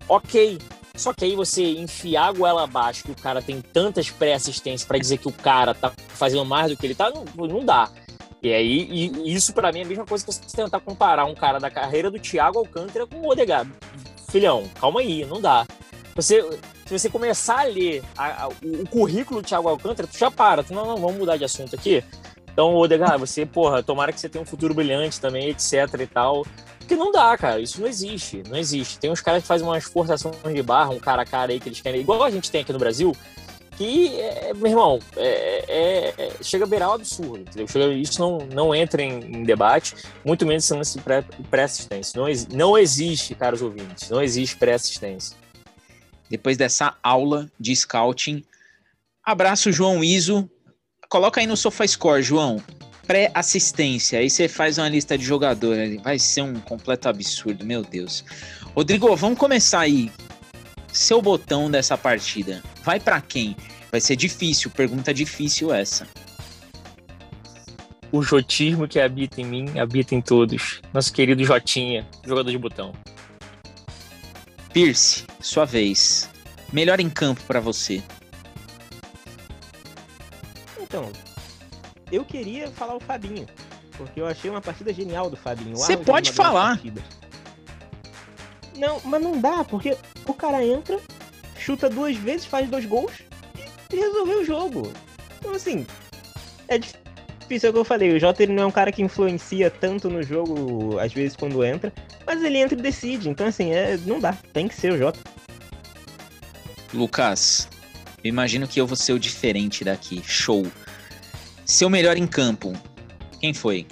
[0.09, 0.59] Ok.
[0.97, 4.99] Só que aí você enfiar a goela abaixo que o cara tem tantas pré-assistências para
[4.99, 7.88] dizer que o cara tá fazendo mais do que ele tá, não, não dá.
[8.42, 8.88] E aí,
[9.24, 11.70] e isso para mim é a mesma coisa que você tentar comparar um cara da
[11.70, 13.70] carreira do Thiago Alcântara com o Odegaard.
[14.30, 15.66] Filhão, calma aí, não dá.
[16.14, 16.42] Você,
[16.86, 20.62] se você começar a ler a- a- o, currículo do Thiago Alcântara, tu já para.
[20.62, 22.03] Tu, não, não, vamos mudar de assunto aqui.
[22.53, 26.47] Então, Odegaard, você, porra, tomara que você tenha um futuro brilhante também, etc e tal.
[26.87, 27.59] Porque não dá, cara.
[27.61, 28.45] Isso não existe.
[28.49, 28.99] Não existe.
[29.01, 31.68] Tem uns caras que fazem umas forçações de barra, um cara a cara aí que
[31.68, 32.01] eles querem.
[32.01, 33.12] Igual a gente tem aqui no Brasil,
[33.76, 37.66] que, é, meu irmão, é, é- é- chega a beirar o absurdo, entendeu?
[37.66, 42.18] Chega- isso não, não entra em, em debate, muito menos esse lance de pré- pré-assistência.
[42.18, 42.26] não,
[42.57, 45.37] não existe, caros ouvintes, não existe pré-assistência.
[46.30, 48.45] Depois dessa aula de scouting,
[49.24, 50.49] abraço João Iso.
[51.09, 52.62] Coloca aí no SofaScore, João.
[53.07, 54.18] Pré-assistência.
[54.18, 55.98] Aí você faz uma lista de jogador ali.
[55.98, 58.24] Vai ser um completo absurdo, meu Deus.
[58.74, 60.11] Rodrigo, vamos começar aí.
[60.92, 62.62] Seu botão dessa partida.
[62.82, 63.57] Vai pra quem?
[63.90, 66.07] Vai ser difícil, pergunta difícil essa.
[68.11, 70.80] O jotismo que habita em mim, habita em todos.
[70.92, 72.92] Nosso querido Jotinha, jogador de botão.
[74.72, 76.30] Pierce, sua vez.
[76.72, 78.02] Melhor em campo pra você.
[80.80, 81.11] Então,
[82.11, 83.46] eu queria falar o Fabinho,
[83.96, 85.76] porque eu achei uma partida genial do Fabinho.
[85.76, 86.80] Você pode falar.
[88.76, 89.96] Não, mas não dá, porque
[90.26, 91.00] o cara entra,
[91.57, 93.12] chuta duas vezes, faz dois gols
[93.92, 94.92] e resolveu o jogo.
[95.38, 95.86] Então, assim,
[96.68, 98.14] é difícil, é o que eu falei.
[98.14, 101.64] O Jota ele não é um cara que influencia tanto no jogo, às vezes, quando
[101.64, 101.92] entra,
[102.26, 103.28] mas ele entra e decide.
[103.28, 105.18] Então, assim, é, não dá, tem que ser o Jota.
[106.92, 107.68] Lucas,
[108.22, 110.22] eu imagino que eu vou ser o diferente daqui.
[110.24, 110.66] Show.
[111.66, 112.72] Seu melhor em campo.
[113.40, 113.86] Quem foi?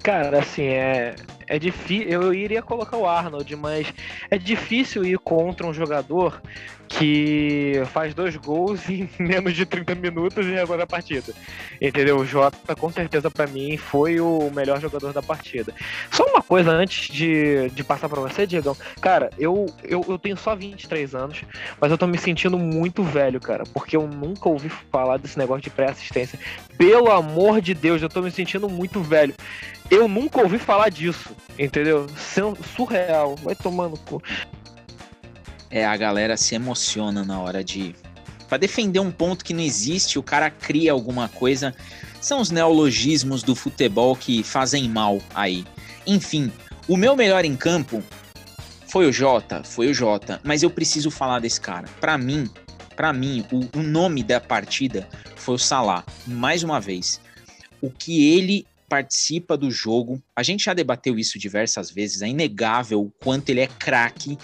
[0.00, 1.16] Cara, assim, é.
[1.48, 2.08] É difícil.
[2.08, 3.92] Eu iria colocar o Arnold, mas
[4.30, 6.40] é difícil ir contra um jogador
[6.88, 11.32] que faz dois gols em menos de 30 minutos e agora a partida.
[11.80, 12.18] Entendeu?
[12.18, 15.72] O Jota, com certeza, pra mim, foi o melhor jogador da partida.
[16.10, 18.76] Só coisa antes de, de passar pra você, Diegão.
[19.00, 21.42] Cara, eu, eu, eu tenho só 23 anos,
[21.80, 25.62] mas eu tô me sentindo muito velho, cara, porque eu nunca ouvi falar desse negócio
[25.62, 26.38] de pré-assistência.
[26.78, 29.34] Pelo amor de Deus, eu tô me sentindo muito velho.
[29.90, 32.06] Eu nunca ouvi falar disso, entendeu?
[32.16, 33.36] Sen- Surreal.
[33.36, 34.22] Vai tomando cu.
[35.70, 37.94] É, a galera se emociona na hora de.
[38.48, 41.74] Pra defender um ponto que não existe, o cara cria alguma coisa.
[42.20, 45.64] São os neologismos do futebol que fazem mal aí.
[46.06, 46.52] Enfim,
[46.88, 48.02] o meu melhor em campo
[48.88, 51.88] foi o Jota, foi o Jota, mas eu preciso falar desse cara.
[52.00, 52.48] Pra mim,
[52.94, 56.04] para mim, o, o nome da partida foi o Salah.
[56.26, 57.20] Mais uma vez,
[57.80, 63.02] o que ele participa do jogo, a gente já debateu isso diversas vezes, é inegável
[63.02, 64.38] o quanto ele é craque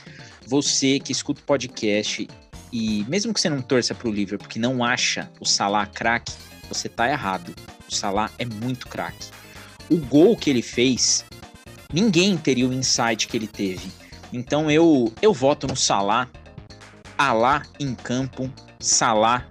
[0.47, 2.29] você que escuta o podcast
[2.73, 6.33] e mesmo que você não torça pro Liverpool porque não acha o Salah craque,
[6.69, 7.55] você tá errado.
[7.89, 9.29] O Salah é muito craque.
[9.91, 11.25] O gol que ele fez,
[11.93, 13.91] ninguém teria o insight que ele teve.
[14.33, 16.29] Então eu eu voto no Salah.
[17.17, 19.47] Alá em campo, Salah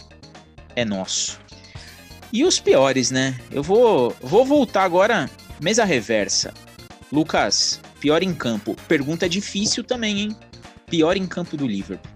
[0.75, 1.39] é nosso.
[2.33, 3.39] E os piores, né?
[3.51, 5.29] Eu vou vou voltar agora
[5.61, 6.53] mesa reversa.
[7.11, 8.75] Lucas, pior em campo.
[8.87, 10.35] Pergunta difícil também, hein?
[10.87, 12.11] Pior em campo do Liverpool.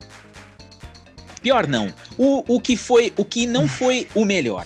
[1.41, 1.93] Pior não.
[2.17, 4.65] O, o que foi, o que não foi o melhor.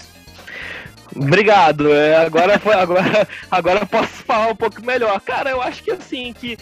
[1.16, 1.92] Obrigado.
[1.92, 5.20] É, agora, agora, agora posso falar um pouco melhor.
[5.22, 6.58] Cara, eu acho que assim, que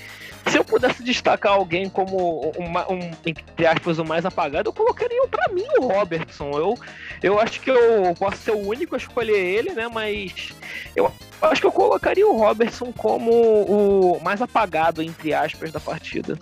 [0.49, 5.27] se eu pudesse destacar alguém como uma, um, entre aspas, o mais apagado, eu colocaria
[5.27, 6.51] pra mim o Robertson.
[6.51, 6.77] Eu,
[7.21, 9.87] eu acho que eu posso ser o único a escolher ele, né?
[9.87, 10.53] Mas
[10.95, 16.39] eu acho que eu colocaria o Robertson como o mais apagado, entre aspas, da partida.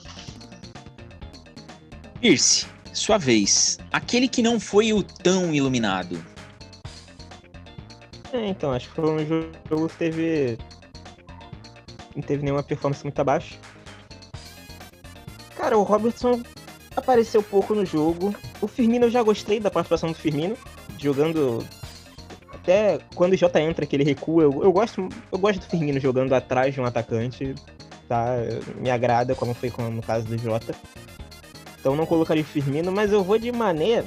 [2.22, 3.80] Pierce, sua vez.
[3.92, 6.35] Aquele que não foi o tão iluminado.
[8.36, 10.58] É, então, acho que foi um jogo que teve.
[12.14, 13.58] Não teve nenhuma performance muito abaixo.
[15.56, 16.42] Cara, o Robertson
[16.96, 18.36] apareceu pouco no jogo.
[18.60, 20.58] O Firmino eu já gostei da participação do Firmino,
[20.98, 21.66] jogando.
[22.54, 26.00] Até quando o Jota entra, que ele recua, eu, eu, gosto, eu gosto do Firmino
[26.00, 27.56] jogando atrás de um atacante,
[28.08, 28.36] tá?
[28.76, 30.76] Me agrada, como foi no caso do Jota.
[31.80, 34.04] Então não colocaria o Firmino, mas eu vou de Mané.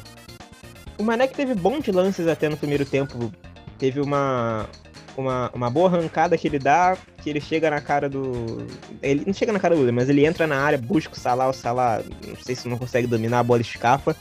[0.99, 3.33] O Mané que teve bons lances até no primeiro tempo.
[3.79, 4.69] Teve uma,
[5.17, 8.67] uma, uma boa arrancada que ele dá, que ele chega na cara do.
[9.03, 11.49] Ele não chega na cara do Lula, mas ele entra na área, busca o Salah,
[11.49, 14.17] o Salah, não sei se não consegue dominar, a bola escapa.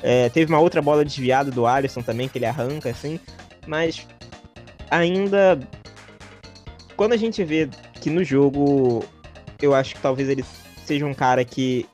[0.00, 3.18] É, teve uma outra bola desviada do Alisson também, que ele arranca, assim.
[3.66, 4.06] Mas
[4.90, 5.58] ainda.
[6.96, 7.68] Quando a gente vê
[8.00, 9.04] que no jogo,
[9.62, 10.44] eu acho que talvez ele
[10.84, 11.86] seja um cara que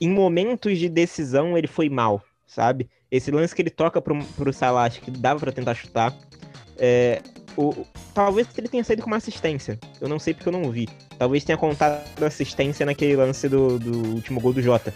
[0.00, 2.90] em momentos de decisão ele foi mal, sabe?
[3.12, 6.16] Esse lance que ele toca pro, pro Salah, acho que dava para tentar chutar.
[6.78, 7.20] É,
[7.58, 7.84] o,
[8.14, 9.78] talvez ele tenha saído com uma assistência.
[10.00, 10.88] Eu não sei porque eu não vi.
[11.18, 14.94] Talvez tenha contado assistência naquele lance do, do último gol do Jota.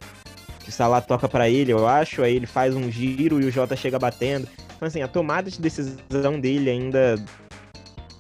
[0.61, 3.53] Que o Salah toca para ele, eu acho, aí ele faz um giro e o
[3.53, 4.49] Jota chega batendo.
[4.75, 7.23] Então, assim, a tomada de decisão dele ainda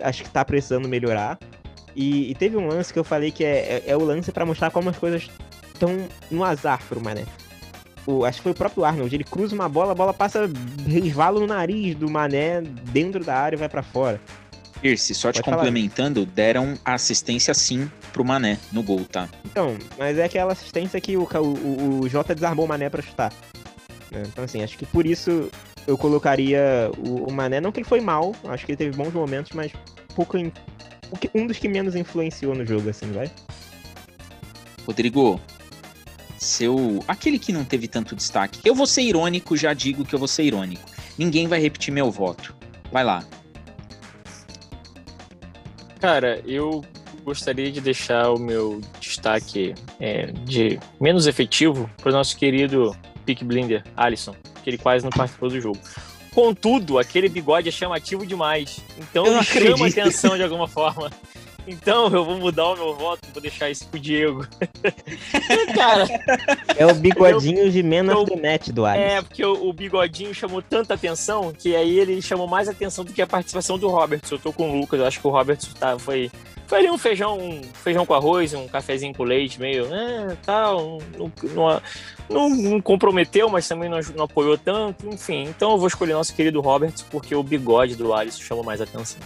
[0.02, 1.38] acho que tá precisando melhorar.
[1.94, 4.44] E, e teve um lance que eu falei que é, é, é o lance para
[4.44, 5.30] mostrar como as coisas
[5.72, 7.24] estão no azar pro Mané.
[8.06, 10.48] O, acho que foi o próprio Arnold, ele cruza uma bola, a bola passa
[10.86, 14.20] resvala no nariz do Mané dentro da área e vai para fora.
[14.80, 16.34] Pierce, só te Pode complementando, falar.
[16.34, 19.28] deram assistência sim pro Mané no gol, tá?
[19.44, 23.32] Então, mas é aquela assistência que o, o, o Jota desarmou o Mané para chutar.
[24.12, 25.50] É, então, assim, acho que por isso
[25.86, 27.60] eu colocaria o, o, Mané.
[27.60, 29.72] Não que ele foi mal, acho que ele teve bons momentos, mas
[30.14, 30.36] pouco
[31.34, 33.30] um dos que menos influenciou no jogo, assim, vai.
[34.86, 35.40] Rodrigo,
[36.38, 37.02] seu.
[37.06, 38.60] aquele que não teve tanto destaque.
[38.64, 40.82] Eu vou ser irônico, já digo que eu vou ser irônico.
[41.18, 42.54] Ninguém vai repetir meu voto.
[42.92, 43.24] Vai lá.
[46.00, 46.84] Cara, eu
[47.24, 53.42] gostaria de deixar o meu destaque é, de menos efetivo para o nosso querido Pick
[53.42, 55.78] Blinder, Alisson, que ele quase não participou do jogo.
[56.32, 58.78] Contudo, aquele bigode é chamativo demais.
[58.98, 61.10] Então chama atenção de alguma forma.
[61.66, 64.46] Então eu vou mudar o meu voto, vou deixar isso pro Diego.
[65.74, 66.06] Cara.
[66.76, 69.04] É o bigodinho eu, de the Match do Alisson.
[69.04, 73.12] É, porque o, o, bigodinho chamou tanta atenção que aí ele chamou mais atenção do
[73.12, 74.30] que a participação do Roberts.
[74.30, 76.30] Eu tô com o Lucas, eu acho que o Roberts tá, foi.
[76.68, 79.86] Foi ali um feijão, um feijão com arroz, um cafezinho com leite, meio.
[79.94, 80.98] É, tal.
[81.16, 81.82] Não, não,
[82.28, 85.08] não, não comprometeu, mas também não, não apoiou tanto.
[85.08, 88.80] Enfim, então eu vou escolher nosso querido Roberts porque o bigode do Alisson chamou mais
[88.80, 89.20] atenção.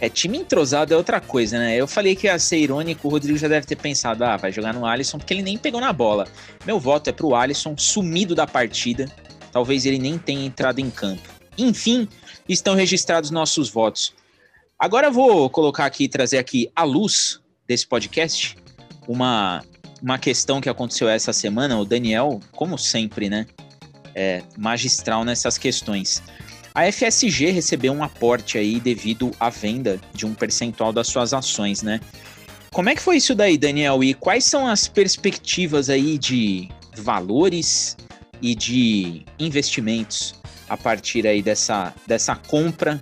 [0.00, 1.74] É, time entrosado é outra coisa, né?
[1.74, 4.74] Eu falei que ia ser irônico, o Rodrigo já deve ter pensado, ah, vai jogar
[4.74, 6.26] no Alisson, porque ele nem pegou na bola.
[6.66, 9.10] Meu voto é pro Alisson, sumido da partida.
[9.50, 11.22] Talvez ele nem tenha entrado em campo.
[11.56, 12.06] Enfim,
[12.46, 14.12] estão registrados nossos votos.
[14.78, 18.56] Agora eu vou colocar aqui, trazer aqui a luz desse podcast,
[19.08, 19.64] uma,
[20.02, 21.78] uma questão que aconteceu essa semana.
[21.78, 23.46] O Daniel, como sempre, né?
[24.14, 26.22] É magistral nessas questões.
[26.76, 31.82] A FSG recebeu um aporte aí devido à venda de um percentual das suas ações,
[31.82, 31.98] né?
[32.70, 34.04] Como é que foi isso daí, Daniel?
[34.04, 37.96] E quais são as perspectivas aí de valores
[38.42, 40.34] e de investimentos
[40.68, 43.00] a partir aí dessa, dessa compra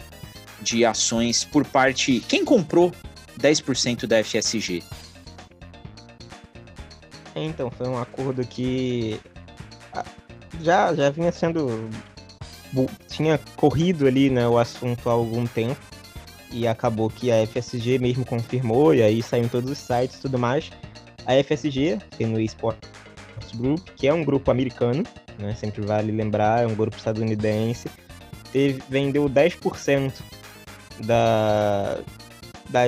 [0.62, 2.20] de ações por parte.
[2.29, 2.93] Quem comprou
[3.41, 4.85] 10% da FSG?
[7.35, 9.18] Então, foi um acordo que
[9.93, 10.05] ah,
[10.62, 11.91] já, já vinha sendo
[13.09, 15.81] tinha corrido ali né, o assunto há algum tempo
[16.51, 20.20] e acabou que a FSG mesmo confirmou e aí saiu em todos os sites e
[20.22, 20.70] tudo mais.
[21.27, 22.91] A FSG, no Esports
[23.57, 25.03] Group, que é um grupo americano,
[25.39, 27.89] né, sempre vale lembrar, é um grupo estadunidense,
[28.53, 30.12] teve, vendeu 10%
[31.01, 31.99] da,
[32.70, 32.81] da,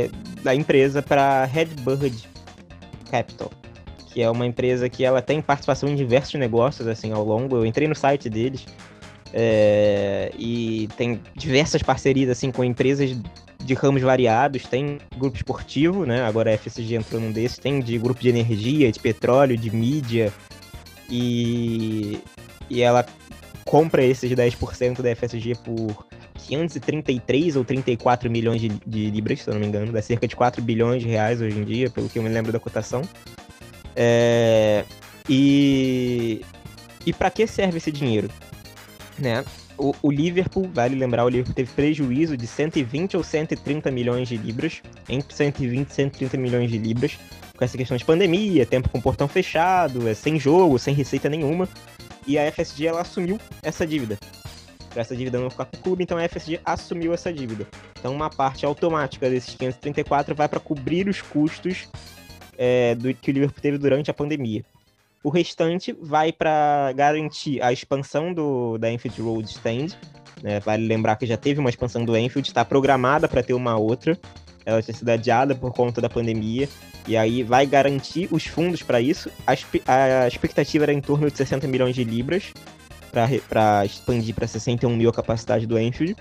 [0.42, 2.28] da empresa para Redbird
[3.10, 3.50] Capital,
[4.12, 7.56] que é uma empresa que ela tem participação em diversos negócios assim ao longo.
[7.56, 8.66] Eu entrei no site deles,
[9.32, 13.16] é, e tem diversas parcerias assim com empresas
[13.62, 16.22] de ramos variados, tem grupo esportivo, né?
[16.22, 20.32] Agora a FSG entrou num desses, tem de grupo de energia, de petróleo, de mídia,
[21.10, 22.20] e,
[22.70, 23.04] e ela
[23.64, 26.06] compra esses 10% da FSG por
[26.46, 30.36] 533 ou 34 milhões de, de, libras, se eu não me engano, dá cerca de
[30.36, 33.02] 4 bilhões de reais hoje em dia, pelo que eu me lembro da cotação.
[33.96, 34.84] É,
[35.28, 36.44] e
[37.06, 38.28] e para que serve esse dinheiro?
[39.18, 39.44] Né?
[39.78, 44.36] O, o, Liverpool, vale lembrar, o Liverpool teve prejuízo de 120 ou 130 milhões de
[44.36, 47.18] libras, entre 120 e 130 milhões de libras,
[47.56, 51.68] com essa questão de pandemia, tempo com portão fechado, é sem jogo, sem receita nenhuma.
[52.26, 54.18] E a FSG ela assumiu essa dívida.
[54.90, 57.66] Para essa dívida não ficar com o clube, então a FSG assumiu essa dívida.
[57.98, 61.88] Então uma parte automática desses 534 vai para cobrir os custos
[62.56, 64.64] é, do, que o Liverpool teve durante a pandemia.
[65.22, 69.96] O restante vai para garantir a expansão do, da Enfield Road Stand.
[70.42, 70.60] Né?
[70.60, 74.18] Vale lembrar que já teve uma expansão do Enfield, está programada para ter uma outra.
[74.64, 76.68] Ela tinha sido adiada por conta da pandemia.
[77.06, 79.30] E aí vai garantir os fundos para isso.
[79.46, 79.52] A,
[80.22, 82.52] a, expectativa era em torno de 60 milhões de libras
[83.10, 86.16] para expandir para 61 mil a capacidade do Enfield.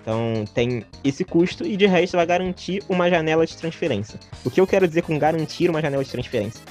[0.00, 4.18] Então tem esse custo e de resto vai garantir uma janela de transferência.
[4.44, 6.62] O que eu quero dizer com garantir uma janela de transferência?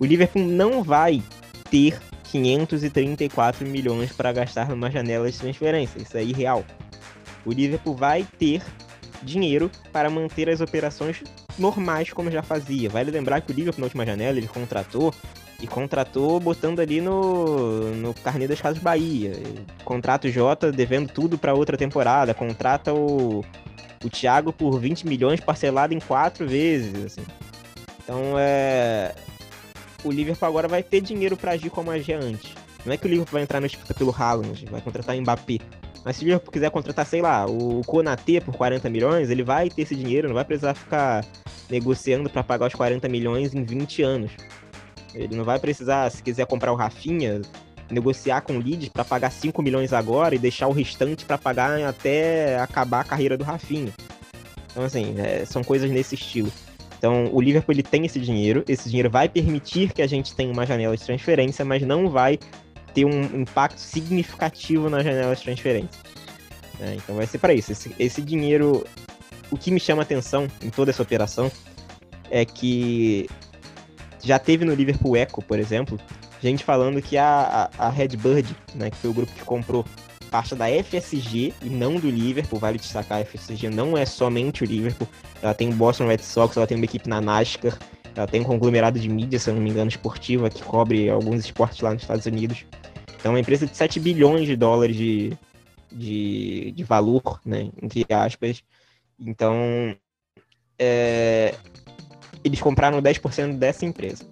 [0.00, 1.22] O Liverpool não vai
[1.70, 6.00] ter 534 milhões para gastar numa janela de transferência.
[6.00, 6.64] Isso é irreal.
[7.44, 8.62] O Liverpool vai ter
[9.22, 11.22] dinheiro para manter as operações
[11.58, 12.88] normais como já fazia.
[12.88, 15.12] Vale lembrar que o Liverpool na última janela ele contratou
[15.60, 19.32] e contratou botando ali no, no carnê das Casas Bahia.
[19.84, 22.32] Contrata o Jota devendo tudo para outra temporada.
[22.32, 23.44] Contrata o,
[24.02, 27.04] o Thiago por 20 milhões parcelado em quatro vezes.
[27.04, 27.26] Assim.
[28.02, 29.14] Então é.
[30.04, 32.54] O Liverpool agora vai ter dinheiro para agir como agia antes.
[32.84, 35.58] Não é que o Liverpool vai entrar na disputa pelo Haaland, vai contratar Mbappé.
[36.04, 39.68] Mas se o Liverpool quiser contratar, sei lá, o Konatê por 40 milhões, ele vai
[39.68, 41.24] ter esse dinheiro, não vai precisar ficar
[41.68, 44.32] negociando para pagar os 40 milhões em 20 anos.
[45.14, 47.42] Ele não vai precisar, se quiser comprar o Rafinha,
[47.90, 51.82] negociar com o Leeds para pagar 5 milhões agora e deixar o restante para pagar
[51.82, 53.92] até acabar a carreira do Rafinha.
[54.70, 56.50] Então, assim, é, são coisas nesse estilo.
[57.00, 60.52] Então, o Liverpool ele tem esse dinheiro, esse dinheiro vai permitir que a gente tenha
[60.52, 62.38] uma janela de transferência, mas não vai
[62.92, 65.98] ter um impacto significativo na janela de transferência.
[66.78, 67.72] É, então, vai ser para isso.
[67.72, 68.86] Esse, esse dinheiro,
[69.50, 71.50] o que me chama atenção em toda essa operação
[72.30, 73.30] é que
[74.22, 75.98] já teve no Liverpool Echo, por exemplo,
[76.42, 79.86] gente falando que a, a, a Redbird, né, que foi o grupo que comprou
[80.30, 84.66] parte da FSG e não do Liverpool, vale destacar, a FSG não é somente o
[84.66, 85.08] Liverpool,
[85.42, 87.76] ela tem o Boston Red Sox, ela tem uma equipe na NASCAR,
[88.14, 91.44] ela tem um conglomerado de mídia, se eu não me engano, esportiva, que cobre alguns
[91.44, 92.64] esportes lá nos Estados Unidos.
[93.18, 95.36] Então é uma empresa de 7 bilhões de dólares de,
[95.92, 98.62] de, de valor, né, entre aspas.
[99.18, 99.94] Então,
[100.78, 101.54] é,
[102.42, 104.24] eles compraram 10% dessa empresa.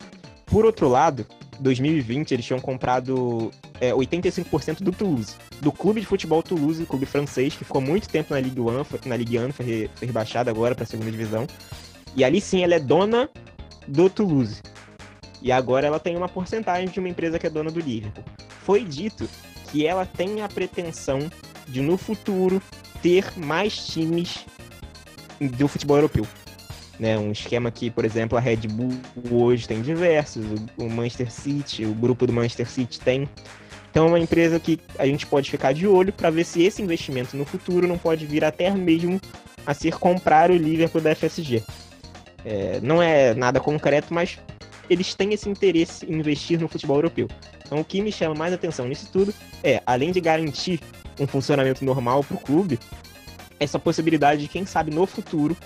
[0.47, 1.27] Por outro lado,
[1.61, 3.51] 2020 eles tinham comprado
[3.81, 8.33] é, 85% do Toulouse, do clube de futebol Toulouse, clube francês, que ficou muito tempo
[8.33, 8.67] na Ligue 1,
[9.07, 11.47] na Ligue 1 foi, foi rebaixada agora para a segunda divisão.
[12.17, 13.29] E ali sim ela é dona
[13.87, 14.63] do Toulouse.
[15.41, 18.25] E agora ela tem uma porcentagem de uma empresa que é dona do Liverpool.
[18.65, 19.29] Foi dito
[19.71, 21.31] que ela tem a pretensão
[21.69, 22.61] de no futuro
[23.03, 24.45] ter mais times
[25.41, 26.27] do futebol europeu.
[26.99, 28.91] Né, um esquema que, por exemplo, a Red Bull
[29.31, 30.45] hoje tem diversos,
[30.77, 33.29] o Manchester City, o grupo do Manchester City tem.
[33.91, 36.83] Então é uma empresa que a gente pode ficar de olho para ver se esse
[36.83, 39.21] investimento no futuro não pode vir até mesmo
[39.65, 41.63] a ser comprar o Liverpool da FSG.
[42.45, 44.39] É, não é nada concreto, mas
[44.91, 47.29] eles têm esse interesse em investir no futebol europeu.
[47.65, 49.33] Então o que me chama mais atenção nisso tudo
[49.63, 50.81] é, além de garantir
[51.21, 52.79] um funcionamento normal para o clube,
[53.61, 55.57] essa possibilidade de, quem sabe, no futuro,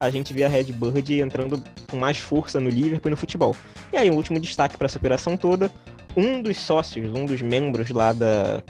[0.00, 3.54] a gente vê a Red Bird entrando com mais força no Liverpool e no futebol.
[3.92, 5.70] E aí, um último destaque para essa operação toda:
[6.16, 8.62] um dos sócios, um dos membros lá da.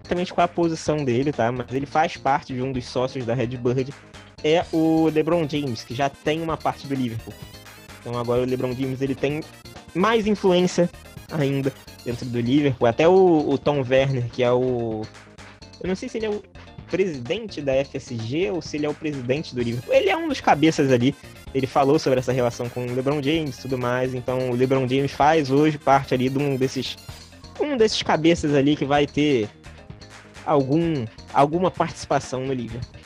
[0.00, 1.50] Exatamente qual a posição dele, tá?
[1.50, 3.94] Mas ele faz parte de um dos sócios da Red Bird,
[4.42, 7.32] é o LeBron James, que já tem uma parte do Liverpool.
[8.00, 9.42] Então agora o LeBron James ele tem
[9.94, 10.90] mais influência
[11.32, 11.72] ainda
[12.04, 12.86] dentro do Liverpool.
[12.86, 15.02] Até o, o Tom Werner, que é o.
[15.80, 16.42] Eu não sei se ele é o
[16.94, 19.92] presidente da FSG ou se ele é o presidente do Liverpool.
[19.92, 21.12] Ele é um dos cabeças ali.
[21.52, 24.14] Ele falou sobre essa relação com o LeBron James e tudo mais.
[24.14, 26.96] Então o LeBron James faz hoje parte ali de um desses
[27.60, 29.48] um desses cabeças ali que vai ter
[30.46, 33.00] algum alguma participação no Liverpool.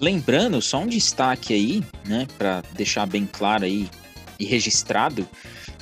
[0.00, 3.88] Lembrando, só um destaque aí, né, para deixar bem claro aí
[4.36, 5.28] e registrado,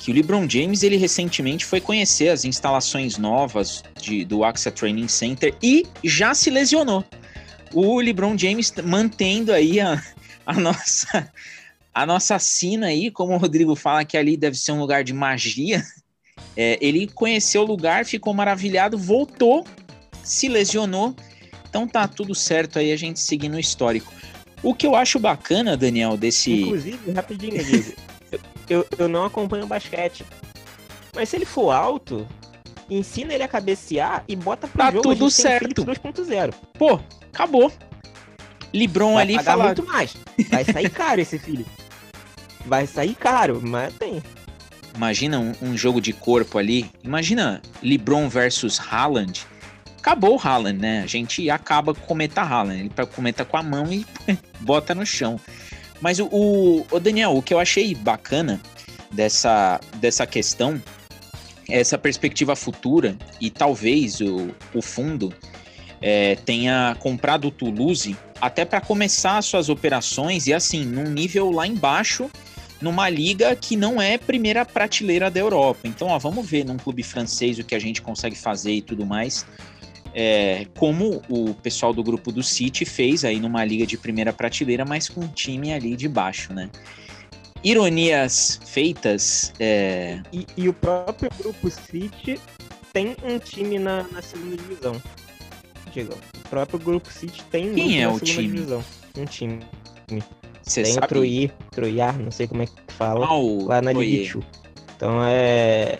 [0.01, 5.07] que o LeBron James ele recentemente foi conhecer as instalações novas de, do AXA Training
[5.07, 7.05] Center e já se lesionou.
[7.71, 10.01] O LeBron James mantendo aí a,
[10.43, 11.31] a nossa
[11.93, 15.13] a nossa sina aí, como o Rodrigo fala que ali deve ser um lugar de
[15.13, 15.83] magia.
[16.57, 19.63] É, ele conheceu o lugar, ficou maravilhado, voltou,
[20.23, 21.15] se lesionou.
[21.69, 24.11] Então tá tudo certo aí a gente seguindo o histórico.
[24.63, 26.61] O que eu acho bacana, Daniel, desse.
[26.61, 27.93] Inclusive, rapidinho, Diego
[28.71, 30.25] eu, eu não acompanho basquete.
[31.15, 32.27] Mas se ele for alto,
[32.89, 35.01] ensina ele a cabecear e bota pro Tá jogo.
[35.01, 35.83] tudo gente tem certo.
[35.83, 36.53] Phillips 2.0.
[36.77, 36.99] Pô,
[37.33, 37.71] acabou.
[38.73, 39.63] Libron Vai ali pagar fala.
[39.65, 40.15] muito mais.
[40.49, 41.65] Vai sair caro esse filho.
[42.65, 44.23] Vai sair caro, mas tem.
[44.95, 46.89] Imagina um, um jogo de corpo ali.
[47.03, 49.45] Imagina LeBron versus Haaland.
[49.97, 51.01] Acabou o Haaland, né?
[51.03, 52.79] A gente acaba com o Cometa Haaland.
[52.79, 54.05] Ele cometa com a mão e
[54.61, 55.39] bota no chão.
[56.01, 58.59] Mas o, o, o Daniel, o que eu achei bacana
[59.11, 60.81] dessa, dessa questão
[61.69, 65.33] é essa perspectiva futura e talvez o, o fundo
[66.01, 71.67] é, tenha comprado o Toulouse até para começar suas operações e assim, num nível lá
[71.67, 72.29] embaixo
[72.81, 75.81] numa liga que não é primeira prateleira da Europa.
[75.83, 79.05] Então, ó, vamos ver num clube francês o que a gente consegue fazer e tudo
[79.05, 79.45] mais.
[80.13, 84.83] É, como o pessoal do grupo do City fez aí numa liga de primeira prateleira,
[84.85, 86.69] mas com um time ali de baixo, né?
[87.63, 89.53] Ironias feitas.
[89.59, 90.21] É...
[90.33, 92.39] E, e o próprio grupo City
[92.91, 95.01] tem um time na, na segunda divisão.
[95.93, 98.47] Diego, o próprio grupo City tem um Quem é o time?
[98.47, 98.83] divisão.
[99.17, 99.59] Um time.
[100.63, 101.07] Você tem o sabe?
[101.07, 103.25] Troyes, Troyar, não sei como é que fala.
[103.25, 103.91] Ah, o lá na.
[103.91, 104.45] Ligue 2.
[104.95, 105.99] Então é.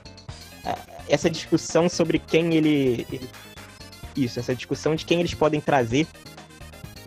[0.65, 0.77] é-
[1.09, 3.29] Essa discussão sobre quem ele, ele-
[4.15, 6.07] Isso, essa discussão de quem eles podem trazer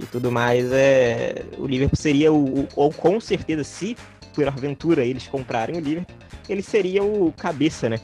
[0.01, 1.45] e tudo mais, é.
[1.59, 2.67] O Liverpool seria o.
[2.75, 3.97] ou com certeza, se
[4.35, 6.17] por aventura eles comprarem o Liverpool,
[6.49, 8.01] ele seria o cabeça, né?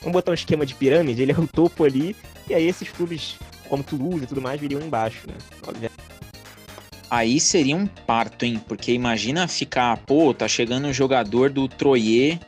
[0.00, 2.16] Vamos botar um esquema de pirâmide, ele é o topo ali,
[2.48, 3.38] e aí esses clubes
[3.68, 5.34] como Toulouse e tudo mais viriam embaixo, né?
[5.66, 6.00] Obviamente.
[7.10, 8.60] Aí seria um parto, hein?
[8.68, 12.38] Porque imagina ficar, pô, tá chegando um jogador do Troyer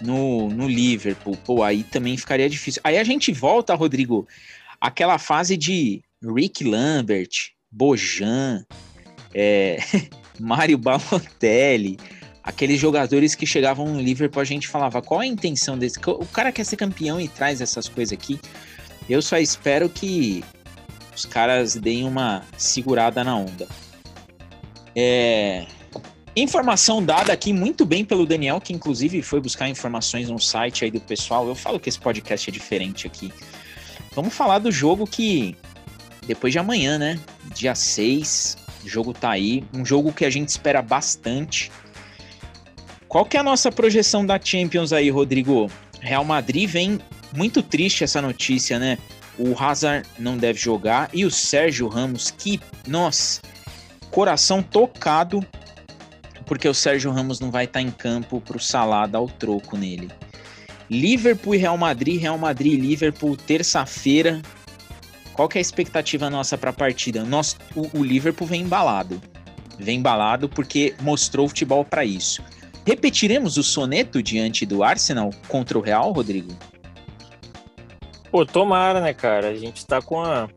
[0.00, 1.36] no, no Liverpool.
[1.44, 2.80] Pô, aí também ficaria difícil.
[2.84, 4.26] Aí a gente volta, Rodrigo,
[4.82, 7.30] aquela fase de Rick Lambert,
[7.70, 8.64] Bojan,
[9.32, 9.78] é,
[10.40, 11.96] Mário Balotelli,
[12.42, 16.00] aqueles jogadores que chegavam no Liverpool, a gente falava, qual a intenção desse?
[16.04, 18.40] O cara quer ser campeão e traz essas coisas aqui.
[19.08, 20.42] Eu só espero que
[21.14, 23.68] os caras deem uma segurada na onda.
[24.96, 25.64] É,
[26.34, 30.90] Informação dada aqui muito bem pelo Daniel, que inclusive foi buscar informações no site aí
[30.90, 31.46] do pessoal.
[31.46, 33.30] Eu falo que esse podcast é diferente aqui.
[34.14, 35.56] Vamos falar do jogo que
[36.26, 37.18] depois de amanhã, né?
[37.54, 41.70] Dia 6, o jogo tá aí, um jogo que a gente espera bastante.
[43.08, 45.70] Qual que é a nossa projeção da Champions aí, Rodrigo?
[46.00, 47.00] Real Madrid vem
[47.34, 48.98] muito triste essa notícia, né?
[49.38, 53.40] O Hazard não deve jogar e o Sérgio Ramos, que, nossa,
[54.10, 55.44] coração tocado,
[56.44, 60.10] porque o Sérgio Ramos não vai estar em campo para o dar o troco nele.
[60.92, 64.42] Liverpool e Real Madrid, Real Madrid e Liverpool, terça-feira.
[65.32, 67.24] Qual que é a expectativa nossa para a partida?
[67.24, 69.18] Nós, o, o Liverpool vem embalado.
[69.78, 72.42] Vem embalado porque mostrou futebol para isso.
[72.86, 76.54] Repetiremos o soneto diante do Arsenal contra o Real, Rodrigo?
[78.30, 79.48] Pô, tomara, né, cara?
[79.48, 80.50] A gente tá com uma,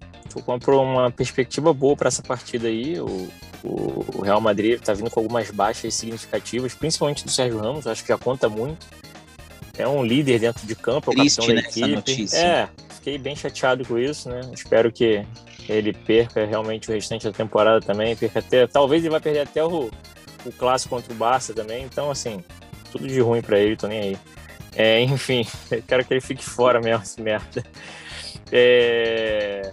[0.44, 3.00] com uma, perspectiva boa para essa partida aí.
[3.00, 3.30] O,
[3.64, 8.02] o, o Real Madrid tá vindo com algumas baixas significativas, principalmente do Sérgio Ramos, acho
[8.02, 8.86] que já conta muito.
[9.78, 11.95] É um líder dentro de campo, é o Triste, capitão da né, equipe.
[11.95, 12.38] notícia.
[12.38, 14.41] É, fiquei bem chateado com isso, né?
[14.53, 15.26] Espero que
[15.67, 19.63] ele perca realmente o restante da temporada também, perca até, talvez ele vai perder até
[19.63, 19.89] o,
[20.45, 21.84] o clássico contra o Barça também.
[21.84, 22.43] Então, assim,
[22.91, 24.17] tudo de ruim para ele, tô nem aí.
[24.76, 27.63] É, enfim, eu quero que ele fique fora mesmo, essa merda.
[28.51, 29.71] É...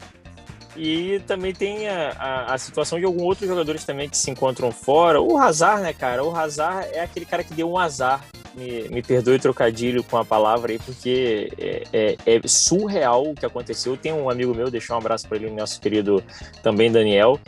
[0.74, 4.72] E também tem a, a, a, situação de alguns outros jogadores também que se encontram
[4.72, 5.20] fora.
[5.20, 6.24] O Hazard, né, cara?
[6.24, 8.24] O Hazard é aquele cara que deu um azar.
[8.54, 13.34] Me, me perdoe o trocadilho com a palavra aí, porque é, é, é, surreal o
[13.34, 13.96] que aconteceu.
[13.96, 16.22] Tem um amigo meu, deixar um abraço para ele, nosso querido
[16.62, 17.40] também Daniel.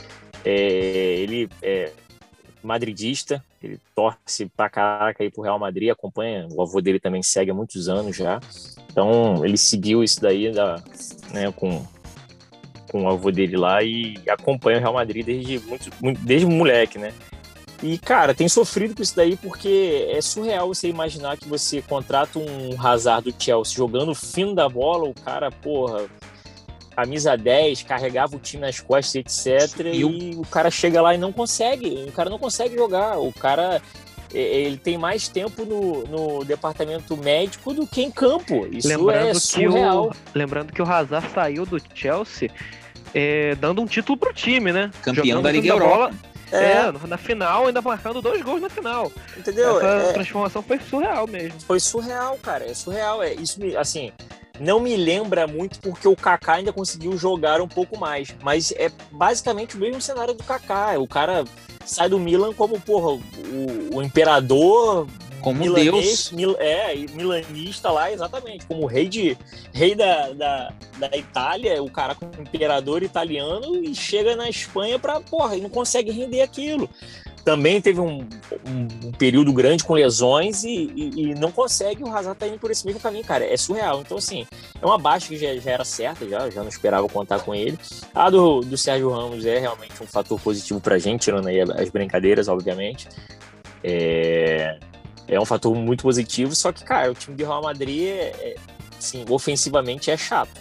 [0.44, 0.54] É,
[1.18, 1.92] ele é
[2.62, 7.50] madridista, ele torce pra caraca aí pro Real Madrid, acompanha, o avô dele também segue
[7.50, 8.40] há muitos anos já.
[8.90, 10.82] Então ele seguiu isso daí da,
[11.32, 11.84] né, com,
[12.90, 15.90] com o avô dele lá e acompanha o Real Madrid desde muito,
[16.20, 17.12] desde moleque, né?
[17.84, 22.38] E, cara, tem sofrido com isso daí porque é surreal você imaginar que você contrata
[22.38, 26.06] um Hazard do Chelsea jogando o fino da bola, o cara, porra,
[26.96, 29.80] camisa 10, carregava o time nas costas, etc.
[29.92, 33.18] E, e o cara chega lá e não consegue, o cara não consegue jogar.
[33.18, 33.82] O cara
[34.32, 38.66] ele tem mais tempo no, no departamento médico do que em campo.
[38.72, 40.10] Isso lembrando é surreal.
[40.10, 42.50] Que o, lembrando que o Hazard saiu do Chelsea
[43.14, 44.90] é, dando um título pro time, né?
[45.02, 45.96] Campeão Jogando da Liga da Europa.
[45.96, 46.86] Bola, é.
[46.86, 47.06] é.
[47.06, 49.10] na final, ainda marcando dois gols na final.
[49.36, 49.78] Entendeu?
[49.78, 50.12] Essa é...
[50.12, 51.60] transformação foi surreal mesmo.
[51.60, 52.64] Foi surreal, cara.
[52.64, 53.22] É surreal.
[53.22, 54.12] É, isso, assim,
[54.60, 58.34] não me lembra muito porque o Kaká ainda conseguiu jogar um pouco mais.
[58.42, 60.98] Mas é basicamente o mesmo cenário do Kaká.
[60.98, 61.44] O cara
[61.84, 65.06] sai do Milan como, porra, o, o imperador
[65.44, 66.32] como milanês, Deus.
[66.32, 68.64] Mil, é, milanista lá, exatamente.
[68.64, 69.36] Como rei de
[69.74, 75.20] rei da, da, da Itália, o cara com imperador italiano e chega na Espanha pra,
[75.20, 76.88] porra, e não consegue render aquilo.
[77.44, 78.26] Também teve um,
[78.66, 82.02] um, um período grande com lesões e, e, e, não consegue.
[82.02, 83.44] O Hazard tá indo por esse mesmo caminho, cara.
[83.44, 84.00] É surreal.
[84.00, 84.46] Então, assim,
[84.80, 87.78] é uma baixa que já, já era certa, já, já não esperava contar com ele.
[88.14, 91.90] A do, do Sérgio Ramos é realmente um fator positivo pra gente, tirando aí as
[91.90, 93.08] brincadeiras, obviamente.
[93.82, 94.78] É,
[95.26, 98.56] é um fator muito positivo, só que, cara, o time de Real Madrid, é,
[98.98, 100.60] assim, ofensivamente é chato.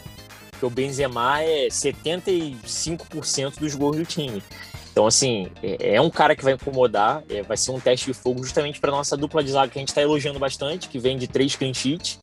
[0.51, 4.41] Porque o Benzema é 75% dos gols do time.
[4.91, 8.14] Então, assim, é, é um cara que vai incomodar, é, vai ser um teste de
[8.14, 11.18] fogo justamente para nossa dupla de zaga que a gente está elogiando bastante, que vem
[11.18, 12.20] de três clean sheets.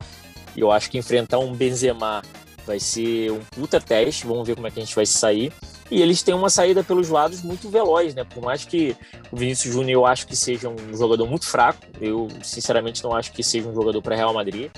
[0.56, 2.22] E eu acho que enfrentar um Benzema
[2.70, 5.52] vai ser um puta teste, vamos ver como é que a gente vai sair.
[5.90, 8.22] E eles têm uma saída pelos lados muito veloz, né?
[8.22, 8.96] Por mais que
[9.32, 13.32] o Vinícius Júnior eu acho que seja um jogador muito fraco, eu sinceramente não acho
[13.32, 14.70] que seja um jogador para Real Madrid.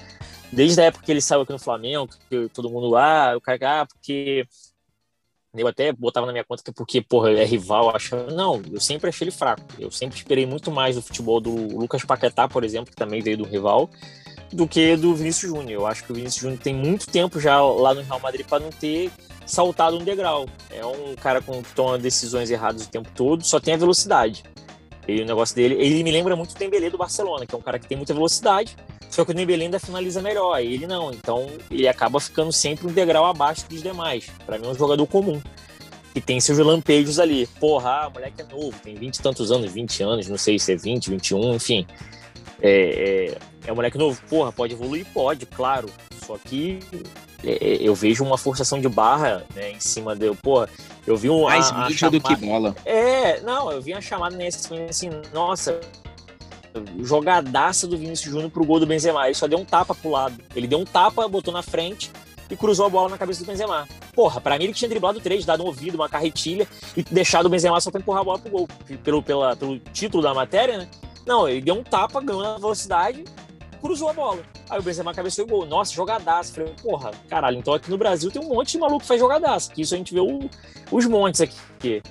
[0.51, 3.41] Desde a época que ele saiu aqui no Flamengo, que todo mundo lá, ah, o
[3.43, 4.47] cara, ah, porque
[5.55, 8.17] eu até botava na minha conta que porque, porra, é rival, acho.
[8.33, 9.63] Não, eu sempre achei ele fraco.
[9.79, 13.37] Eu sempre esperei muito mais do futebol do Lucas Paquetá, por exemplo, que também veio
[13.37, 13.91] do rival,
[14.53, 15.83] do que do Vinícius Júnior.
[15.83, 18.63] Eu acho que o Vinícius Júnior tem muito tempo já lá no Real Madrid para
[18.63, 19.11] não ter
[19.47, 20.47] saltado um degrau.
[20.71, 24.45] É um cara com, que toma decisões erradas o tempo todo, só tem a velocidade.
[25.07, 27.63] E o negócio dele, ele me lembra muito o Dembélé do Barcelona, que é um
[27.63, 28.77] cara que tem muita velocidade,
[29.11, 31.11] só que o Dembélé ainda finaliza melhor, ele não.
[31.11, 34.31] Então ele acaba ficando sempre um degrau abaixo dos demais.
[34.47, 35.41] Para mim é um jogador comum.
[36.15, 37.47] Que tem seus lampejos ali.
[37.59, 40.73] Porra, o moleque é novo, tem 20 e tantos anos, 20 anos, não sei se
[40.73, 41.87] é 20, 21, enfim.
[42.63, 45.05] É, é, é um moleque novo, porra, pode evoluir?
[45.13, 45.91] Pode, claro.
[46.25, 46.79] Só que
[47.43, 50.39] é, é eu vejo uma forçação de barra né, em cima dele.
[50.41, 50.69] Porra,
[51.07, 51.43] eu vi um.
[51.43, 52.77] Mais mídia do que bola.
[52.85, 55.81] É, não, eu vi uma chamada nesse assim, nossa,
[57.01, 59.27] jogadaça do Vinícius Júnior pro gol do Benzema.
[59.27, 60.37] Ele só deu um tapa pro lado.
[60.55, 62.11] Ele deu um tapa, botou na frente
[62.49, 63.89] e cruzou a bola na cabeça do Benzema.
[64.15, 67.49] Porra, pra mim ele tinha driblado três, dado um ouvido, uma carretilha e deixado o
[67.49, 68.69] Benzema só pra empurrar a bola pro gol.
[69.03, 70.89] Pelo, pela, pelo título da matéria, né?
[71.27, 73.25] Não, ele deu um tapa, ganhou na velocidade,
[73.81, 74.43] cruzou a bola.
[74.71, 75.67] Aí o Benzema cabeceou o gol.
[75.67, 76.55] Nossa, jogadaço.
[76.55, 79.71] Falei, porra, caralho, então aqui no Brasil tem um monte de maluco que faz jogadaço.
[79.73, 80.49] Que isso a gente vê o,
[80.91, 82.03] os montes aqui.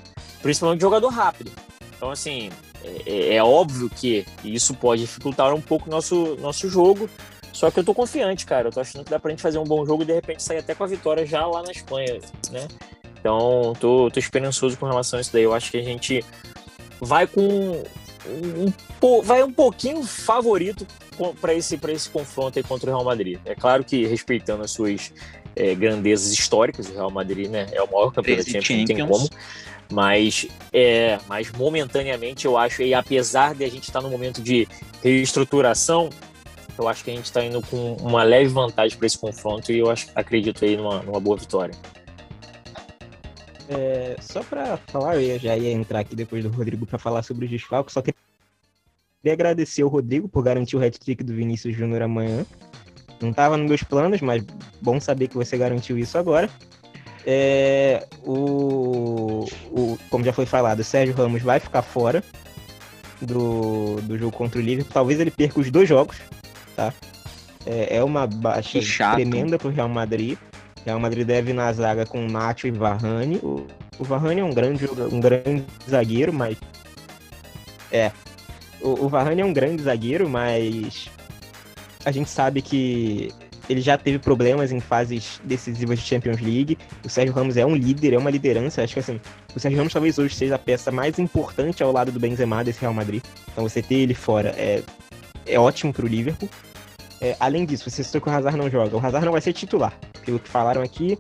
[0.41, 1.51] Principalmente jogador rápido.
[1.95, 2.49] Então, assim,
[2.83, 7.09] é, é, é, óbvio que isso pode dificultar um pouco o nosso, nosso jogo.
[7.53, 8.67] Só que eu tô confiante, cara.
[8.67, 10.59] Eu tô achando que dá pra gente fazer um bom jogo e de repente sair
[10.59, 12.19] até com a vitória já lá na Espanha,
[12.51, 12.67] né?
[13.19, 15.43] Então, tô, tô esperançoso com relação a isso daí.
[15.43, 16.25] Eu acho que a gente
[16.99, 17.83] vai com
[18.27, 20.85] um, vai um pouquinho favorito
[21.39, 23.39] para esse, esse confronto aí contra o Real Madrid.
[23.45, 25.13] É claro que respeitando as suas
[25.55, 29.07] é, grandezas históricas, o Real Madrid né, é o maior campeão da Champions, não tem
[29.07, 29.29] como.
[29.91, 34.67] Mas, é, mas momentaneamente eu acho, e apesar de a gente estar no momento de
[35.03, 36.09] reestruturação,
[36.77, 39.79] eu acho que a gente está indo com uma leve vantagem para esse confronto e
[39.79, 41.75] eu acho, acredito aí numa, numa boa vitória.
[43.73, 47.45] É, só para falar, eu já ia entrar aqui depois do Rodrigo para falar sobre
[47.45, 48.13] os desfalques, só queria
[49.31, 52.45] agradecer ao Rodrigo por garantir o hat-trick do Vinícius Júnior amanhã.
[53.21, 54.43] Não estava nos meus planos, mas
[54.81, 56.49] bom saber que você garantiu isso agora.
[57.25, 62.21] É, o, o, como já foi falado, o Sérgio Ramos vai ficar fora
[63.21, 64.93] do, do jogo contra o Liverpool.
[64.93, 66.17] Talvez ele perca os dois jogos,
[66.75, 66.93] tá?
[67.65, 68.79] É, é uma baixa
[69.13, 70.37] tremenda para o Real Madrid.
[70.85, 73.37] Real Madrid deve na zaga com Nacho e Varane.
[73.37, 73.67] O,
[73.99, 76.57] o Varane é um grande, um grande zagueiro, mas.
[77.91, 78.11] É.
[78.81, 81.09] O, o Varane é um grande zagueiro, mas.
[82.03, 83.31] A gente sabe que
[83.69, 86.77] ele já teve problemas em fases decisivas de Champions League.
[87.05, 88.83] O Sérgio Ramos é um líder, é uma liderança.
[88.83, 89.19] Acho que assim,
[89.55, 92.81] o Sérgio Ramos talvez hoje seja a peça mais importante ao lado do Benzema desse
[92.81, 93.23] Real Madrid.
[93.51, 94.83] Então você ter ele fora é,
[95.45, 96.49] é ótimo para o Liverpool.
[97.21, 98.97] É, além disso, você citou que o Hazard não joga.
[98.97, 99.93] O Hazard não vai ser titular.
[100.25, 101.17] Pelo que falaram aqui,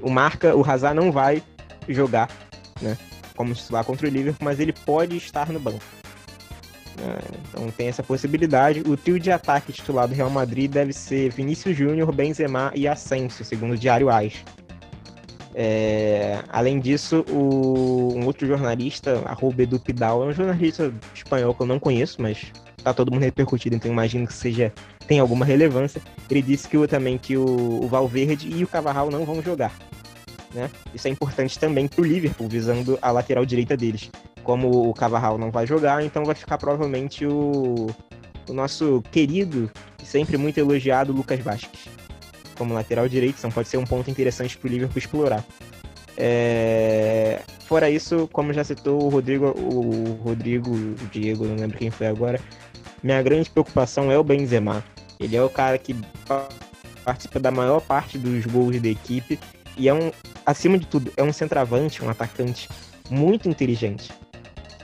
[0.00, 1.42] o marca, o Hazard não vai
[1.88, 2.30] jogar,
[2.80, 2.96] né?
[3.34, 5.82] Como titular contra o Liverpool, mas ele pode estar no banco.
[6.98, 8.80] É, então tem essa possibilidade.
[8.86, 13.44] O trio de ataque titular do Real Madrid deve ser Vinícius Júnior, Benzema e Asensio,
[13.44, 14.44] segundo o Diário AS.
[15.54, 21.62] É, além disso, o, um outro jornalista, arroba Edu Pidal, é um jornalista espanhol que
[21.62, 22.52] eu não conheço, mas
[22.84, 24.72] tá todo mundo repercutido, então imagino que seja
[25.06, 26.00] tem alguma relevância.
[26.30, 29.72] Ele disse que o, também que o, o Valverde e o Cavarral não vão jogar.
[30.54, 30.70] Né?
[30.94, 34.10] Isso é importante também para o Liverpool, visando a lateral direita deles.
[34.42, 37.86] Como o Cavarral não vai jogar, então vai ficar provavelmente o,
[38.48, 39.70] o nosso querido
[40.02, 41.96] e sempre muito elogiado Lucas Vasquez
[42.56, 45.44] como lateral direito, então pode ser um ponto interessante para o Liverpool explorar.
[46.16, 47.40] É...
[47.66, 52.06] Fora isso, como já citou o Rodrigo, o Rodrigo, o Diego, não lembro quem foi
[52.06, 52.40] agora,
[53.02, 54.82] minha grande preocupação é o Benzema.
[55.18, 55.94] Ele é o cara que
[57.04, 59.38] participa da maior parte dos gols da equipe
[59.76, 60.10] e é um,
[60.44, 62.68] acima de tudo, é um centroavante, um atacante
[63.10, 64.12] muito inteligente.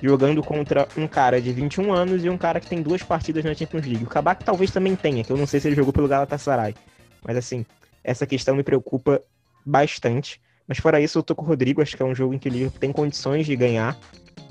[0.03, 3.55] Jogando contra um cara de 21 anos e um cara que tem duas partidas na
[3.55, 4.05] Champions League.
[4.05, 6.75] O Kabak talvez também tenha, que eu não sei se ele jogou pelo Galatasaray.
[7.25, 7.65] Mas assim,
[8.03, 9.23] essa questão me preocupa
[9.65, 10.41] bastante.
[10.67, 12.49] Mas fora isso, eu tô com o Rodrigo, acho que é um jogo em que
[12.49, 13.97] o Liverpool tem condições de ganhar,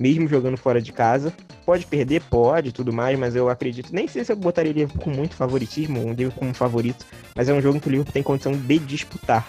[0.02, 1.32] mesmo jogando fora de casa.
[1.64, 3.94] Pode perder, pode, tudo mais, mas eu acredito.
[3.94, 7.06] Nem sei se eu botaria o Liverpool com muito favoritismo, um Liverpool como favorito,
[7.36, 9.48] mas é um jogo que o Liverpool tem condição de disputar.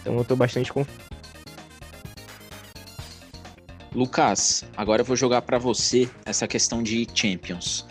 [0.00, 1.12] Então eu tô bastante confiante.
[3.94, 7.86] Lucas, agora eu vou jogar para você essa questão de Champions.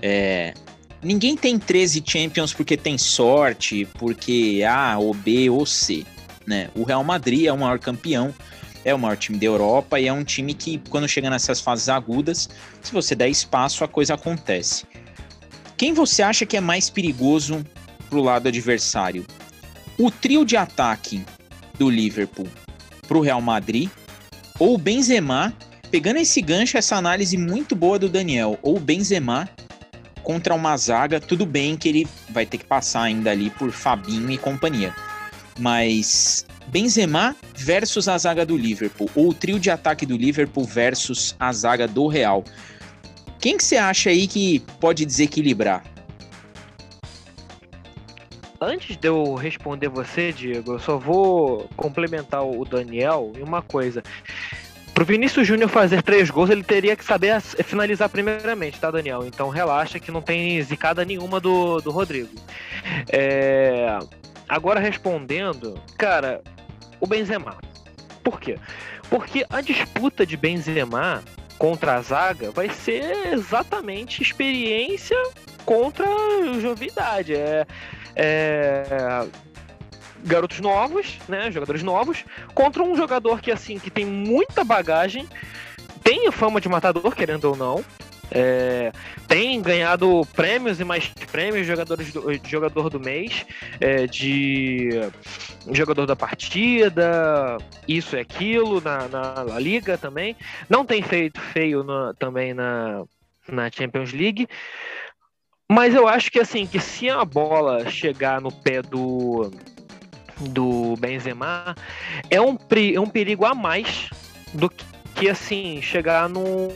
[0.00, 0.54] É,
[1.00, 6.04] ninguém tem 13 Champions porque tem sorte, porque A, ou B, ou C.
[6.44, 6.70] Né?
[6.74, 8.34] O Real Madrid é o maior campeão,
[8.84, 11.88] é o maior time da Europa e é um time que, quando chega nessas fases
[11.88, 12.48] agudas,
[12.82, 14.84] se você der espaço, a coisa acontece.
[15.76, 17.64] Quem você acha que é mais perigoso
[18.08, 19.26] pro lado adversário?
[19.98, 21.24] O trio de ataque
[21.78, 22.48] do Liverpool
[23.06, 23.90] pro Real Madrid
[24.58, 25.52] ou o Benzema,
[25.90, 29.48] pegando esse gancho, essa análise muito boa do Daniel, ou o Benzema
[30.22, 34.30] contra uma zaga, tudo bem que ele vai ter que passar ainda ali por Fabinho
[34.30, 34.94] e companhia.
[35.58, 41.34] Mas Benzema versus a zaga do Liverpool, ou o trio de ataque do Liverpool versus
[41.38, 42.44] a zaga do Real.
[43.38, 45.84] Quem que você acha aí que pode desequilibrar?
[48.60, 54.04] Antes de eu responder você, Diego, eu só vou complementar o Daniel em uma coisa.
[54.94, 59.26] Pro Vinícius Júnior fazer três gols, ele teria que saber finalizar primeiramente, tá, Daniel?
[59.26, 62.30] Então relaxa que não tem zicada nenhuma do, do Rodrigo.
[63.10, 63.98] É...
[64.52, 66.42] Agora respondendo, cara,
[67.00, 67.56] o Benzema.
[68.22, 68.58] Por quê?
[69.08, 71.24] Porque a disputa de Benzema
[71.56, 75.16] contra a zaga vai ser exatamente experiência
[75.64, 76.04] contra
[76.60, 77.34] jovidade.
[77.34, 77.66] É,
[78.14, 79.26] é,
[80.22, 82.22] garotos novos, né, jogadores novos,
[82.54, 85.26] contra um jogador que assim que tem muita bagagem,
[86.04, 87.82] tem fama de matador, querendo ou não,
[88.34, 88.92] é,
[89.28, 93.44] tem ganhado prêmios e mais prêmios jogadores do, de jogador do mês,
[93.80, 94.90] é, de
[95.70, 100.34] jogador da partida, isso e aquilo na, na, na liga também.
[100.68, 103.04] Não tem feito feio na, também na,
[103.48, 104.48] na Champions League.
[105.68, 109.50] Mas eu acho que assim, que se a bola chegar no pé do
[110.48, 111.76] do Benzema,
[112.28, 112.58] é um,
[112.92, 114.10] é um perigo a mais
[114.52, 114.84] do que,
[115.14, 116.68] que assim, chegar num,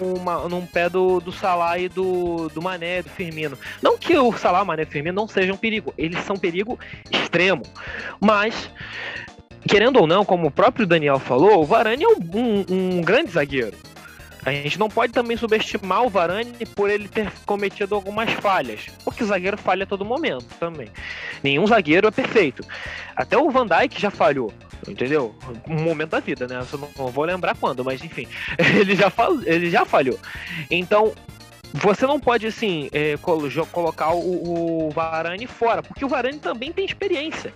[0.00, 3.58] uma, num pé do, do Salah e do, do Mané, do Firmino.
[3.82, 6.78] Não que o Salah, Mané e Firmino não sejam perigo, eles são perigo
[7.10, 7.62] extremo.
[8.20, 8.70] Mas,
[9.68, 13.30] querendo ou não, como o próprio Daniel falou, o Varane é um, um, um grande
[13.30, 13.76] zagueiro.
[14.44, 19.24] A gente não pode também subestimar o Varane por ele ter cometido algumas falhas, porque
[19.24, 20.88] o zagueiro falha a todo momento também.
[21.42, 22.62] Nenhum zagueiro é perfeito.
[23.16, 24.52] Até o Van Dijk já falhou,
[24.88, 25.34] entendeu?
[25.68, 26.64] Um momento da vida, né?
[26.72, 28.26] Eu não vou lembrar quando, mas enfim,
[28.58, 29.40] ele já, fal...
[29.42, 30.18] ele já falhou.
[30.70, 31.12] Então,
[31.76, 33.16] você não pode, assim, é,
[33.72, 37.52] colocar o, o, Varane fora, porque o Varane também tem experiência.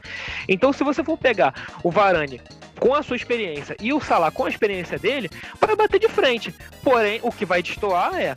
[0.48, 2.40] Então, se você for pegar o Varane
[2.80, 5.30] com a sua experiência e o Salah com a experiência dele,
[5.60, 6.52] vai bater de frente.
[6.82, 8.34] Porém, o que vai destoar é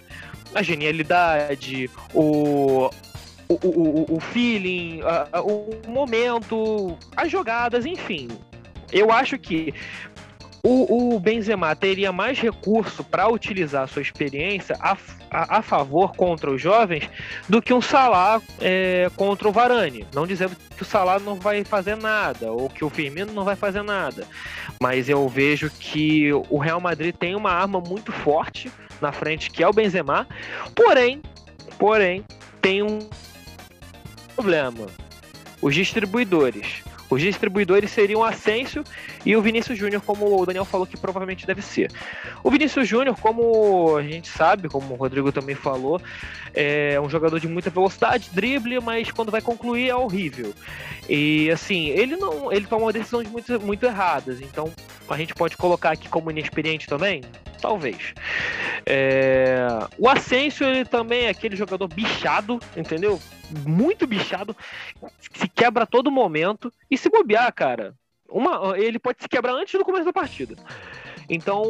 [0.53, 2.89] a genialidade, o,
[3.47, 5.01] o, o, o feeling,
[5.43, 8.27] o momento, as jogadas, enfim.
[8.91, 9.73] Eu acho que
[10.63, 14.95] o, o Benzema teria mais recurso para utilizar sua experiência a,
[15.31, 17.09] a, a, favor contra os jovens
[17.49, 20.05] do que um Salah é, contra o Varane.
[20.13, 23.55] Não dizendo que o Salah não vai fazer nada ou que o Firmino não vai
[23.55, 24.27] fazer nada,
[24.79, 29.63] mas eu vejo que o Real Madrid tem uma arma muito forte na frente que
[29.63, 30.27] é o Benzema.
[30.75, 31.23] Porém,
[31.79, 32.23] porém
[32.61, 32.99] tem um
[34.35, 34.85] problema.
[35.59, 38.83] Os distribuidores os distribuidores seriam Asensio
[39.25, 41.91] e o Vinícius Júnior, como o Daniel falou que provavelmente deve ser.
[42.41, 46.01] O Vinícius Júnior, como a gente sabe, como o Rodrigo também falou,
[46.53, 50.53] é um jogador de muita velocidade, drible, mas quando vai concluir é horrível.
[51.09, 54.39] E assim, ele não, ele toma decisões muito, muito erradas.
[54.41, 54.71] Então,
[55.09, 57.21] a gente pode colocar aqui como inexperiente também,
[57.61, 58.13] talvez.
[58.85, 59.67] É...
[59.97, 63.19] O Asensio ele também é aquele jogador bichado, entendeu?
[63.65, 64.55] Muito bichado,
[65.31, 67.93] se quebra a todo momento e se bobear, cara,
[68.29, 70.55] uma, ele pode se quebrar antes do começo da partida.
[71.29, 71.63] Então,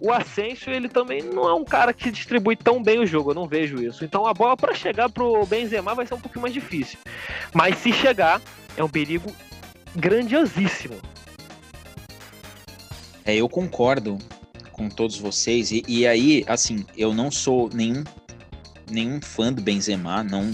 [0.00, 3.34] o Asensio, ele também não é um cara que distribui tão bem o jogo, eu
[3.34, 4.04] não vejo isso.
[4.04, 6.98] Então, a bola para chegar pro Benzema vai ser um pouquinho mais difícil.
[7.54, 8.42] Mas se chegar,
[8.76, 9.32] é um perigo
[9.96, 10.98] grandiosíssimo.
[13.24, 14.18] É, eu concordo
[14.80, 15.70] com todos vocês.
[15.70, 18.02] E, e aí, assim, eu não sou nenhum
[18.90, 20.50] nenhum fã do Benzema, não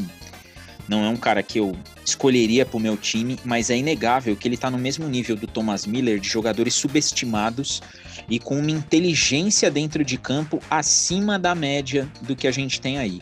[0.89, 4.47] não é um cara que eu escolheria para o meu time, mas é inegável que
[4.47, 7.83] ele está no mesmo nível do Thomas Miller, de jogadores subestimados
[8.29, 12.99] e com uma inteligência dentro de campo acima da média do que a gente tem
[12.99, 13.21] aí.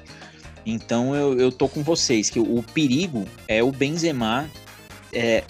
[0.67, 4.51] Então eu, eu tô com vocês, que o, o perigo é o Benzema
[5.11, 5.43] é,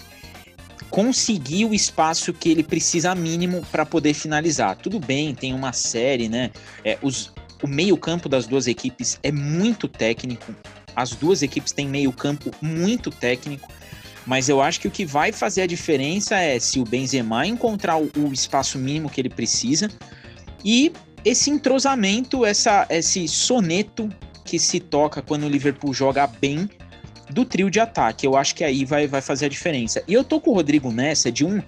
[0.95, 4.77] conseguir o espaço que ele precisa mínimo para poder finalizar.
[4.77, 6.51] Tudo bem, tem uma série, né?
[6.85, 10.55] É, os, o meio-campo das duas equipes é muito técnico.
[10.95, 13.67] As duas equipes têm meio-campo muito técnico.
[14.25, 17.97] Mas eu acho que o que vai fazer a diferença é se o Benzema encontrar
[17.97, 19.89] o, o espaço mínimo que ele precisa
[20.63, 20.93] e
[21.25, 24.07] esse entrosamento, essa, esse soneto
[24.45, 26.69] que se toca quando o Liverpool joga bem
[27.29, 28.25] do trio de ataque.
[28.25, 30.01] Eu acho que aí vai, vai fazer a diferença.
[30.07, 31.61] E eu tô com o Rodrigo nessa de um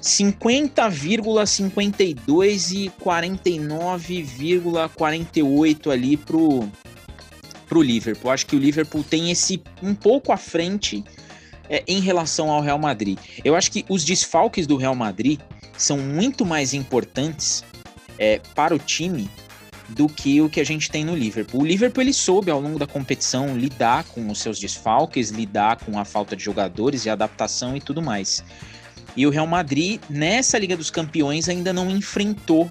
[0.00, 6.68] 50,52 e 49,48 ali pro,
[7.68, 8.30] pro Liverpool.
[8.30, 11.04] Acho que o Liverpool tem esse um pouco à frente
[11.68, 13.18] é, em relação ao Real Madrid.
[13.44, 15.38] Eu acho que os desfalques do Real Madrid
[15.76, 17.64] são muito mais importantes
[18.18, 19.30] é, para o time
[19.94, 21.62] do que o que a gente tem no Liverpool.
[21.62, 25.98] O Liverpool ele soube ao longo da competição lidar com os seus desfalques, lidar com
[25.98, 28.42] a falta de jogadores e adaptação e tudo mais.
[29.16, 32.70] E o Real Madrid nessa Liga dos Campeões ainda não enfrentou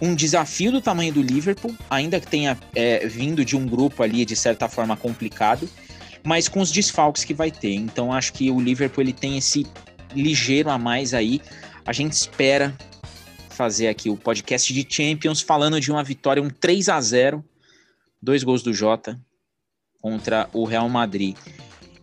[0.00, 4.24] um desafio do tamanho do Liverpool, ainda que tenha é, vindo de um grupo ali
[4.24, 5.68] de certa forma complicado,
[6.22, 7.74] mas com os desfalques que vai ter.
[7.74, 9.66] Então acho que o Liverpool ele tem esse
[10.14, 11.40] ligeiro a mais aí.
[11.86, 12.74] A gente espera
[13.54, 17.44] fazer aqui o podcast de Champions falando de uma vitória, um 3 a 0
[18.24, 19.20] dois gols do Jota
[20.00, 21.36] contra o Real Madrid.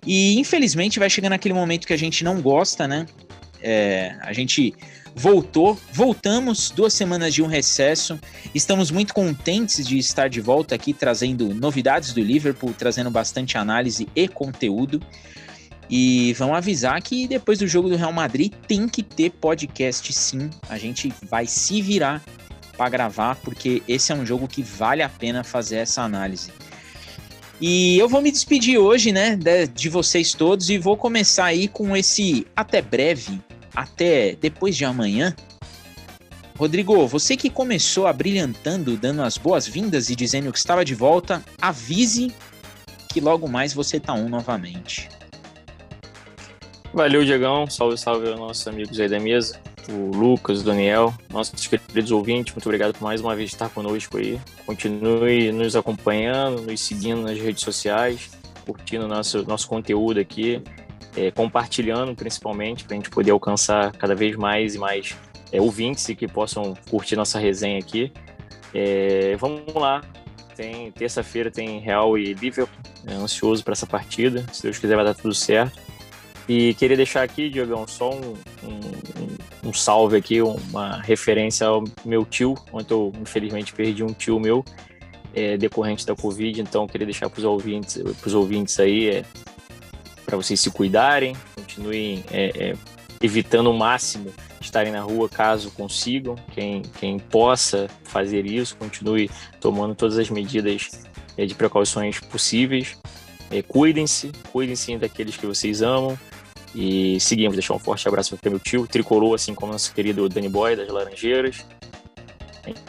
[0.06, 3.06] E infelizmente vai chegando aquele momento que a gente não gosta, né?
[3.62, 4.74] É, a gente
[5.16, 8.20] voltou, voltamos duas semanas de um recesso.
[8.56, 14.08] Estamos muito contentes de estar de volta aqui trazendo novidades do Liverpool, trazendo bastante análise
[14.16, 15.02] e conteúdo.
[15.92, 20.50] E vão avisar que depois do jogo do Real Madrid tem que ter podcast sim.
[20.70, 22.24] A gente vai se virar
[22.78, 26.50] para gravar, porque esse é um jogo que vale a pena fazer essa análise.
[27.60, 29.38] E eu vou me despedir hoje, né,
[29.72, 33.40] de, vocês todos e vou começar aí com esse até breve,
[33.76, 35.36] até depois de amanhã.
[36.58, 42.34] Rodrigo, você que começou abrilhantando, dando as boas-vindas e dizendo que estava de volta, avise
[43.10, 45.10] que logo mais você tá um novamente.
[46.94, 47.68] Valeu, Diegão.
[47.68, 49.60] Salve, salve aos nossos amigos aí da mesa.
[49.90, 54.18] O Lucas, o Daniel, nossos queridos ouvintes, muito obrigado por mais uma vez estar conosco
[54.18, 54.40] aí.
[54.66, 58.30] Continue nos acompanhando, nos seguindo nas redes sociais,
[58.66, 60.62] curtindo nosso, nosso conteúdo aqui,
[61.16, 65.16] é, compartilhando principalmente, para a gente poder alcançar cada vez mais e mais
[65.52, 68.12] é, ouvintes que possam curtir nossa resenha aqui.
[68.74, 70.02] É, vamos lá,
[70.56, 72.78] tem terça-feira tem Real e Liverpool,
[73.08, 74.46] é, ansioso para essa partida.
[74.54, 75.91] Se Deus quiser vai dar tudo certo.
[76.54, 82.26] E queria deixar aqui, Diogão, só um, um, um, salve aqui, uma referência ao meu
[82.26, 84.66] tio, onde eu infelizmente perdi um tio meu
[85.34, 88.04] é, decorrente da Covid, então queria deixar para os ouvintes,
[88.34, 89.26] ouvintes aí é,
[90.26, 92.74] para vocês se cuidarem, continuem é, é,
[93.22, 94.30] evitando o máximo
[94.60, 101.08] estarem na rua caso consigam, quem, quem possa fazer isso, continue tomando todas as medidas
[101.38, 102.98] é, de precauções possíveis.
[103.50, 106.20] É, cuidem-se, cuidem-se daqueles que vocês amam.
[106.74, 110.50] E seguimos, deixar um forte abraço para meu tio, tricolor, assim como nosso querido Danny
[110.50, 111.66] Boy, das Laranjeiras.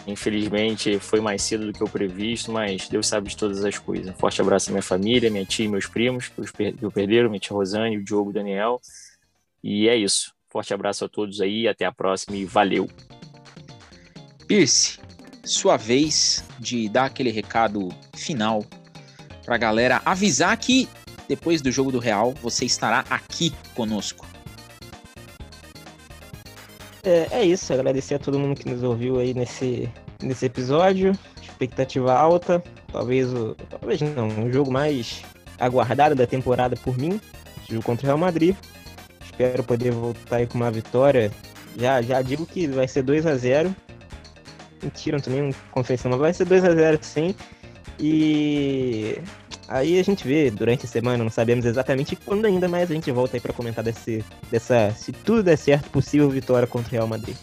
[0.06, 4.08] Infelizmente foi mais cedo do que eu previsto, mas Deus sabe de todas as coisas.
[4.08, 7.40] Um forte abraço à minha família, minha tia e meus primos, que eu perderam, minha
[7.40, 8.80] tia Rosane, o Diogo, o Daniel.
[9.62, 10.34] E é isso.
[10.48, 12.88] Forte abraço a todos aí, até a próxima e valeu.
[14.46, 14.98] Pierce,
[15.44, 18.64] sua vez de dar aquele recado final
[19.44, 20.88] para a galera avisar que
[21.32, 24.26] depois do jogo do Real você estará aqui conosco.
[27.02, 29.88] É, é isso, agradecer a todo mundo que nos ouviu aí nesse,
[30.22, 31.12] nesse episódio.
[31.40, 33.54] Expectativa alta, talvez o.
[33.70, 35.22] Talvez não, o jogo mais
[35.58, 37.18] aguardado da temporada por mim,
[37.68, 38.54] jogo contra o Real Madrid.
[39.24, 41.32] Espero poder voltar aí com uma vitória.
[41.78, 43.74] Já, já digo que vai ser 2 a 0
[44.82, 47.34] Mentira, não tô nem confessando, mas vai ser 2 a 0 sim.
[47.98, 49.18] E
[49.72, 53.10] aí a gente vê durante a semana, não sabemos exatamente quando ainda, mas a gente
[53.10, 57.06] volta aí para comentar desse, dessa, se tudo der certo, possível vitória contra o Real
[57.06, 57.36] Madrid.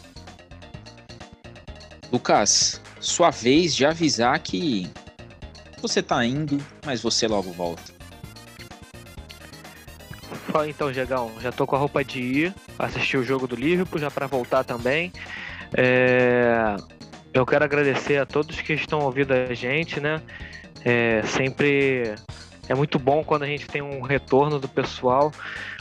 [2.12, 4.90] Lucas, sua vez de avisar que
[5.82, 8.00] você tá indo, mas você logo volta.
[10.52, 14.00] Fala então, Diegão, já tô com a roupa de ir assistir o jogo do Liverpool,
[14.00, 15.12] já para voltar também.
[15.74, 16.76] É...
[17.32, 20.20] Eu quero agradecer a todos que estão ouvindo a gente, né?
[20.84, 22.16] É sempre
[22.68, 25.32] é muito bom quando a gente tem um retorno do pessoal,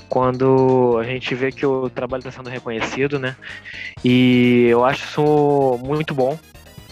[0.08, 3.36] quando a gente vê que o trabalho está sendo reconhecido, né?
[4.02, 6.38] E eu acho isso muito bom.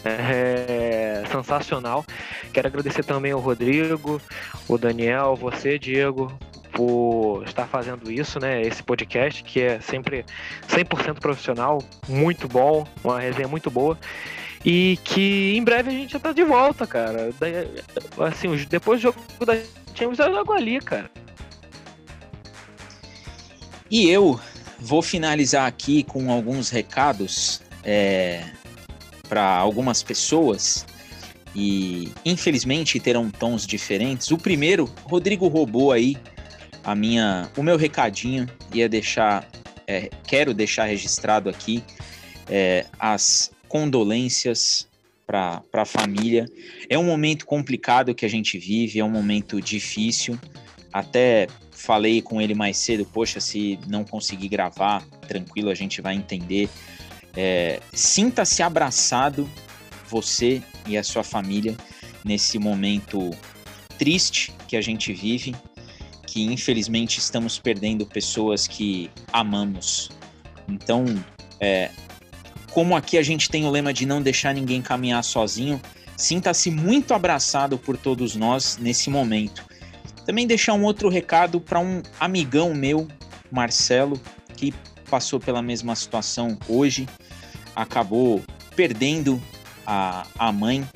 [0.05, 2.05] É sensacional.
[2.53, 4.21] Quero agradecer também ao Rodrigo,
[4.69, 6.33] o Daniel, você, Diego,
[6.73, 8.63] por estar fazendo isso, né?
[8.63, 10.25] Esse podcast que é sempre
[10.69, 13.99] 100% profissional, muito bom, uma resenha muito boa.
[14.65, 17.31] E que em breve a gente já tá de volta, cara.
[18.29, 19.57] Assim, depois do jogo da
[19.95, 21.11] Champions é logo ali, cara.
[23.91, 24.41] E eu
[24.79, 28.45] vou finalizar aqui com alguns recados é,
[29.29, 30.85] para algumas pessoas
[31.55, 34.31] e infelizmente terão tons diferentes.
[34.31, 36.17] O primeiro, Rodrigo roubou aí
[36.85, 39.49] a minha, o meu recadinho ia deixar,
[39.87, 41.83] é, quero deixar registrado aqui
[42.49, 44.89] é, as condolências
[45.27, 46.47] para a família.
[46.89, 50.39] É um momento complicado que a gente vive, é um momento difícil.
[50.93, 56.15] Até falei com ele mais cedo, poxa, se não conseguir gravar, tranquilo, a gente vai
[56.15, 56.69] entender.
[57.37, 59.49] É, Sinta-se abraçado,
[60.09, 61.77] você e a sua família,
[62.25, 63.31] nesse momento
[63.99, 65.55] triste que a gente vive
[66.37, 70.11] que infelizmente estamos perdendo pessoas que amamos.
[70.69, 71.07] Então,
[71.59, 71.91] é,
[72.77, 75.81] como aqui a gente tem o lema de não deixar ninguém caminhar sozinho,
[76.15, 79.65] sinta-se muito abraçado por todos nós nesse momento.
[80.27, 83.09] Também deixar um outro recado para um amigão meu,
[83.51, 84.21] Marcelo,
[84.59, 84.75] que
[85.09, 87.09] passou pela mesma situação hoje,
[87.75, 88.43] acabou
[88.75, 89.43] perdendo
[89.87, 90.87] a, a mãe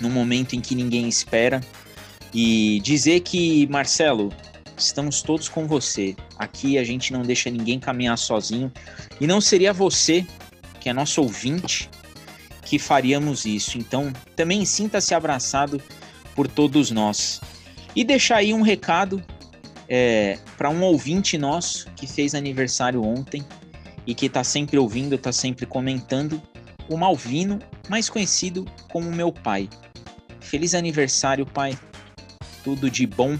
[0.00, 1.60] no momento em que ninguém espera.
[2.32, 4.32] E dizer que, Marcelo,
[4.78, 6.14] estamos todos com você.
[6.38, 8.72] Aqui a gente não deixa ninguém caminhar sozinho.
[9.20, 10.24] E não seria você,
[10.80, 11.88] que é nosso ouvinte,
[12.64, 13.78] que faríamos isso.
[13.78, 15.80] Então, também sinta-se abraçado
[16.34, 17.40] por todos nós.
[17.94, 19.22] E deixar aí um recado
[19.88, 23.44] é, para um ouvinte nosso que fez aniversário ontem
[24.06, 26.40] e que está sempre ouvindo, está sempre comentando,
[26.88, 27.58] o Malvino,
[27.88, 29.68] mais conhecido como meu pai.
[30.40, 31.78] Feliz aniversário, pai.
[32.64, 33.38] Tudo de bom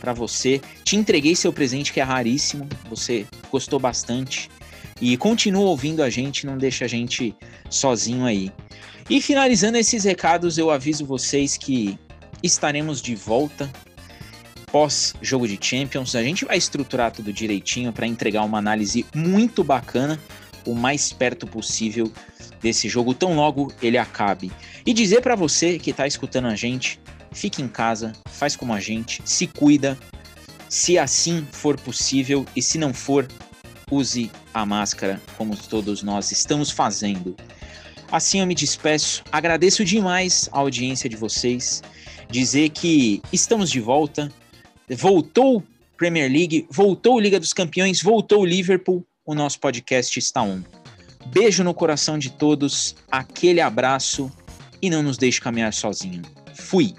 [0.00, 0.60] para você.
[0.84, 4.48] Te entreguei seu presente que é raríssimo, você gostou bastante.
[5.00, 7.34] E continua ouvindo a gente, não deixa a gente
[7.70, 8.52] sozinho aí.
[9.08, 11.98] E finalizando esses recados, eu aviso vocês que
[12.42, 13.70] estaremos de volta
[14.70, 16.14] pós jogo de Champions.
[16.14, 20.20] A gente vai estruturar tudo direitinho para entregar uma análise muito bacana,
[20.66, 22.12] o mais perto possível
[22.60, 24.52] desse jogo, tão logo ele acabe.
[24.84, 27.00] E dizer para você que está escutando a gente
[27.32, 29.98] fique em casa, faz como a gente, se cuida,
[30.68, 33.26] se assim for possível e se não for,
[33.90, 37.36] use a máscara como todos nós estamos fazendo.
[38.10, 41.82] Assim eu me despeço, agradeço demais a audiência de vocês,
[42.30, 44.32] dizer que estamos de volta,
[44.88, 45.62] voltou
[45.96, 50.62] Premier League, voltou Liga dos Campeões, voltou Liverpool, o nosso podcast está on.
[51.26, 54.32] Beijo no coração de todos, aquele abraço
[54.80, 56.22] e não nos deixe caminhar sozinho.
[56.54, 56.94] Fui!